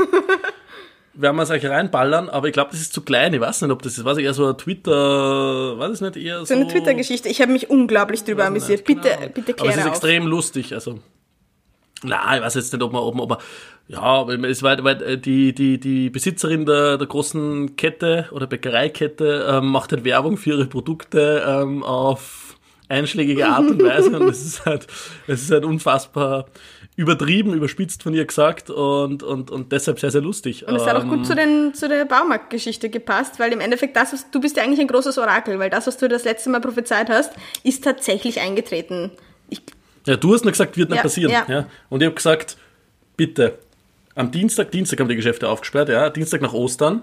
Werden 1.16 1.36
wir 1.36 1.42
es 1.42 1.50
euch 1.50 1.64
reinballern, 1.64 2.28
aber 2.28 2.48
ich 2.48 2.52
glaube, 2.52 2.70
das 2.72 2.80
ist 2.80 2.92
zu 2.92 3.02
klein. 3.02 3.32
Ich 3.34 3.40
weiß 3.40 3.62
nicht, 3.62 3.70
ob 3.70 3.82
das 3.82 3.98
ist, 3.98 4.04
weiß 4.04 4.18
ich, 4.18 4.24
eher 4.24 4.34
so 4.34 4.48
ein 4.48 4.58
Twitter, 4.58 5.78
weiß 5.78 5.94
ich 5.94 6.00
nicht, 6.00 6.16
eher 6.16 6.40
so. 6.40 6.46
So 6.46 6.54
eine 6.54 6.66
Twitter-Geschichte. 6.66 7.28
Ich 7.28 7.40
habe 7.40 7.52
mich 7.52 7.70
unglaublich 7.70 8.24
drüber 8.24 8.46
amüsiert. 8.46 8.84
Bitte, 8.84 9.16
Ahnung. 9.16 9.30
bitte 9.32 9.54
Aber 9.58 9.68
es 9.68 9.76
ist 9.76 9.82
auf. 9.82 9.88
extrem 9.88 10.26
lustig, 10.26 10.74
also. 10.74 10.98
Na, 12.02 12.36
ich 12.36 12.42
weiß 12.42 12.54
jetzt 12.54 12.72
nicht, 12.72 12.82
ob 12.82 12.92
man, 12.92 13.02
ob 13.02 13.14
man, 13.14 13.22
ob 13.22 13.30
man 13.30 13.38
ja, 13.86 14.26
es 14.28 14.62
war, 14.62 14.82
weil 14.82 15.02
äh, 15.02 15.18
die, 15.18 15.54
die, 15.54 15.78
die 15.78 16.08
Besitzerin 16.10 16.64
der, 16.64 16.96
der 16.96 17.06
großen 17.06 17.76
Kette 17.76 18.28
oder 18.32 18.46
Bäckereikette 18.46 19.46
ähm, 19.48 19.68
macht 19.68 19.92
halt 19.92 20.04
Werbung 20.04 20.38
für 20.38 20.50
ihre 20.50 20.66
Produkte 20.66 21.44
ähm, 21.46 21.82
auf 21.82 22.56
einschlägige 22.88 23.46
Art 23.46 23.70
und 23.70 23.82
Weise 23.82 24.18
und 24.18 24.28
es 24.30 24.44
ist 24.44 24.64
halt, 24.64 24.86
es 25.26 25.42
ist 25.42 25.50
halt 25.50 25.64
unfassbar 25.64 26.46
übertrieben, 26.96 27.54
überspitzt 27.54 28.02
von 28.04 28.14
ihr 28.14 28.24
gesagt 28.24 28.70
und, 28.70 29.22
und, 29.24 29.50
und 29.50 29.72
deshalb 29.72 29.98
sehr, 29.98 30.10
sehr 30.12 30.20
lustig. 30.20 30.66
Und 30.68 30.76
es 30.76 30.86
hat 30.86 30.96
auch 30.96 31.02
Ähm, 31.02 31.08
gut 31.08 31.26
zu, 31.26 31.34
den, 31.34 31.74
zu 31.74 31.88
der 31.88 32.04
Baumarktgeschichte 32.04 32.88
gepasst, 32.88 33.40
weil 33.40 33.52
im 33.52 33.60
Endeffekt 33.60 33.96
das, 33.96 34.12
was, 34.12 34.30
du 34.30 34.40
bist 34.40 34.56
ja 34.56 34.62
eigentlich 34.62 34.80
ein 34.80 34.86
großes 34.86 35.18
Orakel, 35.18 35.58
weil 35.58 35.70
das, 35.70 35.86
was 35.88 35.96
du 35.96 36.08
das 36.08 36.24
letzte 36.24 36.50
Mal 36.50 36.60
prophezeit 36.60 37.10
hast, 37.10 37.32
ist 37.64 37.82
tatsächlich 37.82 38.40
eingetreten. 38.40 39.10
Ich, 39.50 39.60
Ja, 40.06 40.16
du 40.16 40.34
hast 40.34 40.44
nur 40.44 40.52
gesagt, 40.52 40.76
wird 40.76 40.90
nicht 40.90 40.98
Ja, 40.98 41.02
passieren. 41.02 41.32
ja. 41.32 41.44
Ja. 41.48 41.66
Und 41.88 42.00
ich 42.00 42.06
habe 42.06 42.14
gesagt, 42.14 42.56
bitte, 43.16 43.58
am 44.14 44.30
Dienstag, 44.30 44.70
Dienstag 44.70 45.00
haben 45.00 45.08
die 45.08 45.16
Geschäfte 45.16 45.48
aufgesperrt, 45.48 45.88
ja, 45.88 46.08
Dienstag 46.10 46.42
nach 46.42 46.52
Ostern. 46.52 47.02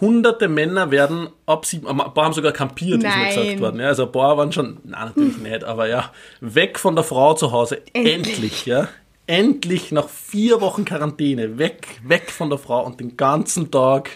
Hunderte 0.00 0.48
Männer 0.48 0.90
werden 0.90 1.28
ab 1.44 1.66
sieben, 1.66 1.86
ein 1.86 1.98
paar 2.14 2.24
haben 2.24 2.32
sogar 2.32 2.52
kampiert, 2.52 2.96
ist 2.96 3.02
mir 3.04 3.08
Nein. 3.10 3.28
gesagt 3.34 3.60
worden. 3.60 3.78
Ja, 3.80 3.88
also 3.88 4.06
ein 4.06 4.12
paar 4.12 4.38
waren 4.38 4.50
schon, 4.50 4.78
nein, 4.84 5.12
natürlich 5.14 5.36
nicht, 5.36 5.64
aber 5.64 5.86
ja, 5.86 6.10
weg 6.40 6.78
von 6.78 6.94
der 6.96 7.04
Frau 7.04 7.34
zu 7.34 7.52
Hause. 7.52 7.82
Endlich. 7.92 8.14
Endlich, 8.14 8.66
ja. 8.66 8.88
Endlich 9.26 9.92
nach 9.92 10.08
vier 10.08 10.60
Wochen 10.60 10.84
Quarantäne, 10.84 11.58
weg, 11.58 12.00
weg 12.04 12.30
von 12.30 12.50
der 12.50 12.58
Frau 12.58 12.84
und 12.84 12.98
den 13.00 13.16
ganzen 13.16 13.70
Tag 13.70 14.10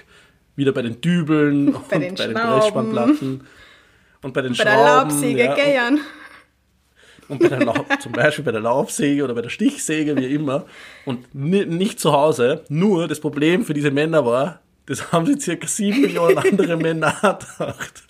wieder 0.56 0.72
bei 0.72 0.82
den 0.82 1.00
Dübeln 1.00 1.72
Bei 1.90 1.96
und 1.96 2.02
den 2.02 2.14
bei 2.16 2.26
den 2.26 2.36
Schrauben. 2.36 2.58
Pressspannplatten 2.60 3.46
und 4.22 4.34
bei 4.34 4.42
den 4.42 4.52
bei 4.56 4.64
der 4.64 4.72
Schrauben. 4.72 5.10
Laubsäge, 5.10 5.44
ja, 5.44 5.54
gell, 5.54 5.74
Jan? 5.74 6.00
und 7.28 7.40
bei 7.40 7.48
der 7.48 7.64
Laub, 7.64 7.86
zum 8.00 8.12
Beispiel 8.12 8.44
bei 8.44 8.52
der 8.52 8.60
Laubsäge 8.60 9.22
oder 9.24 9.34
bei 9.34 9.42
der 9.42 9.48
Stichsäge, 9.50 10.16
wie 10.16 10.26
immer. 10.34 10.66
Und 11.04 11.32
ni- 11.34 11.66
nicht 11.66 11.98
zu 12.00 12.12
Hause. 12.12 12.64
Nur 12.68 13.06
das 13.08 13.20
Problem 13.20 13.64
für 13.64 13.74
diese 13.74 13.90
Männer 13.90 14.24
war, 14.26 14.60
das 14.86 15.12
haben 15.12 15.26
sie 15.26 15.38
circa 15.40 15.66
sieben 15.66 16.00
Millionen 16.02 16.38
andere 16.38 16.76
Männer 16.76 17.12
gedacht. 17.58 18.02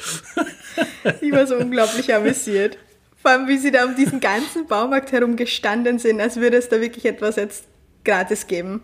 Ich 1.20 1.32
war 1.32 1.46
so 1.46 1.56
unglaublich 1.56 2.12
amüsiert. 2.14 2.76
Vor 3.26 3.32
allem, 3.32 3.48
wie 3.48 3.58
sie 3.58 3.72
da 3.72 3.84
um 3.84 3.96
diesen 3.96 4.20
ganzen 4.20 4.68
Baumarkt 4.68 5.10
herum 5.10 5.34
gestanden 5.34 5.98
sind, 5.98 6.20
als 6.20 6.36
würde 6.36 6.58
es 6.58 6.68
da 6.68 6.80
wirklich 6.80 7.06
etwas 7.06 7.34
jetzt 7.34 7.64
gratis 8.04 8.46
geben. 8.46 8.82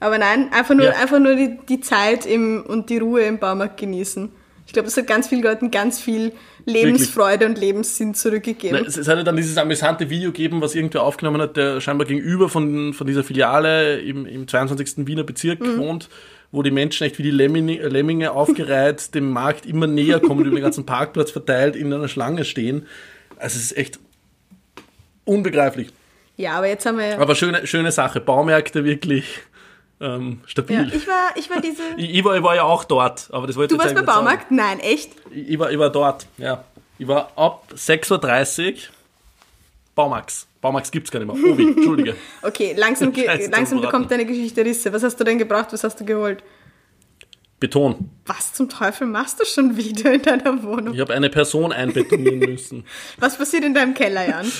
Aber 0.00 0.18
nein, 0.18 0.52
einfach 0.52 0.74
nur, 0.74 0.86
Ja. 0.86 0.92
einfach 1.00 1.20
nur 1.20 1.36
die, 1.36 1.58
die 1.68 1.80
Zeit 1.80 2.26
im, 2.26 2.64
und 2.66 2.90
die 2.90 2.98
Ruhe 2.98 3.22
im 3.22 3.38
Baumarkt 3.38 3.76
genießen. 3.78 4.30
Ich 4.66 4.72
glaube, 4.72 4.88
es 4.88 4.96
hat 4.96 5.06
ganz 5.06 5.28
vielen 5.28 5.44
Leuten 5.44 5.70
ganz 5.70 6.00
viel 6.00 6.32
Lebensfreude 6.64 7.46
und 7.46 7.56
Lebenssinn 7.56 8.14
zurückgegeben. 8.14 8.84
Es, 8.84 8.96
es 8.96 9.06
hat 9.06 9.16
ja 9.16 9.22
dann 9.22 9.36
dieses 9.36 9.56
amüsante 9.56 10.10
Video 10.10 10.32
gegeben, 10.32 10.60
was 10.60 10.74
irgendwer 10.74 11.04
aufgenommen 11.04 11.40
hat, 11.40 11.56
der 11.56 11.80
scheinbar 11.80 12.08
gegenüber 12.08 12.48
von, 12.48 12.92
von 12.94 13.06
dieser 13.06 13.22
Filiale 13.22 14.00
im, 14.00 14.26
im 14.26 14.48
22. 14.48 15.06
Wiener 15.06 15.22
Bezirk 15.22 15.60
wohnt, 15.78 16.08
wo 16.50 16.64
die 16.64 16.72
Menschen 16.72 17.04
echt 17.06 17.16
wie 17.18 17.22
die 17.22 17.30
Lemminge, 17.30 17.86
Lemminge 17.86 18.32
aufgereiht 18.32 19.14
dem 19.14 19.30
Markt 19.30 19.66
immer 19.66 19.86
näher 19.86 20.18
kommen, 20.18 20.44
über 20.44 20.56
den 20.56 20.64
ganzen 20.64 20.84
Parkplatz 20.84 21.30
verteilt 21.30 21.76
in 21.76 21.92
einer 21.92 22.08
Schlange 22.08 22.44
stehen. 22.44 22.84
Also 23.38 23.56
es 23.58 23.64
ist 23.64 23.76
echt 23.76 23.98
unbegreiflich. 25.24 25.90
Ja, 26.36 26.52
aber 26.52 26.68
jetzt 26.68 26.86
haben 26.86 26.98
wir 26.98 27.06
ja. 27.06 27.18
Aber 27.18 27.34
schöne, 27.34 27.66
schöne 27.66 27.92
Sache. 27.92 28.20
Baumärkte 28.20 28.84
wirklich 28.84 29.24
ähm, 30.00 30.40
stabil. 30.46 30.76
ja 30.76 30.94
ich, 30.94 31.08
war, 31.08 31.30
ich 31.36 31.50
war 31.50 31.60
diese. 31.60 31.82
ich, 31.96 32.14
ich, 32.14 32.24
war, 32.24 32.36
ich 32.36 32.42
war 32.42 32.54
ja 32.54 32.62
auch 32.62 32.84
dort, 32.84 33.28
aber 33.32 33.46
das 33.46 33.56
wollte 33.56 33.74
Du 33.74 33.80
ich 33.80 33.84
warst 33.84 33.94
beim 33.94 34.04
jetzt 34.04 34.08
eigentlich 34.08 34.24
Baumarkt? 34.24 34.50
Nein, 34.50 34.80
echt? 34.80 35.12
sagen. 35.14 35.30
Ich, 35.34 35.48
ich, 35.50 35.58
war, 35.58 35.70
ich 35.70 35.78
war 35.78 35.90
dort, 35.90 36.26
ja. 36.38 36.64
Ich 36.98 37.06
war 37.06 37.30
ab 37.36 37.64
6.30 37.74 38.72
Uhr 38.72 38.78
Baumax. 39.94 40.46
Baumax 40.60 40.90
gibt's 40.90 41.10
gar 41.10 41.20
nicht 41.20 41.32
mehr. 41.32 41.52
Obi, 41.52 41.68
Entschuldige. 41.76 42.16
Okay, 42.42 42.74
langsam, 42.76 43.12
langsam 43.50 43.80
bekommt 43.80 44.10
deine 44.10 44.24
Geschichte 44.24 44.64
Risse. 44.64 44.92
Was 44.92 45.02
hast 45.02 45.18
du 45.18 45.24
denn 45.24 45.38
gebraucht? 45.38 45.72
Was 45.72 45.84
hast 45.84 46.00
du 46.00 46.04
geholt? 46.04 46.42
Beton. 47.60 48.10
Was 48.26 48.52
zum 48.52 48.68
Teufel 48.68 49.06
machst 49.06 49.40
du 49.40 49.44
schon 49.44 49.76
wieder 49.76 50.12
in 50.12 50.22
deiner 50.22 50.62
Wohnung? 50.62 50.94
Ich 50.94 51.00
habe 51.00 51.12
eine 51.14 51.28
Person 51.30 51.72
einbetonieren 51.72 52.38
müssen. 52.38 52.84
Was 53.18 53.36
passiert 53.36 53.64
in 53.64 53.74
deinem 53.74 53.94
Keller, 53.94 54.28
Jan? 54.28 54.50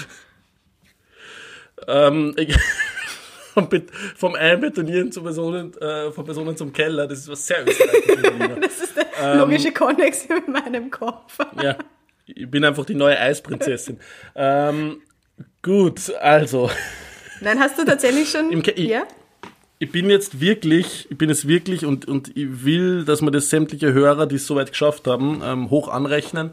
ähm, 1.86 2.34
ich, 2.36 2.56
vom, 3.54 3.68
Bet- 3.68 3.90
vom 4.16 4.34
Einbetonieren 4.34 5.12
zu 5.12 5.22
Personen, 5.22 5.72
äh, 5.80 6.10
von 6.10 6.24
Personen 6.24 6.56
zum 6.56 6.72
Keller, 6.72 7.06
das 7.06 7.20
ist 7.20 7.28
was 7.28 7.46
sehr 7.46 7.66
österreichisches. 7.66 8.58
Das 8.60 8.80
ist 8.80 8.96
der 8.96 9.06
Ähm. 9.20 9.38
logische 9.38 9.72
Konnex 9.72 10.24
in 10.26 10.52
meinem 10.52 10.90
Kopf. 10.90 11.38
Ja, 11.62 11.76
ich 12.26 12.50
bin 12.50 12.64
einfach 12.64 12.84
die 12.84 12.94
neue 12.94 13.18
Eisprinzessin. 13.18 13.98
ähm, 14.34 15.00
gut, 15.62 16.12
also. 16.16 16.70
Nein, 17.40 17.60
hast 17.60 17.78
du 17.78 17.84
tatsächlich 17.84 18.28
schon. 18.28 18.50
Im 18.50 18.62
Ke- 18.62 18.80
ja? 18.80 19.04
Ich 19.78 19.92
bin 19.92 20.10
jetzt 20.10 20.40
wirklich, 20.40 21.06
ich 21.10 21.18
bin 21.18 21.28
jetzt 21.28 21.46
wirklich 21.46 21.84
und, 21.84 22.06
und 22.06 22.36
ich 22.36 22.64
will, 22.64 23.04
dass 23.04 23.22
wir 23.22 23.30
das 23.30 23.50
sämtliche 23.50 23.92
Hörer, 23.92 24.26
die 24.26 24.36
es 24.36 24.46
soweit 24.46 24.70
geschafft 24.70 25.06
haben, 25.06 25.40
ähm, 25.44 25.70
hoch 25.70 25.88
anrechnen. 25.88 26.52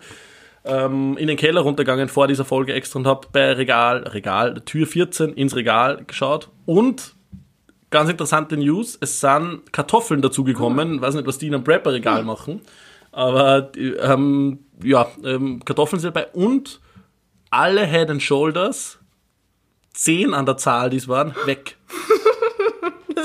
ähm, 0.66 1.16
in 1.18 1.28
den 1.28 1.38
Keller 1.38 1.62
runtergegangen 1.62 2.10
vor 2.10 2.28
dieser 2.28 2.44
Folge 2.44 2.74
extra 2.74 3.00
und 3.00 3.08
habe 3.08 3.28
bei 3.32 3.54
Regal, 3.54 4.00
Regal, 4.00 4.62
Tür 4.66 4.88
14 4.88 5.34
ins 5.34 5.56
Regal 5.56 6.04
geschaut. 6.06 6.50
Und 6.66 7.16
ganz 7.92 8.10
interessante 8.10 8.58
News, 8.58 8.98
es 9.00 9.20
sind 9.20 9.72
Kartoffeln 9.72 10.22
dazugekommen, 10.22 11.02
weiß 11.02 11.16
nicht, 11.16 11.28
was 11.28 11.38
die 11.38 11.48
in 11.48 11.54
einem 11.54 11.64
Prepper-Regal 11.64 12.24
machen, 12.24 12.62
aber 13.12 13.72
ähm, 13.76 14.60
ja, 14.84 15.08
ähm, 15.24 15.64
Kartoffeln 15.64 16.00
sind 16.00 16.16
dabei 16.16 16.28
und 16.34 16.82
alle 17.52 17.86
Head 17.86 18.10
and 18.10 18.22
Shoulders, 18.24 19.00
zehn 19.94 20.34
an 20.34 20.46
der 20.46 20.58
Zahl, 20.58 20.90
die 20.90 20.98
es 20.98 21.08
waren, 21.08 21.34
weg. 21.46 21.78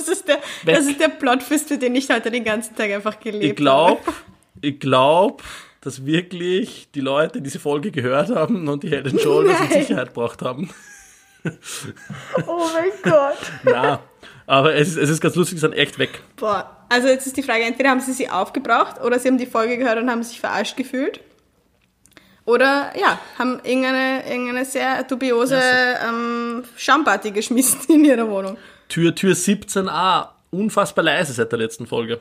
Das 0.01 0.09
ist 0.09 0.28
der, 0.28 0.36
Weg. 0.36 0.76
das 0.76 0.86
ist 0.86 0.98
der 0.98 1.09
Plotfist, 1.09 1.68
für 1.68 1.76
den 1.76 1.94
ich 1.94 2.09
heute 2.09 2.30
den 2.30 2.44
ganzen 2.44 2.74
Tag 2.74 2.90
einfach 2.90 3.20
gelebt 3.20 3.44
Ich 3.44 3.57
glaube, 3.57 4.01
ich 4.62 4.80
glaube, 4.80 5.44
dass 5.82 6.07
wirklich 6.07 6.88
die 6.94 7.01
Leute 7.01 7.42
diese 7.42 7.59
Folge 7.59 7.90
gehört 7.90 8.30
haben 8.30 8.66
und 8.66 8.82
die 8.82 8.88
Head 8.88 9.20
Shoulders 9.20 9.61
in. 9.61 9.82
Sicherheit 9.82 10.09
gebracht 10.09 10.40
haben. 10.40 10.70
habe. 11.44 11.59
Oh 12.46 12.66
mein 12.72 12.90
Gott. 13.03 13.38
Ja, 13.70 14.03
aber 14.46 14.74
es 14.74 14.88
ist, 14.88 14.96
es 14.96 15.11
ist 15.11 15.20
ganz 15.20 15.34
lustig, 15.36 15.59
sie 15.59 15.61
sind 15.61 15.74
echt 15.74 15.98
weg. 15.98 16.22
Boah, 16.36 16.84
also 16.88 17.09
jetzt 17.09 17.26
ist 17.26 17.36
die 17.36 17.42
Frage, 17.42 17.64
entweder 17.64 17.90
haben 17.90 18.01
sie 18.01 18.12
sie 18.12 18.28
aufgebraucht 18.28 19.01
oder 19.03 19.18
sie 19.18 19.28
haben 19.28 19.38
die 19.38 19.46
Folge 19.46 19.76
gehört 19.76 19.98
und 19.98 20.11
haben 20.11 20.22
sich 20.22 20.40
verarscht 20.40 20.76
gefühlt. 20.76 21.20
Oder 22.46 22.92
ja, 22.98 23.18
haben 23.38 23.61
irgendeine, 23.62 24.28
irgendeine 24.28 24.64
sehr 24.64 25.05
dubiose 25.05 25.61
ähm, 25.61 26.64
Schaumparty 26.76 27.30
geschmissen 27.30 27.80
in 27.88 28.05
ihrer 28.05 28.28
Wohnung. 28.28 28.57
Tür, 28.91 29.14
Tür 29.14 29.32
17a, 29.32 30.28
unfassbar 30.51 31.05
leise 31.05 31.32
seit 31.32 31.51
der 31.51 31.59
letzten 31.59 31.86
Folge. 31.86 32.20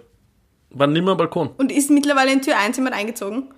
War 0.70 0.88
nimmer 0.88 1.12
am 1.12 1.18
Balkon. 1.18 1.50
Und 1.58 1.72
ist 1.72 1.90
mittlerweile 1.90 2.32
in 2.32 2.42
Tür 2.42 2.58
1 2.58 2.78
jemand 2.78 2.96
eingezogen? 2.96 3.52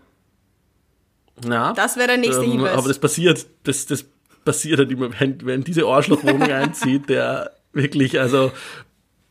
Ja. 1.47 1.73
Das 1.73 1.97
wäre 1.97 2.07
der 2.07 2.17
nächste 2.17 2.43
ähm, 2.43 2.51
Hinweis. 2.51 2.77
Aber 2.77 2.87
das 2.87 2.99
passiert, 2.99 3.45
das, 3.63 3.85
das 3.85 4.05
passiert 4.45 4.79
halt 4.79 4.91
immer, 4.91 5.09
wenn, 5.19 5.45
wenn 5.45 5.63
diese 5.63 5.85
Arschlochwohnung 5.85 6.41
einzieht, 6.51 7.09
der 7.09 7.51
wirklich, 7.73 8.19
also, 8.19 8.51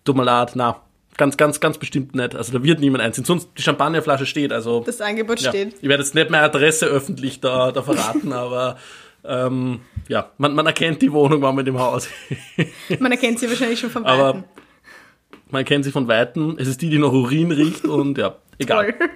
leid, 0.06 0.52
na, 0.54 0.82
ganz, 1.16 1.36
ganz, 1.36 1.60
ganz 1.60 1.78
bestimmt 1.78 2.14
nicht. 2.14 2.34
Also 2.34 2.52
da 2.52 2.62
wird 2.62 2.80
niemand 2.80 3.02
einziehen. 3.02 3.24
Sonst 3.24 3.48
die 3.56 3.62
Champagnerflasche 3.62 4.26
steht, 4.26 4.52
also. 4.52 4.80
das 4.80 5.00
Angebot 5.00 5.40
ja. 5.40 5.50
steht. 5.50 5.74
Ich 5.80 5.88
werde 5.88 6.02
jetzt 6.02 6.14
nicht 6.14 6.30
meine 6.30 6.44
Adresse 6.44 6.86
öffentlich 6.86 7.40
da, 7.40 7.72
da 7.72 7.82
verraten, 7.82 8.32
aber 8.34 8.76
ähm, 9.24 9.80
ja, 10.08 10.30
man, 10.38 10.54
man 10.54 10.66
erkennt 10.66 11.02
die 11.02 11.12
Wohnung, 11.12 11.40
man 11.40 11.58
in 11.58 11.64
dem 11.64 11.78
Haus. 11.78 12.08
Man 12.98 13.12
erkennt 13.12 13.38
sie 13.38 13.48
wahrscheinlich 13.48 13.78
schon 13.78 14.04
Aber 14.04 14.28
Weitem. 14.28 14.44
man 15.50 15.64
kennt 15.64 15.84
sie 15.84 15.92
von 15.92 16.08
Weitem. 16.08 16.56
Es 16.58 16.68
ist 16.68 16.82
die, 16.82 16.90
die 16.90 16.98
nach 16.98 17.12
Urin 17.12 17.52
riecht 17.52 17.84
und 17.84 18.18
ja, 18.18 18.36
egal. 18.58 18.92
Voll. 18.92 19.08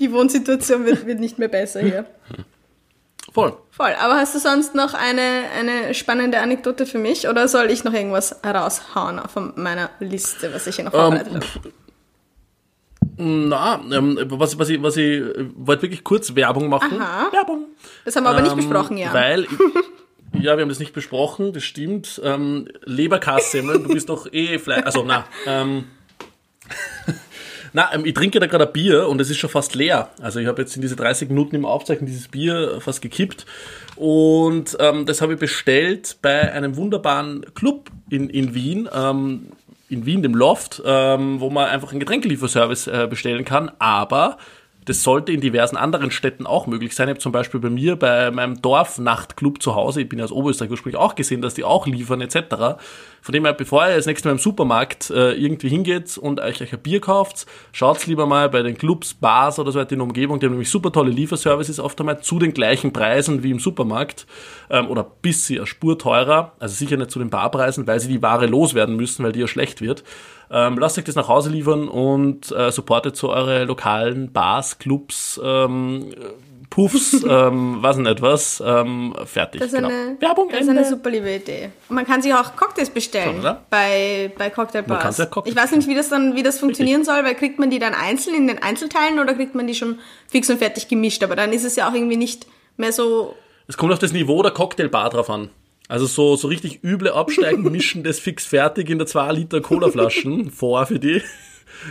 Die 0.00 0.12
Wohnsituation 0.12 0.84
wird, 0.86 1.06
wird 1.06 1.20
nicht 1.20 1.38
mehr 1.38 1.48
besser 1.48 1.80
hier. 1.80 2.06
Voll. 3.32 3.52
Voll. 3.70 3.94
Aber 4.00 4.14
hast 4.16 4.34
du 4.34 4.38
sonst 4.38 4.74
noch 4.74 4.94
eine, 4.94 5.44
eine 5.58 5.94
spannende 5.94 6.40
Anekdote 6.40 6.86
für 6.86 6.98
mich 6.98 7.28
oder 7.28 7.46
soll 7.46 7.70
ich 7.70 7.84
noch 7.84 7.92
irgendwas 7.92 8.40
raushauen 8.44 9.20
von 9.28 9.52
meiner 9.56 9.90
Liste, 10.00 10.52
was 10.54 10.66
ich 10.66 10.76
hier 10.76 10.86
noch 10.86 10.92
vorbereitet 10.92 11.34
habe? 11.34 11.72
Na, 13.20 13.80
ähm, 13.92 14.18
was, 14.28 14.58
was 14.58 14.68
ich, 14.68 14.80
was 14.82 14.96
ich 14.96 15.20
äh, 15.20 15.46
wollte 15.56 15.82
wirklich 15.82 16.04
kurz 16.04 16.34
Werbung 16.34 16.68
machen. 16.68 17.00
Aha. 17.00 17.30
Werbung. 17.32 17.64
Das 18.04 18.16
haben 18.16 18.24
wir 18.24 18.30
aber 18.30 18.42
nicht 18.42 18.52
Ähm, 18.52 18.58
besprochen, 18.58 18.96
ja. 18.96 19.12
Weil, 19.12 19.46
ja, 20.32 20.56
wir 20.56 20.62
haben 20.62 20.68
das 20.68 20.78
nicht 20.78 20.92
besprochen, 20.92 21.52
das 21.52 21.64
stimmt. 21.64 22.20
Ähm, 22.24 22.68
Leberkassemmeln, 22.84 23.82
du 23.82 23.88
bist 23.90 24.08
doch 24.08 24.32
eh 24.32 24.58
Fleisch. 24.58 24.84
Also, 24.84 25.04
na, 25.04 25.24
ähm, 25.46 25.84
na, 27.72 27.92
ähm, 27.94 28.04
ich 28.04 28.14
trinke 28.14 28.40
da 28.40 28.46
gerade 28.46 28.66
ein 28.66 28.72
Bier 28.72 29.08
und 29.08 29.20
es 29.20 29.30
ist 29.30 29.38
schon 29.38 29.50
fast 29.50 29.74
leer. 29.74 30.10
Also 30.20 30.40
ich 30.40 30.46
habe 30.46 30.62
jetzt 30.62 30.76
in 30.76 30.82
diese 30.82 30.96
30 30.96 31.28
Minuten 31.28 31.56
im 31.56 31.64
Aufzeichnen 31.64 32.06
dieses 32.06 32.28
Bier 32.28 32.80
fast 32.80 33.02
gekippt. 33.02 33.46
Und 33.96 34.76
ähm, 34.80 35.06
das 35.06 35.20
habe 35.20 35.34
ich 35.34 35.40
bestellt 35.40 36.18
bei 36.22 36.52
einem 36.52 36.76
wunderbaren 36.76 37.44
Club 37.54 37.90
in, 38.10 38.30
in 38.30 38.54
Wien. 38.54 38.88
Ähm, 38.92 39.48
in 39.90 40.04
Wien, 40.04 40.22
dem 40.22 40.34
Loft, 40.34 40.82
ähm, 40.84 41.40
wo 41.40 41.50
man 41.50 41.68
einfach 41.68 41.92
einen 41.92 42.00
Getränkelieferservice 42.00 42.88
äh, 42.88 43.06
bestellen 43.08 43.44
kann. 43.44 43.70
Aber 43.78 44.38
das 44.88 45.02
sollte 45.02 45.32
in 45.32 45.42
diversen 45.42 45.76
anderen 45.76 46.10
Städten 46.10 46.46
auch 46.46 46.66
möglich 46.66 46.94
sein. 46.94 47.08
Ich 47.08 47.12
habe 47.12 47.20
zum 47.20 47.32
Beispiel 47.32 47.60
bei 47.60 47.68
mir, 47.68 47.96
bei 47.96 48.30
meinem 48.30 48.62
Dorfnachtclub 48.62 49.62
zu 49.62 49.74
Hause, 49.74 50.00
ich 50.00 50.08
bin 50.08 50.20
aus 50.20 50.32
Oberösterreich 50.32 50.70
ursprünglich 50.70 50.98
auch 50.98 51.14
gesehen, 51.14 51.42
dass 51.42 51.52
die 51.52 51.64
auch 51.64 51.86
liefern 51.86 52.22
etc. 52.22 52.80
Von 53.28 53.34
dem 53.34 53.44
her, 53.44 53.52
bevor 53.52 53.86
ihr 53.86 53.94
das 53.94 54.06
nächste 54.06 54.26
Mal 54.26 54.32
im 54.32 54.38
Supermarkt 54.38 55.10
äh, 55.10 55.32
irgendwie 55.32 55.68
hingeht 55.68 56.16
und 56.16 56.40
euch, 56.40 56.62
euch 56.62 56.72
ein 56.72 56.78
Bier 56.78 56.98
kauft, 56.98 57.44
schaut's 57.72 58.06
lieber 58.06 58.24
mal 58.24 58.48
bei 58.48 58.62
den 58.62 58.78
Clubs, 58.78 59.12
Bars 59.12 59.58
oder 59.58 59.70
so 59.70 59.78
weiter 59.78 59.92
in 59.92 59.98
der 59.98 60.06
Umgebung. 60.06 60.40
Die 60.40 60.46
haben 60.46 60.52
nämlich 60.52 60.70
super 60.70 60.90
tolle 60.90 61.10
Lieferservices 61.10 61.78
oft 61.78 62.00
einmal 62.00 62.22
zu 62.22 62.38
den 62.38 62.54
gleichen 62.54 62.90
Preisen 62.90 63.42
wie 63.42 63.50
im 63.50 63.58
Supermarkt 63.58 64.26
ähm, 64.70 64.88
oder 64.88 65.04
bis 65.04 65.46
sie 65.46 65.58
eine 65.58 65.66
Spur 65.66 65.98
teurer, 65.98 66.52
also 66.58 66.74
sicher 66.74 66.96
nicht 66.96 67.10
zu 67.10 67.18
den 67.18 67.28
Barpreisen, 67.28 67.86
weil 67.86 68.00
sie 68.00 68.08
die 68.08 68.22
Ware 68.22 68.46
loswerden 68.46 68.96
müssen, 68.96 69.22
weil 69.22 69.32
die 69.32 69.40
ja 69.40 69.46
schlecht 69.46 69.82
wird. 69.82 70.04
Ähm, 70.50 70.78
lasst 70.78 70.96
euch 70.96 71.04
das 71.04 71.14
nach 71.14 71.28
Hause 71.28 71.50
liefern 71.50 71.86
und 71.86 72.50
äh, 72.52 72.72
supportet 72.72 73.14
so 73.14 73.28
eure 73.28 73.64
lokalen 73.64 74.32
Bars, 74.32 74.78
Clubs, 74.78 75.38
ähm, 75.44 76.14
Puffs, 76.70 77.24
ähm, 77.28 77.78
was 77.80 77.96
denn 77.96 78.06
etwas. 78.06 78.62
Ähm, 78.64 79.14
fertig. 79.24 79.60
Das 79.60 79.72
ist, 79.72 79.76
genau. 79.76 79.88
eine, 79.88 80.16
Werbung 80.20 80.48
das 80.48 80.60
ist 80.60 80.68
Ende. 80.68 80.80
eine 80.80 80.88
super 80.88 81.10
liebe 81.10 81.34
Idee. 81.34 81.70
Und 81.88 81.96
man 81.96 82.06
kann 82.06 82.22
sich 82.22 82.32
auch 82.34 82.56
Cocktails 82.56 82.90
bestellen 82.90 83.42
Schon, 83.42 83.56
bei, 83.70 84.32
bei 84.36 84.50
Cocktailbars. 84.50 85.18
ja 85.18 85.26
Cocktails 85.26 85.54
ich 85.54 85.62
weiß 85.62 85.72
nicht, 85.72 85.88
wie 85.88 85.94
das 85.94 86.08
dann 86.08 86.36
wie 86.36 86.42
das 86.42 86.58
funktionieren 86.58 87.04
soll, 87.04 87.24
weil 87.24 87.34
kriegt 87.34 87.58
man 87.58 87.70
die 87.70 87.78
dann 87.78 87.94
einzeln 87.94 88.36
in 88.36 88.46
den 88.46 88.62
Einzelteilen 88.62 89.18
oder 89.18 89.34
kriegt 89.34 89.54
man 89.54 89.66
die 89.66 89.74
schon 89.74 89.98
fix 90.28 90.48
und 90.50 90.58
fertig 90.58 90.88
gemischt? 90.88 91.22
Aber 91.22 91.36
dann 91.36 91.52
ist 91.52 91.64
es 91.64 91.76
ja 91.76 91.88
auch 91.88 91.94
irgendwie 91.94 92.16
nicht 92.16 92.46
mehr 92.76 92.92
so. 92.92 93.34
Es 93.66 93.76
kommt 93.76 93.92
auf 93.92 93.98
das 93.98 94.12
Niveau 94.12 94.42
der 94.42 94.52
Cocktailbar 94.52 95.10
drauf 95.10 95.30
an. 95.30 95.50
Also 95.88 96.04
so, 96.04 96.36
so 96.36 96.48
richtig 96.48 96.84
üble 96.84 97.12
Absteigen, 97.12 97.62
mischen 97.72 98.04
das 98.04 98.18
fix 98.18 98.44
fertig 98.44 98.90
in 98.90 98.98
der 98.98 99.06
2 99.06 99.32
Liter 99.32 99.60
Colaflaschen 99.62 100.50
vor 100.50 100.84
für 100.86 100.98
die, 100.98 101.22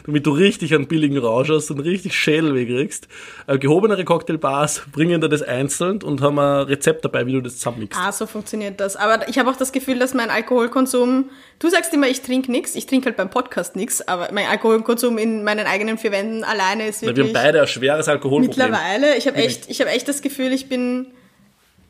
damit 0.05 0.25
du 0.25 0.31
richtig 0.31 0.73
einen 0.73 0.87
billigen 0.87 1.17
Rausch 1.17 1.49
hast 1.49 1.71
und 1.71 1.79
richtig 1.79 2.15
Schädelweh 2.15 2.65
kriegst. 2.65 3.07
Äh, 3.47 3.57
gehobenere 3.57 4.03
Cocktailbars 4.05 4.83
bringen 4.91 5.21
da 5.21 5.27
das 5.27 5.41
einzeln 5.41 6.01
und 6.03 6.21
haben 6.21 6.39
ein 6.39 6.63
Rezept 6.63 7.05
dabei, 7.05 7.25
wie 7.25 7.33
du 7.33 7.41
das 7.41 7.57
zusammenmixst. 7.57 7.99
Ah, 8.01 8.11
so 8.11 8.25
funktioniert 8.25 8.79
das. 8.79 8.95
Aber 8.95 9.27
ich 9.29 9.37
habe 9.39 9.49
auch 9.49 9.55
das 9.55 9.71
Gefühl, 9.71 9.99
dass 9.99 10.13
mein 10.13 10.29
Alkoholkonsum. 10.29 11.29
Du 11.59 11.69
sagst 11.69 11.93
immer, 11.93 12.07
ich 12.07 12.21
trinke 12.21 12.51
nichts. 12.51 12.75
Ich 12.75 12.85
trinke 12.85 13.07
halt 13.07 13.17
beim 13.17 13.29
Podcast 13.29 13.75
nichts. 13.75 14.07
Aber 14.07 14.29
mein 14.31 14.47
Alkoholkonsum 14.47 15.17
in 15.17 15.43
meinen 15.43 15.65
eigenen 15.65 15.97
vier 15.97 16.11
Wänden 16.11 16.43
alleine 16.43 16.87
ist 16.87 17.01
Weil 17.01 17.09
wirklich. 17.09 17.33
wir 17.33 17.39
haben 17.39 17.45
beide 17.45 17.61
ein 17.61 17.67
schweres 17.67 18.07
Alkoholproblem. 18.07 18.71
Mittlerweile, 18.71 19.17
ich 19.17 19.27
habe 19.27 19.37
echt, 19.37 19.69
ich 19.69 19.81
habe 19.81 19.91
echt 19.91 20.07
das 20.07 20.21
Gefühl, 20.21 20.53
ich 20.53 20.69
bin 20.69 21.07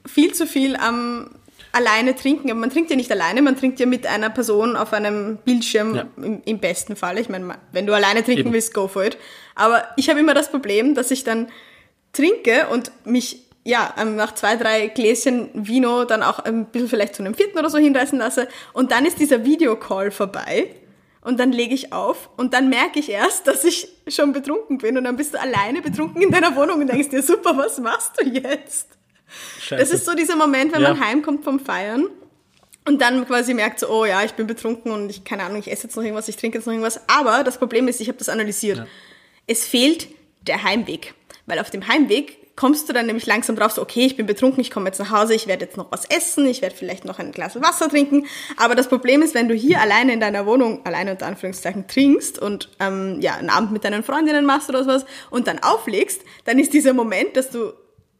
viel 0.06 0.34
zu 0.34 0.48
viel 0.48 0.76
am 0.76 1.30
alleine 1.78 2.16
trinken. 2.16 2.52
Aber 2.52 2.60
man 2.60 2.70
trinkt 2.70 2.90
ja 2.90 2.96
nicht 2.96 3.12
alleine, 3.12 3.42
man 3.42 3.56
trinkt 3.58 3.80
ja 3.80 3.86
mit 3.86 4.06
einer 4.06 4.30
Person 4.30 4.76
auf 4.76 4.92
einem 4.94 5.38
Bildschirm 5.46 5.96
Ja. 5.96 6.06
im, 6.18 6.42
im 6.44 6.60
besten 6.60 6.96
Fall. 6.96 7.18
Ich 7.20 7.30
meine, 7.30 7.56
wenn 7.72 7.88
du 7.88 7.94
alleine 7.94 8.24
trinken 8.24 8.42
Eben. 8.48 8.54
willst, 8.54 8.74
go 8.74 8.88
for 8.88 9.06
it. 9.06 9.18
Aber 9.56 9.88
ich 9.96 10.10
habe 10.10 10.20
immer 10.20 10.34
das 10.34 10.52
Problem, 10.52 10.94
dass 10.96 11.12
ich 11.12 11.24
dann 11.24 11.48
trinke 12.14 12.68
und 12.72 12.92
mich 13.06 13.44
ja, 13.64 13.94
ähm, 14.00 14.16
nach 14.16 14.34
zwei, 14.34 14.56
drei 14.56 14.88
Gläschen 14.88 15.50
Vino 15.54 16.06
dann 16.06 16.24
auch 16.24 16.40
ein 16.40 16.66
bisschen 16.68 16.88
vielleicht 16.88 17.16
zu 17.16 17.24
einem 17.24 17.34
vierten 17.36 17.58
oder 17.60 17.70
so 17.70 17.78
hinreißen 17.78 18.18
lasse. 18.18 18.48
Und 18.72 18.92
dann 18.92 19.06
ist 19.06 19.20
dieser 19.20 19.44
Videocall 19.44 20.12
vorbei. 20.12 20.70
Und 21.22 21.38
dann 21.42 21.52
lege 21.52 21.74
ich 21.76 21.92
auf 21.92 22.30
und 22.38 22.54
dann 22.54 22.70
merke 22.70 23.00
ich 23.00 23.10
erst, 23.10 23.46
dass 23.48 23.66
ich 23.66 23.90
schon 24.08 24.32
betrunken 24.32 24.78
bin. 24.78 24.98
Und 24.98 25.04
dann 25.04 25.18
bist 25.18 25.34
du 25.34 25.40
alleine 25.42 25.82
betrunken 25.82 26.22
in 26.22 26.32
deiner 26.32 26.56
Wohnung 26.56 26.80
und 26.80 26.88
denkst 26.88 27.10
dir, 27.10 27.22
super, 27.22 27.58
was 27.58 27.78
machst 27.80 28.14
du 28.22 28.30
jetzt? 28.30 28.97
Scheiße. 29.60 29.82
Das 29.82 29.92
ist 29.92 30.06
so 30.06 30.14
dieser 30.16 30.36
Moment, 30.36 30.74
wenn 30.74 30.82
Ja. 30.82 30.94
man 30.94 31.06
heimkommt 31.06 31.44
vom 31.44 31.60
Feiern 31.60 32.08
und 32.86 33.02
dann 33.02 33.26
quasi 33.28 33.54
merkt 33.54 33.80
so, 33.80 33.90
oh 33.90 34.06
ja, 34.06 34.24
ich 34.24 34.34
bin 34.34 34.48
betrunken 34.48 34.92
und 34.92 35.10
ich, 35.10 35.24
keine 35.24 35.44
Ahnung, 35.44 35.60
ich 35.60 35.72
esse 35.72 35.84
jetzt 35.84 35.96
noch 35.96 36.04
irgendwas, 36.04 36.28
ich 36.30 36.38
trinke 36.38 36.58
jetzt 36.58 36.66
noch 36.66 36.74
irgendwas. 36.74 37.02
Aber 37.08 37.44
das 37.44 37.58
Problem 37.58 37.88
ist, 37.88 38.00
ich 38.02 38.08
habe 38.08 38.18
das 38.18 38.30
analysiert. 38.30 38.86
Es 39.46 39.66
fehlt 39.66 40.08
der 40.42 40.64
Heimweg. 40.64 41.14
Weil 41.46 41.60
auf 41.60 41.70
dem 41.70 41.88
Heimweg 41.88 42.56
kommst 42.58 42.90
du 42.90 42.94
dann 42.94 43.06
nämlich 43.06 43.26
langsam 43.26 43.56
drauf, 43.56 43.72
so, 43.72 43.82
okay, 43.82 44.06
ich 44.06 44.18
bin 44.18 44.26
betrunken, 44.26 44.60
ich 44.62 44.72
komme 44.72 44.88
jetzt 44.88 45.00
nach 45.00 45.12
Hause, 45.12 45.36
ich 45.36 45.48
werde 45.48 45.66
jetzt 45.66 45.78
noch 45.78 45.92
was 45.92 46.06
essen, 46.06 46.46
ich 46.48 46.62
werde 46.62 46.76
vielleicht 46.76 47.06
noch 47.06 47.20
ein 47.20 47.32
Glas 47.32 47.56
Wasser 47.62 47.88
trinken. 47.88 48.26
Aber 48.58 48.74
das 48.76 48.90
Problem 48.90 49.22
ist, 49.22 49.36
wenn 49.36 49.48
du 49.48 49.54
hier 49.54 49.80
alleine 49.80 50.12
in 50.14 50.20
deiner 50.20 50.46
Wohnung, 50.46 50.86
alleine 50.86 51.12
unter 51.12 51.28
Anführungszeichen, 51.28 51.88
trinkst 51.88 52.40
und 52.40 52.70
ähm, 52.80 53.20
ja, 53.22 53.36
einen 53.36 53.50
Abend 53.50 53.72
mit 53.72 53.84
deinen 53.84 54.04
Freundinnen 54.04 54.46
machst 54.46 54.70
oder 54.70 54.84
sowas 54.84 55.06
und 55.30 55.48
dann 55.48 55.60
auflegst, 55.60 56.22
dann 56.46 56.58
ist 56.60 56.74
dieser 56.74 56.94
Moment, 56.94 57.38
dass 57.38 57.50
du 57.52 57.74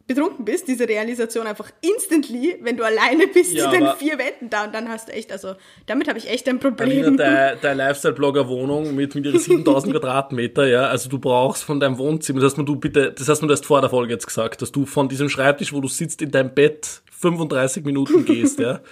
betrunken 0.08 0.44
bist, 0.44 0.66
diese 0.66 0.88
Realisation 0.88 1.46
einfach 1.46 1.70
instantly, 1.82 2.58
wenn 2.62 2.76
du 2.76 2.82
alleine 2.82 3.28
bist, 3.28 3.52
Ja, 3.52 3.70
in 3.70 3.84
den 3.84 3.94
vier 3.96 4.18
Wänden 4.18 4.50
da 4.50 4.64
und 4.64 4.74
dann 4.74 4.88
hast 4.88 5.08
du 5.08 5.12
echt, 5.12 5.30
also 5.30 5.54
damit 5.86 6.08
habe 6.08 6.18
ich 6.18 6.28
echt 6.28 6.48
ein 6.48 6.58
Problem. 6.58 7.16
deine, 7.16 7.56
deine 7.62 7.84
Lifestyle-Blogger-Wohnung 7.84 8.94
mit, 8.94 9.14
mit 9.14 9.26
ihren 9.26 9.38
7000 9.38 9.92
Quadratmeter, 9.94 10.66
ja, 10.66 10.86
also 10.86 11.08
du 11.10 11.18
brauchst 11.18 11.62
von 11.62 11.78
deinem 11.78 11.98
Wohnzimmer, 11.98 12.40
das 12.40 12.56
hast 12.56 12.66
du 12.66 12.76
bitte, 12.76 13.12
das 13.12 13.28
hast 13.28 13.42
du 13.42 13.48
erst 13.48 13.66
vor 13.66 13.80
der 13.82 13.90
Folge 13.90 14.14
jetzt 14.14 14.26
gesagt, 14.26 14.62
dass 14.62 14.72
du 14.72 14.86
von 14.86 15.08
diesem 15.08 15.28
Schreibtisch, 15.28 15.72
wo 15.72 15.80
du 15.80 15.88
sitzt, 15.88 16.22
in 16.22 16.30
deinem 16.30 16.54
Bett 16.54 17.02
35 17.20 17.84
Minuten 17.84 18.24
gehst, 18.24 18.58
ja. 18.58 18.80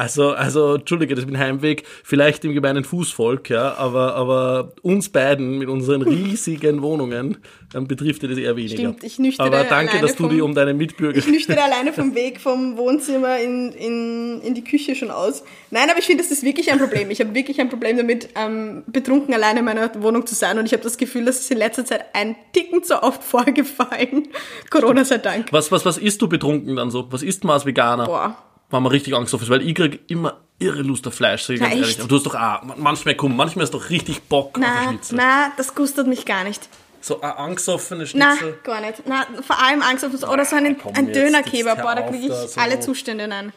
Also, 0.00 0.30
also, 0.30 0.76
Entschuldige, 0.76 1.14
das 1.14 1.24
ist 1.26 1.30
ein 1.30 1.38
Heimweg, 1.38 1.84
vielleicht 2.04 2.42
im 2.46 2.54
gemeinen 2.54 2.84
Fußvolk, 2.84 3.50
ja, 3.50 3.74
aber, 3.74 4.14
aber 4.14 4.72
uns 4.80 5.10
beiden 5.10 5.58
mit 5.58 5.68
unseren 5.68 6.00
riesigen 6.00 6.80
Wohnungen 6.80 7.36
dann 7.74 7.86
betrifft 7.86 8.22
das 8.22 8.38
eher 8.38 8.56
weniger. 8.56 8.76
Stimmt, 8.76 9.04
ich 9.04 9.18
nüchtere 9.18 9.46
aber 9.46 9.64
danke, 9.64 9.98
dass 10.00 10.12
du 10.16 10.22
vom- 10.22 10.30
dich 10.30 10.40
um 10.40 10.54
deine 10.54 10.72
Mitbürger 10.72 11.18
Ich 11.18 11.26
nüchtere 11.26 11.62
alleine 11.62 11.92
vom 11.92 12.14
Weg 12.14 12.40
vom 12.40 12.78
Wohnzimmer 12.78 13.38
in, 13.40 13.72
in, 13.72 14.40
in 14.40 14.54
die 14.54 14.64
Küche 14.64 14.94
schon 14.94 15.10
aus. 15.10 15.44
Nein, 15.70 15.90
aber 15.90 15.98
ich 15.98 16.06
finde, 16.06 16.22
das 16.22 16.32
ist 16.32 16.42
wirklich 16.44 16.72
ein 16.72 16.78
Problem. 16.78 17.10
Ich 17.10 17.20
habe 17.20 17.34
wirklich 17.34 17.60
ein 17.60 17.68
Problem 17.68 17.98
damit, 17.98 18.30
ähm, 18.36 18.82
betrunken 18.86 19.34
alleine 19.34 19.58
in 19.58 19.66
meiner 19.66 19.90
Wohnung 20.02 20.24
zu 20.24 20.34
sein. 20.34 20.58
Und 20.58 20.64
ich 20.64 20.72
habe 20.72 20.82
das 20.82 20.96
Gefühl, 20.96 21.26
das 21.26 21.40
ist 21.40 21.50
in 21.50 21.58
letzter 21.58 21.84
Zeit 21.84 22.06
ein 22.14 22.36
Ticken 22.54 22.82
zu 22.82 23.02
oft 23.02 23.22
vorgefallen. 23.64 24.28
Corona 24.70 25.04
sei 25.04 25.18
Dank. 25.18 25.52
Was, 25.52 25.70
was, 25.70 25.84
was 25.84 25.98
isst 25.98 26.22
du 26.22 26.26
betrunken 26.28 26.74
dann 26.76 26.90
so? 26.90 27.06
Was 27.12 27.22
isst 27.22 27.44
man 27.44 27.52
als 27.52 27.66
Veganer? 27.66 28.06
Boah. 28.06 28.36
Wenn 28.70 28.82
man 28.82 28.92
richtig 28.92 29.14
Angst 29.14 29.34
auf 29.34 29.42
ist, 29.42 29.50
weil 29.50 29.62
ich 29.66 29.74
krieg 29.74 30.00
immer 30.08 30.38
irre 30.58 30.82
Lust 30.82 31.06
auf 31.06 31.14
Fleisch, 31.14 31.42
sag 31.42 31.54
ich 31.54 31.60
Na, 31.60 31.66
ganz 31.66 31.74
ehrlich. 31.76 31.90
echt? 31.90 32.00
Aber 32.00 32.08
du 32.08 32.16
hast 32.16 32.26
doch 32.26 32.34
auch, 32.34 32.76
manchmal 32.76 33.14
komm, 33.16 33.36
manchmal 33.36 33.64
ist 33.64 33.74
doch 33.74 33.90
richtig 33.90 34.22
Bock 34.22 34.56
auf 34.58 34.62
Na, 34.64 34.88
Schnitzel. 34.88 35.16
na, 35.16 35.52
das 35.56 35.74
gustert 35.74 36.06
mich 36.06 36.24
gar 36.24 36.44
nicht. 36.44 36.68
So 37.00 37.20
ein 37.20 37.30
angstoffene 37.32 38.06
Na, 38.14 38.36
Schnitzel. 38.36 38.58
gar 38.62 38.80
nicht. 38.82 39.02
Na, 39.06 39.26
vor 39.46 39.58
allem 39.60 39.82
Angst 39.82 40.04
auf 40.04 40.12
oder 40.28 40.44
so 40.44 40.54
einen, 40.56 40.78
komm 40.78 40.94
jetzt, 40.94 41.16
Dönerkebab. 41.16 41.76
jetzt 41.78 41.82
Boah, 41.82 41.94
da 41.94 42.02
hör 42.02 42.10
kriege 42.10 42.26
ich 42.26 42.32
auf, 42.32 42.42
da 42.42 42.48
so- 42.48 42.60
alle 42.60 42.78
Zustände 42.80 43.26
nein. 43.26 43.52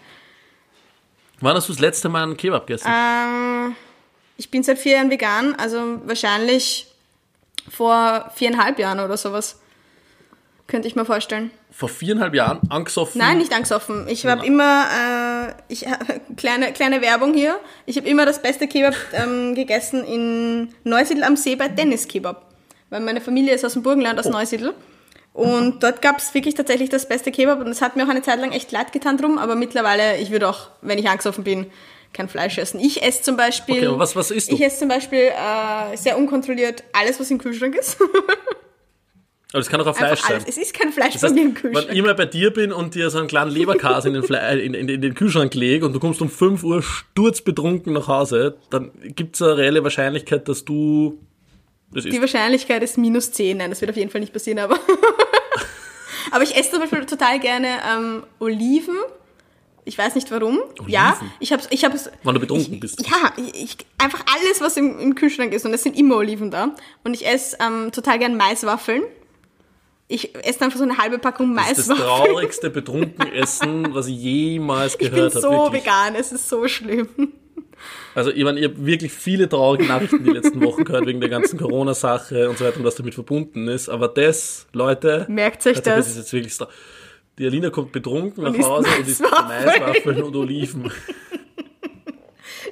Wann 1.41 1.55
hast 1.57 1.67
du 1.67 1.73
das 1.73 1.79
letzte 1.81 2.07
Mal 2.09 2.23
einen 2.23 2.37
Kebab 2.37 2.65
gegessen? 2.65 2.87
Ähm, 2.89 3.75
ich 4.37 4.49
bin 4.49 4.63
seit 4.63 4.79
vier 4.79 4.93
Jahren 4.93 5.09
vegan, 5.11 5.55
also 5.55 5.99
wahrscheinlich 6.05 6.87
vor 7.69 8.31
viereinhalb 8.35 8.79
Jahren 8.79 8.99
oder 9.01 9.17
sowas. 9.17 9.59
Könnte 10.67 10.87
ich 10.87 10.95
mir 10.95 11.03
vorstellen. 11.05 11.51
Vor 11.71 11.89
viereinhalb 11.89 12.33
Jahren 12.33 12.61
angesoffen. 12.69 13.19
Nein, 13.19 13.37
nicht 13.37 13.53
angstoffen. 13.53 14.07
Ich 14.07 14.25
habe 14.25 14.45
immer, 14.45 14.85
äh, 15.49 15.53
ich, 15.67 15.85
kleine, 16.37 16.71
kleine 16.71 17.01
Werbung 17.01 17.33
hier. 17.33 17.59
Ich 17.85 17.97
habe 17.97 18.07
immer 18.07 18.25
das 18.25 18.41
beste 18.41 18.67
Kebab 18.67 18.95
ähm, 19.13 19.55
gegessen 19.55 20.03
in 20.05 20.73
Neusiedl 20.83 21.23
am 21.23 21.35
See 21.35 21.55
bei 21.55 21.67
Dennis 21.67 22.07
Kebab. 22.07 22.49
Weil 22.89 23.01
meine 23.01 23.19
Familie 23.21 23.53
ist 23.53 23.65
aus 23.65 23.73
dem 23.73 23.83
Burgenland, 23.83 24.19
aus 24.19 24.27
Neusiedl. 24.29 24.73
Und 25.33 25.81
dort 25.83 26.01
gab 26.03 26.19
es 26.19 26.33
wirklich 26.35 26.53
tatsächlich 26.53 26.89
das 26.89 27.07
beste 27.09 27.31
Kebab. 27.31 27.59
Und 27.59 27.67
es 27.67 27.81
hat 27.81 27.95
mir 27.95 28.03
auch 28.05 28.09
eine 28.09 28.21
Zeit 28.21 28.39
lang 28.39 28.51
echt 28.51 28.71
leid 28.71 28.91
getan 28.93 29.17
drum. 29.17 29.37
Aber 29.39 29.55
mittlerweile, 29.55 30.17
ich 30.17 30.31
würde 30.31 30.47
auch, 30.47 30.69
wenn 30.81 30.97
ich 30.99 31.09
angesoffen 31.09 31.43
bin, 31.43 31.65
kein 32.13 32.29
Fleisch 32.29 32.57
essen. 32.59 32.79
Ich 32.79 33.01
esse 33.03 33.23
zum 33.23 33.35
Beispiel... 33.35 33.87
Okay, 33.89 33.99
was- 33.99 34.15
was 34.15 34.29
isst 34.31 34.51
du? 34.51 34.55
Ich 34.55 34.61
esse 34.63 34.77
zum 34.79 34.87
Beispiel 34.87 35.31
äh, 35.31 35.97
sehr 35.97 36.17
unkontrolliert 36.17 36.83
alles, 36.93 37.19
was 37.19 37.31
im 37.31 37.39
Kühlschrank 37.39 37.75
ist. 37.75 37.97
Aber 39.53 39.59
das 39.59 39.69
kann 39.69 39.79
doch 39.79 39.85
auch 39.85 39.95
Fleisch 39.95 40.11
Einfach 40.11 40.29
alles. 40.31 40.43
sein. 40.43 40.49
Es 40.49 40.57
ist 40.57 40.73
kein 40.73 40.91
Fleisch 40.91 41.13
Das 41.13 41.21
bei 41.21 41.27
heißt, 41.27 41.35
mir 41.35 41.41
im 41.41 41.47
wenn 41.49 41.53
Kühlschrank. 41.53 41.89
ich 41.93 42.01
mal 42.01 42.15
bei 42.15 42.25
dir 42.25 42.51
bin 42.51 42.73
und 42.73 42.95
dir 42.95 43.11
so 43.11 43.19
einen 43.19 43.27
kleinen 43.27 43.51
Leberkäse 43.51 44.09
in 44.09 44.15
äh, 44.15 44.57
in, 44.57 44.73
in, 44.73 44.89
in 44.89 45.01
den 45.01 45.13
Kühlschrank 45.13 45.53
lege 45.53 45.85
und 45.85 45.93
du 45.93 45.99
kommst 45.99 46.21
um 46.23 46.29
5 46.29 46.63
Uhr 46.63 46.81
sturzbetrunken 46.81 47.93
nach 47.93 48.07
Hause, 48.07 48.57
dann 48.71 48.89
gibt 49.03 49.35
es 49.35 49.43
eine 49.43 49.57
reelle 49.57 49.83
Wahrscheinlichkeit, 49.83 50.47
dass 50.47 50.65
du 50.65 51.19
das 51.91 52.03
Die 52.03 52.09
isst. 52.09 52.21
Wahrscheinlichkeit 52.21 52.81
ist 52.81 52.97
minus 52.97 53.31
10. 53.31 53.57
Nein, 53.57 53.69
das 53.69 53.79
wird 53.81 53.91
auf 53.91 53.97
jeden 53.97 54.09
Fall 54.09 54.21
nicht 54.21 54.33
passieren, 54.33 54.57
aber. 54.57 54.79
aber 56.31 56.43
ich 56.43 56.57
esse 56.57 56.71
zum 56.71 56.79
Beispiel 56.79 57.05
total 57.05 57.39
gerne 57.39 57.67
ähm, 57.95 58.23
Oliven. 58.39 58.95
Ich 59.85 59.97
weiß 59.97 60.15
nicht 60.15 60.31
warum. 60.31 60.59
Ja, 60.87 61.19
ich 61.39 61.51
hab's, 61.51 61.67
ich 61.69 61.85
hab's. 61.85 62.09
Wann 62.23 62.33
du 62.33 62.39
betrunken 62.41 62.75
ich, 62.75 62.79
bist. 62.79 63.07
Ja, 63.07 63.33
ich, 63.37 63.63
ich, 63.63 63.77
einfach 63.99 64.23
alles, 64.35 64.61
was 64.61 64.77
im, 64.77 64.97
im 64.97 65.13
Kühlschrank 65.13 65.53
ist. 65.53 65.65
Und 65.65 65.73
es 65.73 65.83
sind 65.83 65.95
immer 65.95 66.15
Oliven 66.15 66.49
da. 66.49 66.73
Und 67.03 67.13
ich 67.13 67.27
esse 67.27 67.57
ähm, 67.59 67.91
total 67.91 68.17
gern 68.17 68.35
Maiswaffeln. 68.35 69.03
Ich 70.13 70.35
esse 70.45 70.61
einfach 70.63 70.77
so 70.77 70.83
eine 70.83 70.97
halbe 70.97 71.17
Packung 71.17 71.55
Das 71.55 71.77
ist 71.77 71.89
das 71.89 71.97
traurigste 71.97 72.69
Betrunkenessen, 72.69 73.95
was 73.95 74.05
ich 74.07 74.15
jemals 74.17 74.93
ich 74.93 74.99
bin 74.99 75.11
gehört 75.15 75.33
habe. 75.33 75.41
so 75.41 75.51
wirklich. 75.51 75.81
vegan, 75.83 76.13
es 76.15 76.31
ist 76.31 76.47
so 76.49 76.67
schlimm. 76.67 77.07
Also 78.13 78.29
ich 78.29 78.43
meine, 78.43 78.59
ihr 78.59 78.67
habt 78.69 78.85
wirklich 78.85 79.11
viele 79.11 79.49
traurige 79.49 79.85
Nachrichten 79.85 80.23
die 80.23 80.29
letzten 80.29 80.61
Wochen 80.63 80.83
gehört 80.83 81.07
wegen 81.07 81.19
der 81.19 81.29
ganzen 81.29 81.57
Corona-Sache 81.57 82.47
und 82.47 82.59
so 82.59 82.65
weiter 82.65 82.77
und 82.77 82.83
was 82.83 82.93
damit 82.95 83.15
verbunden 83.15 83.67
ist. 83.67 83.89
Aber 83.89 84.07
das, 84.07 84.67
Leute, 84.71 85.25
Merkt 85.29 85.65
euch 85.65 85.77
also 85.77 85.89
das. 85.89 86.07
ist 86.09 86.17
jetzt 86.17 86.33
wirklich. 86.33 86.55
Die 87.39 87.47
Alina 87.47 87.71
kommt 87.71 87.91
betrunken 87.91 88.43
nach 88.43 88.55
Hause 88.55 88.87
und 88.99 89.07
isst 89.07 89.21
Maiswaffeln. 89.21 89.65
Maiswaffeln 89.83 90.23
und 90.23 90.35
Oliven. 90.35 90.91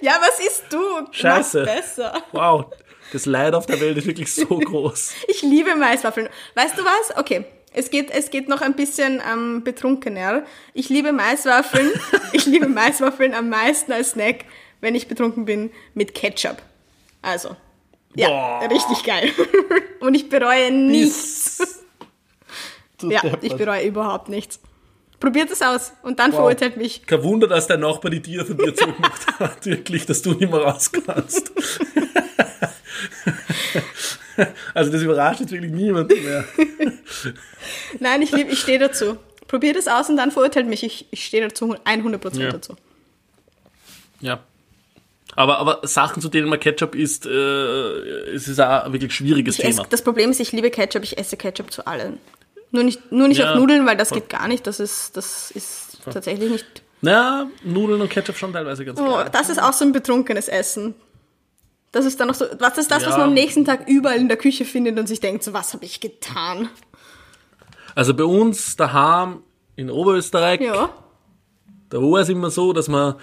Ja, 0.01 0.13
was 0.21 0.39
isst 0.45 0.65
du? 0.69 0.77
Scheiße. 1.11 1.63
Mach's 1.65 1.75
besser. 1.95 2.13
Wow, 2.31 2.65
das 3.11 3.25
Leid 3.25 3.53
auf 3.53 3.65
der 3.65 3.79
Welt 3.81 3.97
ist 3.97 4.07
wirklich 4.07 4.33
so 4.33 4.45
groß. 4.59 5.13
Ich 5.27 5.41
liebe 5.41 5.75
Maiswaffeln. 5.75 6.29
Weißt 6.55 6.77
du 6.77 6.83
was? 6.83 7.17
Okay. 7.17 7.45
Es 7.73 7.89
geht, 7.89 8.09
es 8.11 8.31
geht 8.31 8.49
noch 8.49 8.61
ein 8.61 8.75
bisschen 8.75 9.21
ähm, 9.31 9.63
betrunkener. 9.63 10.43
Ich 10.73 10.89
liebe 10.89 11.13
Maiswaffeln. 11.13 11.89
ich 12.33 12.45
liebe 12.45 12.67
Maiswaffeln 12.67 13.33
am 13.33 13.47
meisten 13.47 13.93
als 13.93 14.11
Snack, 14.11 14.45
wenn 14.81 14.93
ich 14.93 15.07
betrunken 15.07 15.45
bin, 15.45 15.71
mit 15.93 16.13
Ketchup. 16.13 16.57
Also. 17.21 17.55
Ja, 18.13 18.27
Boah. 18.27 18.69
richtig 18.69 19.03
geil. 19.05 19.31
Und 20.01 20.15
ich 20.15 20.27
bereue 20.27 20.71
nichts. 20.71 21.81
Ja, 23.01 23.21
Deppert. 23.21 23.43
ich 23.43 23.55
bereue 23.55 23.85
überhaupt 23.85 24.27
nichts. 24.27 24.59
Probiert 25.19 25.51
es 25.51 25.61
aus 25.61 25.93
und 26.01 26.17
dann 26.19 26.33
verurteilt 26.33 26.77
mich. 26.77 27.05
Kein 27.05 27.21
Wunder, 27.23 27.47
dass 27.47 27.67
dein 27.67 27.79
Nachbar 27.81 28.09
die 28.09 28.23
Tiere 28.23 28.43
von 28.43 28.57
dir 28.57 28.73
zugemacht 28.73 29.39
hat, 29.39 29.65
wirklich, 29.67 30.07
dass 30.07 30.23
du 30.23 30.31
nicht 30.31 30.51
mehr 30.51 30.61
raus 30.61 30.91
kannst. 30.91 31.51
Also 34.73 34.91
das 34.91 35.01
überrascht 35.01 35.41
jetzt 35.41 35.51
wirklich 35.51 35.71
niemanden 35.71 36.23
mehr. 36.23 36.45
Nein, 37.99 38.21
ich 38.21 38.31
liebe, 38.31 38.51
ich 38.51 38.59
stehe 38.59 38.79
dazu. 38.79 39.17
Probiert 39.47 39.75
es 39.75 39.87
aus 39.87 40.09
und 40.09 40.17
dann 40.17 40.31
verurteilt 40.31 40.67
mich. 40.67 40.83
Ich, 40.83 41.05
ich 41.11 41.25
stehe 41.25 41.47
dazu 41.47 41.75
100% 41.85 42.39
Ja. 42.39 42.49
dazu. 42.51 42.75
Ja. 44.21 44.39
Aber, 45.35 45.59
aber 45.59 45.85
Sachen, 45.87 46.21
zu 46.21 46.29
denen 46.29 46.49
man 46.49 46.59
Ketchup 46.59 46.95
isst, 46.95 47.25
äh, 47.25 47.29
es 47.29 48.47
ist 48.47 48.59
auch 48.59 48.85
ein 48.85 48.93
wirklich 48.93 49.13
schwieriges 49.13 49.59
Ich 49.59 49.65
esse, 49.65 49.77
Thema. 49.77 49.87
das 49.89 50.01
Problem 50.03 50.31
ist, 50.31 50.39
ich 50.39 50.51
liebe 50.53 50.71
Ketchup, 50.71 51.03
ich 51.03 51.17
esse 51.17 51.37
Ketchup 51.37 51.71
zu 51.71 51.85
allem. 51.85 52.17
Nur 52.71 52.83
nicht, 52.83 53.11
nur 53.11 53.27
nicht 53.27 53.39
Ja, 53.39 53.51
auf 53.53 53.59
Nudeln, 53.59 53.85
weil 53.85 53.97
das 53.97 54.09
voll. 54.09 54.21
geht 54.21 54.29
gar 54.29 54.47
nicht. 54.47 54.65
Das 54.65 54.79
ist, 54.79 55.15
das 55.17 55.51
ist 55.51 55.99
tatsächlich 56.05 56.49
nicht. 56.49 56.65
Na, 57.01 57.49
Nudeln 57.63 58.01
und 58.01 58.09
Ketchup 58.09 58.37
schon 58.37 58.53
teilweise 58.53 58.85
ganz 58.85 58.99
Oh, 58.99 59.15
geil. 59.15 59.29
das 59.31 59.49
ist 59.49 59.61
auch 59.61 59.73
so 59.73 59.83
ein 59.85 59.91
betrunkenes 59.91 60.47
Essen. 60.47 60.95
Das 61.91 62.05
ist 62.05 62.19
dann 62.19 62.27
noch 62.29 62.35
so, 62.35 62.45
was 62.59 62.77
ist 62.77 62.89
das, 62.89 63.05
was 63.05 63.11
Ja. 63.13 63.17
man 63.17 63.27
am 63.29 63.33
nächsten 63.33 63.65
Tag 63.65 63.87
überall 63.87 64.17
in 64.17 64.27
der 64.29 64.37
Küche 64.37 64.63
findet 64.65 64.97
und 64.97 65.07
sich 65.07 65.19
denkt, 65.19 65.43
so 65.43 65.53
was 65.53 65.73
habe 65.73 65.83
ich 65.85 65.99
getan? 65.99 66.69
Also 67.95 68.13
bei 68.13 68.23
uns 68.23 68.75
daheim 68.77 69.39
in 69.75 69.89
Oberösterreich, 69.89 70.61
Ja. 70.61 70.89
da 71.89 71.97
war 71.97 72.21
es 72.21 72.29
immer 72.29 72.49
so, 72.49 72.71
dass 72.73 72.87
wir 72.87 73.17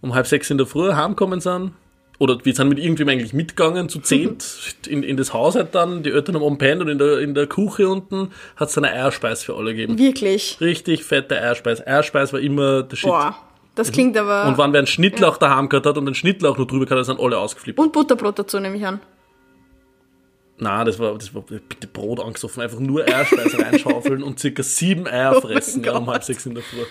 um 0.00 0.14
halb 0.14 0.26
sechs 0.26 0.50
in 0.50 0.58
der 0.58 0.66
Früh 0.66 0.92
heimgekommen 0.92 1.40
sind. 1.40 1.72
Oder 2.18 2.38
wir 2.44 2.54
sind 2.54 2.68
mit 2.68 2.78
irgendwem 2.78 3.08
eigentlich 3.08 3.32
mitgegangen, 3.32 3.88
zu 3.88 3.98
zehnt, 3.98 4.44
in, 4.86 5.02
in 5.02 5.16
das 5.16 5.32
Haus 5.32 5.56
halt 5.56 5.74
dann. 5.74 6.02
Die 6.04 6.10
Eltern 6.10 6.36
haben 6.36 6.42
oben 6.42 6.58
pennt 6.58 6.80
und 6.80 6.88
in 6.88 6.98
der, 6.98 7.18
in 7.18 7.34
der 7.34 7.46
Küche 7.48 7.88
unten 7.88 8.30
hat 8.54 8.68
es 8.68 8.78
eine 8.78 8.92
Eierspeis 8.92 9.42
für 9.42 9.56
alle 9.56 9.72
gegeben. 9.74 9.98
Wirklich. 9.98 10.58
Richtig 10.60 11.02
fette 11.04 11.36
Eierspeis. 11.40 11.84
Eierspeis 11.84 12.32
war 12.32 12.38
immer 12.38 12.82
der 12.84 12.96
Shit. 12.96 13.08
Boah. 13.10 13.36
Das 13.74 13.90
klingt 13.90 14.16
aber. 14.18 14.46
Und 14.46 14.58
wenn 14.58 14.72
wer 14.72 14.80
einen 14.80 14.86
Schnittlauch 14.86 15.38
daheim 15.38 15.68
gehabt 15.68 15.86
hat 15.86 15.96
und 15.96 16.06
einen 16.06 16.14
Schnittlauch 16.14 16.58
noch 16.58 16.66
drüber 16.66 16.84
gehabt 16.84 17.00
hat, 17.00 17.06
sind 17.06 17.20
alle 17.20 17.38
ausgeflippt. 17.38 17.78
und 17.78 17.92
Butterbrot 17.92 18.38
dazu 18.38 18.60
nehme 18.60 18.76
ich 18.76 18.86
an. 18.86 19.00
Nein, 20.58 20.86
das 20.86 20.98
war, 20.98 21.14
das 21.16 21.34
war 21.34 21.42
bitte 21.42 21.86
Brot 21.88 22.20
angesoffen, 22.20 22.62
einfach 22.62 22.78
nur 22.78 23.04
Eierspeis 23.04 23.58
reinschaufeln 23.58 24.22
und 24.22 24.38
circa 24.38 24.62
sieben 24.62 25.08
Eier 25.08 25.34
Oh 25.36 25.40
fressen 25.40 25.82
ja, 25.82 25.96
um 25.96 26.08
halb 26.08 26.22
sechs 26.22 26.46
in 26.46 26.54
der 26.54 26.62
Früh. 26.62 26.84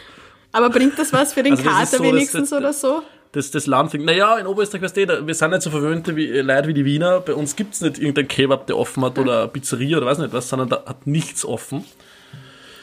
Aber 0.52 0.70
bringt 0.70 0.98
das 1.00 1.14
was 1.14 1.34
für 1.34 1.44
den 1.44 1.54
Also 1.54 1.64
das 1.64 1.74
Kater 1.74 1.86
so, 1.98 2.04
das- 2.04 2.12
wenigstens 2.14 2.50
das- 2.50 2.60
oder 2.60 2.74
so? 2.74 3.02
Das, 3.34 3.50
das 3.50 3.66
Land, 3.66 3.94
naja, 3.94 4.38
in 4.40 4.46
Oberösterreich, 4.46 4.82
weißt 4.82 4.98
du, 4.98 5.26
wir 5.28 5.34
sind 5.36 5.52
nicht 5.52 5.62
so 5.62 5.70
verwöhnte 5.70 6.18
wie, 6.18 6.28
äh, 6.28 6.42
Leute 6.42 6.68
wie 6.68 6.74
die 6.74 6.84
Wiener. 6.84 7.22
Bei 7.22 7.34
uns 7.34 7.56
gibt's 7.56 7.80
nicht 7.80 7.98
irgendein 7.98 8.28
Kebab, 8.28 8.68
der 8.68 8.78
offen 8.78 9.06
hat 9.06 9.18
oder 9.18 9.40
eine 9.44 9.48
Pizzeria 9.48 9.96
oder 10.00 10.06
weiß 10.08 10.18
nicht 10.18 10.34
was, 10.34 10.50
sondern 10.50 10.68
da 10.68 10.84
hat 10.86 11.08
nichts 11.08 11.46
offen. 11.46 11.86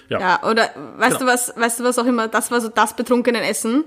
Ja, 0.08 0.42
oder 0.48 0.70
weißt 0.96 1.18
Genau. 1.18 1.18
du 1.18 1.26
was, 1.26 1.52
weißt 1.56 1.80
du 1.80 1.84
was 1.84 1.98
auch 1.98 2.06
immer, 2.06 2.28
das 2.28 2.50
war 2.50 2.60
so 2.60 2.68
das 2.68 2.94
betrunkenen 2.96 3.42
Essen, 3.42 3.84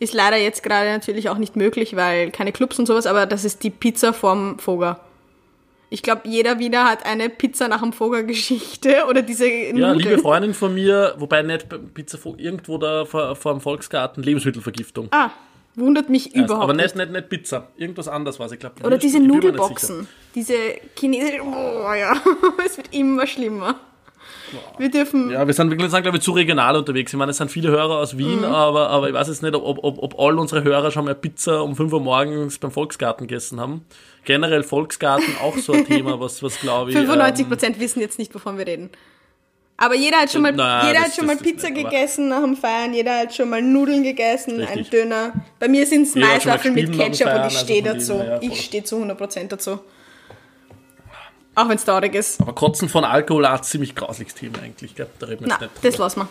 ist 0.00 0.14
leider 0.14 0.36
jetzt 0.36 0.62
gerade 0.62 0.90
natürlich 0.90 1.28
auch 1.28 1.38
nicht 1.38 1.56
möglich, 1.56 1.96
weil 1.96 2.30
keine 2.30 2.52
Clubs 2.52 2.78
und 2.78 2.86
sowas, 2.86 3.06
aber 3.06 3.26
das 3.26 3.44
ist 3.44 3.62
die 3.64 3.70
Pizza 3.70 4.12
vorm 4.12 4.58
Foger. 4.58 5.00
Ich 5.90 6.02
glaube, 6.02 6.22
jeder 6.24 6.58
Wiener 6.58 6.84
hat 6.84 7.06
eine 7.06 7.30
Pizza 7.30 7.66
nach 7.66 7.80
dem 7.80 7.92
Foger-Geschichte 7.94 9.04
oder 9.08 9.22
diese 9.22 9.48
Ja, 9.50 9.72
Nudeln. 9.72 9.98
liebe 9.98 10.18
Freundin 10.18 10.54
von 10.54 10.74
mir, 10.74 11.14
wobei 11.18 11.42
nicht 11.42 11.66
Pizza 11.94 12.18
irgendwo 12.36 12.78
da 12.78 13.04
vor, 13.06 13.34
vor 13.36 13.52
dem 13.54 13.60
Volksgarten, 13.60 14.22
Lebensmittelvergiftung. 14.22 15.08
Ah, 15.12 15.30
wundert 15.74 16.10
mich 16.10 16.26
Heißt, 16.26 16.36
überhaupt 16.36 16.64
aber 16.64 16.74
nicht. 16.74 16.94
nicht, 16.94 17.10
nicht, 17.10 17.28
Pizza. 17.30 17.68
Irgendwas 17.78 18.06
anderes 18.06 18.38
war 18.38 18.46
es, 18.46 18.52
ich 18.52 18.58
glaube. 18.58 18.82
Oder 18.84 18.98
diese 18.98 19.18
Nudelboxen, 19.18 20.06
diese 20.34 20.54
chinesischen, 20.98 21.40
oh 21.42 21.92
ja, 21.94 22.14
es 22.66 22.76
wird 22.76 22.92
immer 22.94 23.26
schlimmer. 23.26 23.76
Wir 24.78 24.90
dürfen, 24.90 25.30
Ja, 25.30 25.46
wir 25.46 25.54
sind, 25.54 25.70
wir 25.70 25.90
sind 25.90 26.02
glaube 26.02 26.18
ich, 26.18 26.22
zu 26.22 26.32
regional 26.32 26.76
unterwegs. 26.76 27.12
Ich 27.12 27.18
meine, 27.18 27.30
es 27.32 27.36
sind 27.36 27.50
viele 27.50 27.70
Hörer 27.70 27.98
aus 27.98 28.14
Mhm. 28.14 28.18
Wien, 28.18 28.44
aber, 28.44 28.90
aber 28.90 29.08
ich 29.08 29.14
weiß 29.14 29.28
jetzt 29.28 29.42
nicht, 29.42 29.54
ob, 29.54 29.78
ob, 29.84 30.02
ob 30.02 30.18
all 30.18 30.38
unsere 30.38 30.62
Hörer 30.64 30.90
schon 30.90 31.04
mal 31.04 31.14
Pizza 31.14 31.62
um 31.62 31.76
5 31.76 31.92
Uhr 31.92 32.00
morgens 32.00 32.58
beim 32.58 32.70
Volksgarten 32.70 33.26
gegessen 33.26 33.60
haben. 33.60 33.84
Generell 34.24 34.62
Volksgarten 34.62 35.34
auch 35.42 35.56
so 35.56 35.72
ein 35.72 35.86
Thema, 35.86 36.20
was, 36.20 36.42
was 36.42 36.58
glaube 36.60 36.90
ich. 36.90 36.96
95 36.96 37.44
ähm, 37.44 37.48
Prozent 37.50 37.80
wissen 37.80 38.00
jetzt 38.00 38.18
nicht, 38.18 38.34
wovon 38.34 38.58
wir 38.58 38.66
reden. 38.66 38.90
Aber 39.80 39.94
jeder 39.94 40.16
hat 40.18 40.32
schon 40.32 40.42
mal, 40.42 40.52
Na, 40.52 40.88
jeder 40.88 40.94
das- 41.00 41.08
hat 41.10 41.14
schon 41.14 41.26
das- 41.28 41.36
mal 41.36 41.42
das 41.44 41.52
Pizza 41.52 41.70
nicht, 41.70 41.84
gegessen 41.84 42.28
nach 42.28 42.42
dem 42.42 42.56
Feiern, 42.56 42.92
jeder 42.94 43.20
hat 43.20 43.32
schon 43.34 43.48
mal 43.48 43.62
Nudeln 43.62 44.02
gegessen, 44.02 44.60
ein 44.60 44.66
Richtig. 44.66 44.90
Döner. 44.90 45.32
Bei 45.60 45.68
mir 45.68 45.86
sind 45.86 46.02
es 46.02 46.16
Maiswaffeln 46.16 46.74
mit 46.74 46.90
Ketchup 46.92 47.28
und 47.28 47.32
ich 47.36 47.42
also 47.44 47.58
stehe 47.58 47.82
dem 47.82 47.92
dazu. 47.94 48.14
ja, 48.14 48.38
ich 48.42 48.60
stehe 48.60 48.82
zu 48.82 48.96
100% 48.96 49.48
dazu. 49.52 49.78
Auch 51.58 51.68
wenn 51.68 51.76
es 51.76 51.84
traurig 51.84 52.14
ist. 52.14 52.40
Aber 52.40 52.52
Kotzen 52.52 52.88
von 52.88 53.04
Alkohol 53.04 53.48
hat 53.48 53.64
ziemlich 53.64 53.96
grausliches 53.96 54.34
Thema 54.34 54.60
eigentlich, 54.62 54.94
gell? 54.94 55.08
Da 55.18 55.26
reden 55.26 55.44
wir 55.44 55.48
jetzt 55.48 55.60
nicht 55.60 55.72
das 55.84 55.98
lassen 55.98 56.20
wir. 56.20 56.28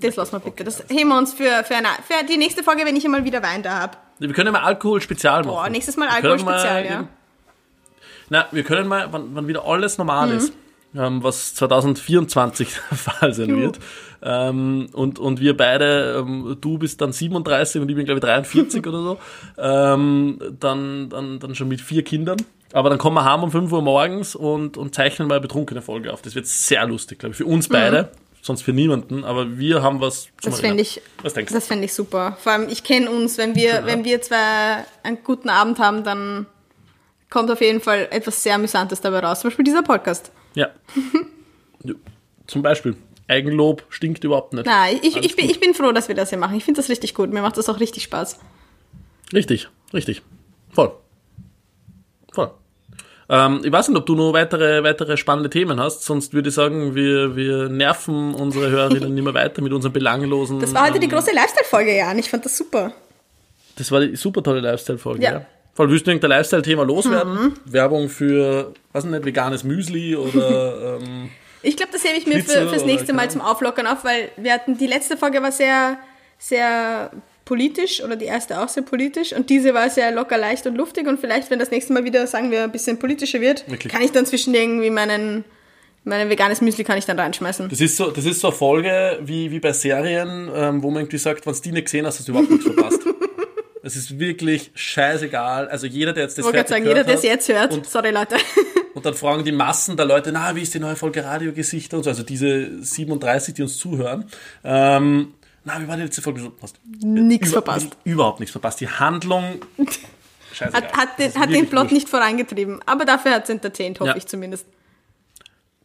Das 0.00 0.16
lassen 0.16 0.32
wir 0.32 0.40
bitte. 0.40 0.64
Das 0.64 0.82
heben 0.88 1.08
wir 1.10 1.18
uns 1.18 1.32
für, 1.32 1.62
für, 1.64 1.76
eine, 1.76 1.88
für 2.08 2.24
die 2.26 2.36
nächste 2.36 2.64
Folge, 2.64 2.84
wenn 2.84 2.96
ich 2.96 3.04
einmal 3.04 3.24
wieder 3.24 3.40
Wein 3.42 3.62
da 3.62 3.78
habe. 3.78 3.96
Wir 4.18 4.32
können 4.32 4.52
mal 4.52 4.62
Alkohol-Spezial 4.62 5.44
machen. 5.44 5.54
Boah, 5.54 5.68
nächstes 5.68 5.96
Mal 5.96 6.08
Alkohol-Spezial, 6.08 6.84
ja. 6.86 7.08
Na, 8.30 8.46
wir 8.50 8.64
können 8.64 8.88
mal, 8.88 9.08
wann, 9.12 9.28
wann 9.34 9.46
wieder 9.46 9.64
alles 9.64 9.96
Mhm. 9.96 10.06
normal 10.06 10.30
ist, 10.32 10.52
ähm, 10.96 11.22
was 11.22 11.54
2024 11.54 12.68
der 12.90 12.98
Fall 12.98 13.32
sein 13.34 13.50
Juhu. 13.50 13.60
wird. 13.60 13.78
Ähm, 14.22 14.88
und, 14.92 15.20
und 15.20 15.38
wir 15.40 15.56
beide, 15.56 16.16
ähm, 16.18 16.56
du 16.60 16.78
bist 16.78 17.00
dann 17.00 17.12
37 17.12 17.80
und 17.80 17.88
ich 17.88 17.94
bin 17.94 18.04
glaube 18.04 18.18
ich 18.18 18.24
43 18.24 18.84
oder 18.88 19.02
so, 19.02 19.18
ähm, 19.56 20.40
dann, 20.58 21.08
dann, 21.10 21.38
dann 21.38 21.54
schon 21.54 21.68
mit 21.68 21.80
vier 21.80 22.02
Kindern. 22.02 22.38
Aber 22.72 22.90
dann 22.90 22.98
kommen 22.98 23.14
wir 23.14 23.24
heim 23.24 23.42
um 23.42 23.50
5 23.50 23.72
Uhr 23.72 23.82
morgens 23.82 24.34
und, 24.34 24.76
und 24.76 24.94
zeichnen 24.94 25.28
mal 25.28 25.36
eine 25.36 25.42
betrunkene 25.42 25.80
Folge 25.82 26.12
auf. 26.12 26.22
Das 26.22 26.34
wird 26.34 26.46
sehr 26.46 26.86
lustig, 26.86 27.18
glaube 27.18 27.32
ich, 27.32 27.38
für 27.38 27.46
uns 27.46 27.68
beide, 27.68 28.10
sonst 28.42 28.62
für 28.62 28.72
niemanden. 28.72 29.24
Aber 29.24 29.58
wir 29.58 29.82
haben 29.82 30.00
was 30.00 30.28
zum 30.40 30.52
Mhm. 30.52 30.76
Das 30.76 30.80
ich, 30.80 31.02
Was 31.22 31.34
denkst 31.34 31.50
du? 31.50 31.54
das 31.58 31.66
fände 31.66 31.84
ich 31.86 31.94
super. 31.94 32.36
Vor 32.40 32.52
allem, 32.52 32.68
ich 32.68 32.84
kenne 32.84 33.10
uns, 33.10 33.38
wenn 33.38 33.54
wir, 33.54 33.76
Schön, 33.76 33.86
wenn 33.86 34.04
wir 34.04 34.20
zwei 34.20 34.84
einen 35.02 35.22
guten 35.24 35.48
Abend 35.48 35.78
haben, 35.78 36.04
dann 36.04 36.46
kommt 37.30 37.50
auf 37.50 37.60
jeden 37.60 37.80
Fall 37.80 38.08
etwas 38.10 38.42
sehr 38.42 38.54
Amüsantes 38.54 39.00
dabei 39.00 39.20
raus. 39.20 39.40
Zum 39.40 39.48
Beispiel 39.50 39.64
dieser 39.64 39.82
Podcast. 39.82 40.30
Ja. 40.54 40.68
Ja. 41.84 41.94
Zum 42.48 42.62
Beispiel. 42.62 42.96
Eigenlob 43.28 43.84
stinkt 43.88 44.24
überhaupt 44.24 44.52
nicht. 44.52 44.66
Nein, 44.66 44.98
ich, 45.02 45.16
ich, 45.16 45.36
bin, 45.36 45.48
ich 45.48 45.60
bin 45.60 45.74
froh, 45.74 45.92
dass 45.92 46.08
wir 46.08 46.16
das 46.16 46.30
hier 46.30 46.38
machen. 46.38 46.56
Ich 46.56 46.64
finde 46.64 46.80
das 46.80 46.88
richtig 46.88 47.14
gut. 47.14 47.30
Mir 47.30 47.40
macht 47.40 47.56
das 47.56 47.68
auch 47.68 47.78
richtig 47.78 48.02
Spaß. 48.02 48.40
Richtig, 49.32 49.68
richtig. 49.94 50.22
Voll. 50.72 50.92
Voll. 52.38 52.50
Ähm, 53.30 53.62
ich 53.64 53.72
weiß 53.72 53.88
nicht, 53.88 53.98
ob 53.98 54.06
du 54.06 54.14
noch 54.14 54.32
weitere, 54.32 54.84
weitere 54.84 55.16
spannende 55.16 55.50
Themen 55.50 55.80
hast, 55.80 56.04
sonst 56.04 56.32
würde 56.32 56.50
ich 56.50 56.54
sagen, 56.54 56.94
wir, 56.94 57.34
wir 57.34 57.68
nerven 57.68 58.32
unsere 58.32 58.70
Hörerinnen 58.70 59.12
nicht 59.14 59.24
mehr 59.24 59.34
weiter 59.34 59.60
mit 59.60 59.72
unseren 59.72 59.92
belanglosen. 59.92 60.60
Das 60.60 60.72
war 60.72 60.86
heute 60.86 61.00
die 61.00 61.06
ähm, 61.06 61.12
große 61.12 61.32
Lifestyle-Folge, 61.34 61.96
Jan. 61.96 62.18
Ich 62.18 62.30
fand 62.30 62.44
das 62.44 62.56
super. 62.56 62.92
Das 63.76 63.90
war 63.90 64.00
die 64.00 64.14
super 64.16 64.42
tolle 64.42 64.60
Lifestyle-Folge, 64.60 65.22
Ja. 65.22 65.32
ja. 65.32 65.46
Voll, 65.74 65.90
willst 65.90 66.06
du 66.06 66.10
irgendein 66.10 66.30
Lifestyle-Thema 66.38 66.84
loswerden? 66.84 67.34
Mhm. 67.34 67.54
Werbung 67.66 68.08
für, 68.08 68.72
weiß 68.92 69.04
nicht, 69.04 69.24
veganes 69.24 69.62
Müsli 69.62 70.16
oder, 70.16 70.98
ähm, 71.02 71.30
Ich 71.62 71.76
glaube, 71.76 71.92
das 71.92 72.04
hebe 72.04 72.16
ich 72.18 72.26
mir 72.26 72.42
für, 72.42 72.68
fürs 72.68 72.84
nächste 72.84 73.12
Mal 73.12 73.30
zum 73.30 73.40
Auflockern 73.40 73.86
auf, 73.86 74.04
weil 74.04 74.30
wir 74.36 74.52
hatten, 74.54 74.78
die 74.78 74.86
letzte 74.86 75.16
Folge 75.16 75.42
war 75.42 75.52
sehr, 75.52 75.98
sehr 76.38 77.10
politisch 77.48 78.04
oder 78.04 78.14
die 78.14 78.26
erste 78.26 78.60
auch 78.60 78.68
sehr 78.68 78.82
politisch 78.82 79.32
und 79.32 79.48
diese 79.48 79.72
war 79.72 79.88
sehr 79.88 80.12
locker, 80.12 80.36
leicht 80.36 80.66
und 80.66 80.76
luftig 80.76 81.06
und 81.06 81.18
vielleicht, 81.18 81.50
wenn 81.50 81.58
das 81.58 81.70
nächste 81.70 81.94
Mal 81.94 82.04
wieder, 82.04 82.26
sagen 82.26 82.50
wir, 82.50 82.62
ein 82.62 82.70
bisschen 82.70 82.98
politischer 82.98 83.40
wird, 83.40 83.68
Wirklich? 83.70 83.90
kann 83.90 84.02
ich 84.02 84.12
dann 84.12 84.26
zwischen 84.26 84.52
irgendwie 84.52 84.90
meinen, 84.90 85.46
mein 86.04 86.28
veganes 86.28 86.60
Müsli 86.60 86.84
kann 86.84 86.98
ich 86.98 87.06
dann 87.06 87.18
reinschmeißen. 87.18 87.70
Das 87.70 87.80
ist 87.80 87.96
so, 87.96 88.10
das 88.10 88.26
ist 88.26 88.40
so 88.40 88.48
eine 88.48 88.56
Folge 88.56 89.18
wie, 89.22 89.50
wie 89.50 89.60
bei 89.60 89.72
Serien, 89.72 90.50
ähm, 90.54 90.82
wo 90.82 90.90
man 90.90 91.04
irgendwie 91.04 91.16
sagt, 91.16 91.46
wenn 91.46 91.54
du 91.54 91.60
die 91.60 91.72
nicht 91.72 91.86
gesehen 91.86 92.04
hast, 92.04 92.18
hast 92.18 92.28
du 92.28 92.32
überhaupt 92.32 92.50
nichts 92.50 92.66
verpasst. 92.66 93.00
Es 93.80 93.96
ist 93.96 94.18
wirklich 94.18 94.70
scheißegal. 94.74 95.68
Also 95.68 95.86
jeder, 95.86 96.12
der 96.12 96.24
jetzt 96.24 96.36
das 96.36 96.44
Ich 96.44 96.52
gerade 96.52 96.68
sagen, 96.68 96.84
jeder, 96.84 97.04
der 97.04 97.14
es 97.14 97.22
jetzt 97.22 97.48
hört, 97.48 97.72
Und, 97.72 97.86
sorry 97.86 98.10
Leute. 98.10 98.36
und 98.94 99.06
dann 99.06 99.14
fragen 99.14 99.44
die 99.44 99.52
Massen 99.52 99.96
der 99.96 100.04
Leute, 100.04 100.30
na, 100.30 100.54
wie 100.56 100.62
ist 100.62 100.74
die 100.74 100.80
neue 100.80 100.96
Folge 100.96 101.24
Radiogesichter 101.24 101.96
und 101.96 102.02
so, 102.02 102.10
also 102.10 102.22
diese 102.22 102.82
37, 102.82 103.54
die 103.54 103.62
uns 103.62 103.78
zuhören. 103.78 104.26
Ähm, 104.62 105.32
na, 105.68 105.80
wie 105.80 105.86
war 105.88 105.96
die 105.96 106.02
letzte 106.02 106.22
Folge? 106.22 106.40
So, 106.40 106.52
Hast 106.60 106.80
Nichts 107.00 107.48
über- 107.48 107.62
verpasst. 107.62 107.96
Überhaupt 108.04 108.40
nichts 108.40 108.52
verpasst. 108.52 108.80
Die 108.80 108.88
Handlung. 108.88 109.60
Hat, 110.60 110.92
hat, 110.96 111.18
den, 111.20 111.32
hat 111.36 111.50
den 111.50 111.68
Plot 111.68 111.82
wurscht. 111.84 111.92
nicht 111.92 112.08
vorangetrieben, 112.08 112.80
aber 112.84 113.04
dafür 113.04 113.32
hat 113.32 113.44
es 113.44 113.50
entertained, 113.50 114.00
hoffe 114.00 114.10
Ja. 114.10 114.16
ich 114.16 114.26
zumindest. 114.26 114.66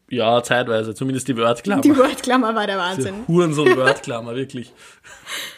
Ja, 0.10 0.42
zeitweise, 0.42 0.96
zumindest 0.96 1.28
die 1.28 1.38
Wordklammer. 1.38 1.82
Die 1.82 1.96
Wordklammer 1.96 2.56
war 2.56 2.66
der 2.66 2.78
Wahnsinn. 2.80 3.14
Hurensohn-Wordklammer, 3.28 4.34
wirklich. 4.36 4.74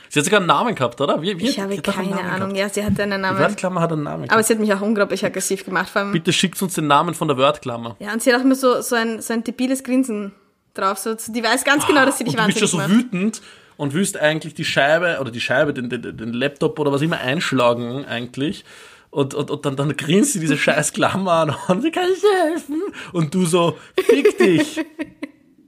Sie 0.10 0.20
hat 0.20 0.26
sogar 0.26 0.40
einen 0.40 0.48
Namen 0.48 0.76
gehabt, 0.76 1.00
oder? 1.00 1.22
Wie, 1.22 1.38
wie 1.40 1.48
Ich 1.50 1.60
habe 1.60 1.76
die 1.76 1.82
keine 1.82 2.20
Ahnung. 2.20 2.54
gehabt. 2.54 2.58
Ja, 2.58 2.70
sie 2.70 2.84
hatte 2.84 3.04
einen 3.04 3.14
Die 3.14 3.18
Namen. 3.20 3.40
Wordklammer 3.40 3.80
hat 3.82 3.92
einen 3.94 4.04
Namen 4.04 4.24
gehabt. 4.24 4.34
Aber 4.34 4.44
sie 4.44 4.54
hat 4.54 4.60
mich 4.60 4.74
auch 4.74 4.82
unglaublich 4.82 5.24
aggressiv 5.26 5.64
gemacht. 5.66 5.90
Vor 5.90 6.02
allem, 6.02 6.12
Bitte 6.12 6.34
schickt 6.34 6.62
uns 6.62 6.74
den 6.74 6.88
Namen 6.88 7.14
von 7.14 7.28
der 7.28 7.38
Wordklammer. 7.38 7.96
Ja, 8.00 8.12
und 8.14 8.22
sie 8.22 8.34
hat 8.34 8.40
auch 8.40 8.44
immer 8.46 8.56
so, 8.56 8.82
so, 8.82 8.96
ein, 8.96 9.22
so 9.22 9.34
ein 9.34 9.44
debiles 9.46 9.84
Grinsen 9.84 10.34
drauf. 10.74 10.98
So, 11.00 11.16
die 11.16 11.44
weiß 11.44 11.64
ganz 11.64 11.86
genau, 11.88 12.06
dass 12.06 12.18
sie 12.18 12.24
dich 12.26 12.38
und 12.38 12.42
du 12.42 12.46
bist 12.48 12.60
schon 12.70 12.80
wahnsinnig 12.80 13.02
so 13.02 13.06
macht. 13.06 13.14
wütend 13.14 13.42
und 13.78 13.94
willst 13.94 14.18
eigentlich 14.18 14.54
die 14.54 14.66
Scheibe 14.66 15.18
oder 15.20 15.32
die 15.32 15.42
Scheibe, 15.42 15.74
den, 15.74 15.90
den, 15.90 16.02
den 16.02 16.34
Laptop 16.34 16.80
oder 16.80 16.92
was 16.92 17.02
immer 17.02 17.20
einschlagen 17.20 18.06
eigentlich. 18.06 18.66
Und, 19.12 19.34
und, 19.34 19.50
und 19.50 19.66
dann, 19.66 19.78
dann 19.78 19.96
grinst 19.96 20.34
sie 20.34 20.40
diese 20.40 20.58
scheiß 20.58 20.92
Klammer 20.92 21.32
an 21.32 21.56
und 21.68 21.82
sie 21.82 21.92
kann 21.92 22.10
ich 22.14 22.22
helfen? 22.44 22.82
Und 23.14 23.34
du 23.34 23.46
so, 23.46 23.78
fick 23.98 24.38
dich. 24.38 24.84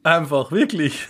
Einfach, 0.04 0.52
wirklich. 0.52 1.08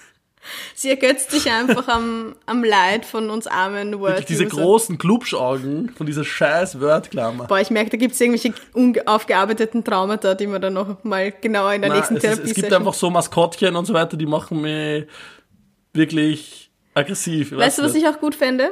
Sie 0.73 0.89
ergötzt 0.89 1.31
sich 1.31 1.51
einfach 1.51 1.87
am, 1.87 2.35
am 2.45 2.63
Leid 2.63 3.05
von 3.05 3.29
uns 3.29 3.47
armen 3.47 3.99
wirklich 3.99 4.25
diese 4.25 4.45
großen 4.45 4.97
Klubschaugen 4.97 5.89
von 5.89 6.05
dieser 6.05 6.23
scheiß 6.23 6.79
Wordklammer. 6.79 7.45
Boah, 7.47 7.59
ich 7.59 7.69
merke, 7.69 7.89
da 7.91 7.97
gibt's 7.97 8.19
irgendwelche 8.21 8.53
unaufgearbeiteten 8.73 9.83
Traumata, 9.83 10.35
die 10.35 10.47
wir 10.47 10.59
dann 10.59 10.73
noch 10.73 11.03
mal 11.03 11.31
genauer 11.31 11.73
in 11.73 11.81
der 11.81 11.89
Nein, 11.89 11.99
nächsten 11.99 12.17
es, 12.17 12.23
ist, 12.23 12.29
Therapie 12.29 12.49
es 12.49 12.55
gibt 12.55 12.73
einfach 12.73 12.93
so 12.93 13.09
Maskottchen 13.09 13.75
und 13.75 13.85
so 13.85 13.93
weiter, 13.93 14.15
die 14.15 14.25
machen 14.25 14.61
mich 14.61 15.05
wirklich 15.93 16.66
aggressiv. 16.97 17.51
Weißt 17.55 17.77
du, 17.79 17.83
was 17.83 17.95
ich 17.95 18.07
auch 18.07 18.19
gut 18.19 18.35
fände? 18.35 18.71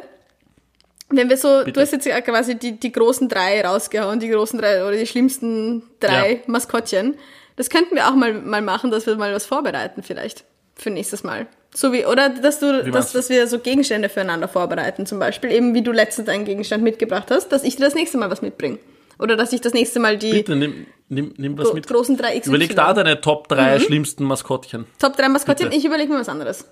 Wenn 1.10 1.30
wir 1.30 1.38
so, 1.38 1.60
Bitte. 1.60 1.74
du 1.74 1.82
hast 1.82 1.92
jetzt 1.94 2.08
quasi 2.26 2.56
die, 2.58 2.80
die 2.80 2.92
großen 2.92 3.30
drei 3.30 3.64
rausgehauen, 3.64 4.20
die 4.20 4.28
großen 4.30 4.60
drei 4.60 4.84
oder 4.86 4.98
die 4.98 5.06
schlimmsten 5.06 5.84
drei 6.00 6.34
Ja. 6.34 6.38
Maskottchen. 6.48 7.16
Das 7.58 7.70
könnten 7.70 7.96
wir 7.96 8.08
auch 8.08 8.16
mal, 8.16 8.34
mal 8.34 8.62
machen, 8.62 8.92
dass 8.92 9.06
wir 9.06 9.16
mal 9.16 9.34
was 9.34 9.46
vorbereiten 9.46 10.02
vielleicht 10.04 10.44
für 10.76 10.90
nächstes 10.90 11.24
Mal. 11.24 11.48
So 11.74 11.94
wie, 11.94 12.06
oder 12.06 12.30
dass 12.30 12.60
du, 12.60 12.84
dass, 12.92 13.12
dass 13.14 13.30
wir 13.30 13.48
so 13.48 13.60
Gegenstände 13.60 14.10
füreinander 14.10 14.48
vorbereiten 14.48 15.06
zum 15.06 15.20
Beispiel. 15.20 15.52
Eben 15.52 15.74
wie 15.74 15.82
du 15.84 15.92
letztens 15.92 16.28
einen 16.28 16.44
Gegenstand 16.46 16.84
mitgebracht 16.84 17.30
hast, 17.30 17.50
dass 17.50 17.64
ich 17.64 17.76
dir 17.76 17.84
das 17.84 17.96
nächste 17.96 18.18
Mal 18.18 18.30
was 18.32 18.42
mitbringe. 18.42 18.80
Oder 19.20 19.36
dass 19.38 19.54
ich 19.54 19.62
das 19.62 19.74
nächste 19.74 20.00
Mal 20.00 20.18
die 20.18 20.32
Bitte, 20.32 20.56
nimm, 20.56 20.88
nimm, 21.08 21.34
nimm 21.38 21.58
was 21.58 21.72
mit. 21.74 21.88
großen 21.88 22.18
drei 22.18 22.38
XY. 22.40 22.50
Überleg 22.50 22.76
da 22.76 22.94
deine 22.94 23.22
Top 23.22 23.48
3 23.48 23.80
schlimmsten 23.80 24.24
Maskottchen. 24.26 24.86
Top 25.00 25.16
3 25.16 25.30
Maskottchen, 25.30 25.68
Bitte. 25.70 25.78
ich 25.80 25.86
überlege 25.86 26.12
mir 26.12 26.20
was 26.20 26.30
anderes. 26.30 26.66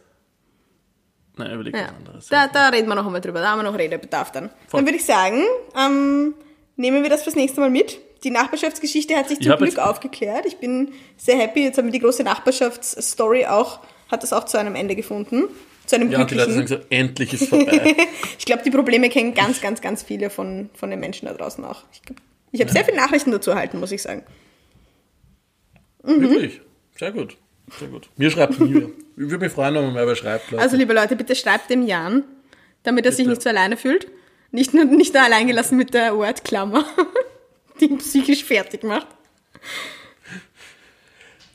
Nein, 1.35 1.51
überleg 1.53 1.75
Ja, 1.75 1.83
was 1.83 1.95
anderes. 1.95 2.27
da, 2.27 2.47
da 2.47 2.69
reden 2.69 2.87
wir 2.87 2.95
noch 2.95 3.05
einmal 3.05 3.21
drüber, 3.21 3.39
da 3.39 3.51
haben 3.51 3.59
wir 3.59 3.63
noch 3.63 3.77
Redebedarf 3.77 4.31
dann. 4.31 4.49
Dann 4.71 4.85
würde 4.85 4.97
ich 4.97 5.05
sagen, 5.05 5.43
ähm, 5.77 6.33
nehmen 6.75 7.03
wir 7.03 7.09
das 7.09 7.23
fürs 7.23 7.35
nächste 7.35 7.59
Mal 7.59 7.69
mit. 7.69 7.99
Die 8.23 8.29
Nachbarschaftsgeschichte 8.29 9.15
hat 9.15 9.27
sich 9.27 9.39
Ich 9.41 9.47
zum 9.47 9.57
Glück 9.57 9.79
aufgeklärt. 9.79 10.45
Ich 10.45 10.57
bin 10.57 10.93
sehr 11.17 11.37
happy. 11.37 11.63
Jetzt 11.63 11.77
haben 11.77 11.85
wir 11.85 11.91
die 11.91 11.99
große 11.99 12.23
Nachbarschaftsstory 12.23 13.47
auch, 13.47 13.79
hat 14.09 14.23
das 14.23 14.31
auch 14.31 14.45
zu 14.45 14.57
einem 14.57 14.75
Ende 14.75 14.95
gefunden. 14.95 15.43
Zu 15.85 15.97
einem 15.97 16.09
Ja, 16.11 16.21
und 16.21 16.31
die 16.31 16.35
Leute 16.35 16.53
sagen 16.53 16.67
so, 16.67 16.77
endlich 16.89 17.33
ist 17.33 17.49
vorbei. 17.49 17.95
ich 18.37 18.45
glaube, 18.45 18.63
die 18.63 18.71
Probleme 18.71 19.09
kennen 19.09 19.33
ganz, 19.33 19.59
ganz, 19.59 19.81
ganz 19.81 20.03
viele 20.03 20.29
von, 20.29 20.69
von 20.73 20.89
den 20.89 21.01
Menschen 21.01 21.25
da 21.27 21.33
draußen 21.33 21.65
auch. 21.65 21.83
Ich, 21.91 22.01
ich 22.53 22.61
habe 22.61 22.71
sehr 22.71 22.85
viele 22.85 22.95
Nachrichten 22.95 23.31
dazu 23.31 23.51
erhalten, 23.51 23.79
muss 23.79 23.91
ich 23.91 24.01
sagen. 24.01 24.23
Wirklich? 26.03 26.61
Sehr 26.97 27.11
gut. 27.11 27.37
Sehr 27.79 27.87
gut. 27.87 28.09
Mir 28.17 28.29
schreibt 28.31 28.59
nie 28.59 28.73
wer. 28.73 28.89
Ich 29.15 29.29
würde 29.29 29.45
mich 29.45 29.53
freuen, 29.53 29.75
wenn 29.75 29.83
man 29.83 29.93
mehr 29.93 30.07
wer 30.07 30.15
schreibt. 30.15 30.49
Leute. 30.49 30.63
Also, 30.63 30.75
liebe 30.75 30.91
Leute, 30.91 31.15
bitte 31.15 31.35
schreibt 31.35 31.69
dem 31.69 31.85
Jan, 31.85 32.23
damit 32.81 33.05
er 33.05 33.11
sich 33.11 33.19
Bitte. 33.19 33.29
nicht 33.29 33.41
so 33.43 33.49
alleine 33.49 33.77
fühlt. 33.77 34.07
Nicht 34.49 34.73
nur 34.73 34.85
nicht 34.85 35.13
nur 35.13 35.21
allein 35.23 35.45
gelassen 35.45 35.77
mit 35.77 35.93
der 35.93 36.17
Wordklammer, 36.17 36.83
die 37.79 37.85
ihn 37.85 37.99
psychisch 37.99 38.43
fertig 38.43 38.83
macht. 38.83 39.07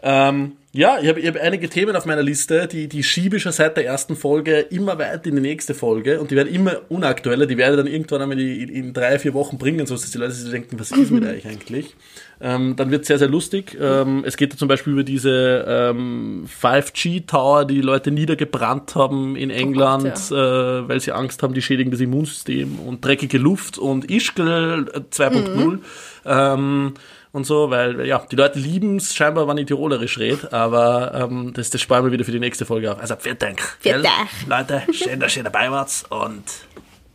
Ähm, 0.03 0.53
ja, 0.73 0.99
ich 1.01 1.09
habe 1.09 1.21
hab 1.23 1.37
einige 1.37 1.69
Themen 1.69 1.97
auf 1.97 2.05
meiner 2.05 2.23
Liste, 2.23 2.69
die, 2.69 2.89
die 2.89 3.03
schiebe 3.03 3.39
ich 3.39 3.43
schon 3.43 3.53
seit 3.53 3.77
der 3.77 3.87
ersten 3.87 4.15
Folge 4.17 4.59
immer 4.61 4.99
weiter 4.99 5.27
in 5.27 5.37
die 5.37 5.41
nächste 5.41 5.75
Folge 5.75 6.21
und 6.21 6.31
die 6.31 6.37
werden 6.37 6.55
immer 6.55 6.83
unaktueller, 6.91 7.47
die 7.47 7.57
werde 7.57 7.75
ich 7.75 7.79
dann 7.79 7.93
irgendwann 7.93 8.23
einmal 8.23 8.39
in, 8.39 8.69
in 8.69 8.93
drei, 8.93 9.19
vier 9.19 9.33
Wochen 9.33 9.57
bringen, 9.57 9.87
so 9.87 9.95
dass 9.95 10.11
die 10.11 10.19
Leute 10.19 10.33
sich 10.33 10.51
denken, 10.51 10.79
was 10.79 10.93
ist 10.93 11.11
mit 11.11 11.25
euch 11.27 11.47
eigentlich? 11.47 11.97
Ähm, 12.41 12.77
dann 12.77 12.91
wird 12.91 13.07
sehr, 13.07 13.19
sehr 13.19 13.29
lustig. 13.29 13.77
Ähm, 13.81 14.23
es 14.25 14.37
geht 14.37 14.53
da 14.53 14.57
zum 14.57 14.69
Beispiel 14.69 14.93
über 14.93 15.05
diese 15.05 15.65
ähm, 15.67 16.47
5G-Tower, 16.63 17.65
die 17.65 17.81
Leute 17.81 18.11
niedergebrannt 18.11 18.95
haben 18.95 19.37
in 19.37 19.51
England, 19.51 20.05
Gott, 20.29 20.31
äh, 20.31 20.89
weil 20.89 21.01
sie 21.01 21.13
Angst 21.13 21.43
haben, 21.43 21.55
die 21.55 21.63
schädigen 21.63 21.91
das 21.91 22.01
Immunsystem 22.01 22.79
und 22.79 23.05
dreckige 23.05 23.39
Luft 23.39 23.79
und 23.79 24.09
Ischgl 24.09 24.87
äh, 24.95 24.99
2.0. 24.99 25.79
Ähm, 26.27 26.95
und 27.39 27.45
so, 27.45 27.71
weil 27.71 28.07
ja, 28.07 28.19
die 28.31 28.37
Leute 28.37 28.59
lieben 28.59 28.97
es 28.97 29.15
scheinbar, 29.15 29.49
wenn 29.49 29.57
ich 29.57 29.67
Tirolerisch 29.67 30.19
rede, 30.19 30.53
aber 30.53 31.15
ähm, 31.15 31.53
das, 31.55 31.71
das 31.71 31.81
sparen 31.81 32.05
wir 32.05 32.13
wieder 32.13 32.25
für 32.25 32.33
die 32.33 32.41
nächste 32.41 32.67
Folge 32.67 32.93
auf. 32.93 33.01
Also 33.01 33.17
vielen 33.17 33.39
Dank. 33.39 33.61
Vielen 33.81 34.03
gell? 34.03 34.11
Dank. 34.47 34.69
Leute, 34.69 34.93
schön, 34.93 35.21
dass 35.21 35.37
ihr 35.37 35.45
dabei 35.45 35.71
wart 35.71 36.05
und 36.11 36.45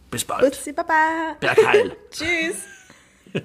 bis 0.10 0.24
bald. 0.26 0.50
Bussi, 0.50 0.72
Baba. 0.72 1.36
Bergheil. 1.40 1.96
Tschüss. 2.12 2.64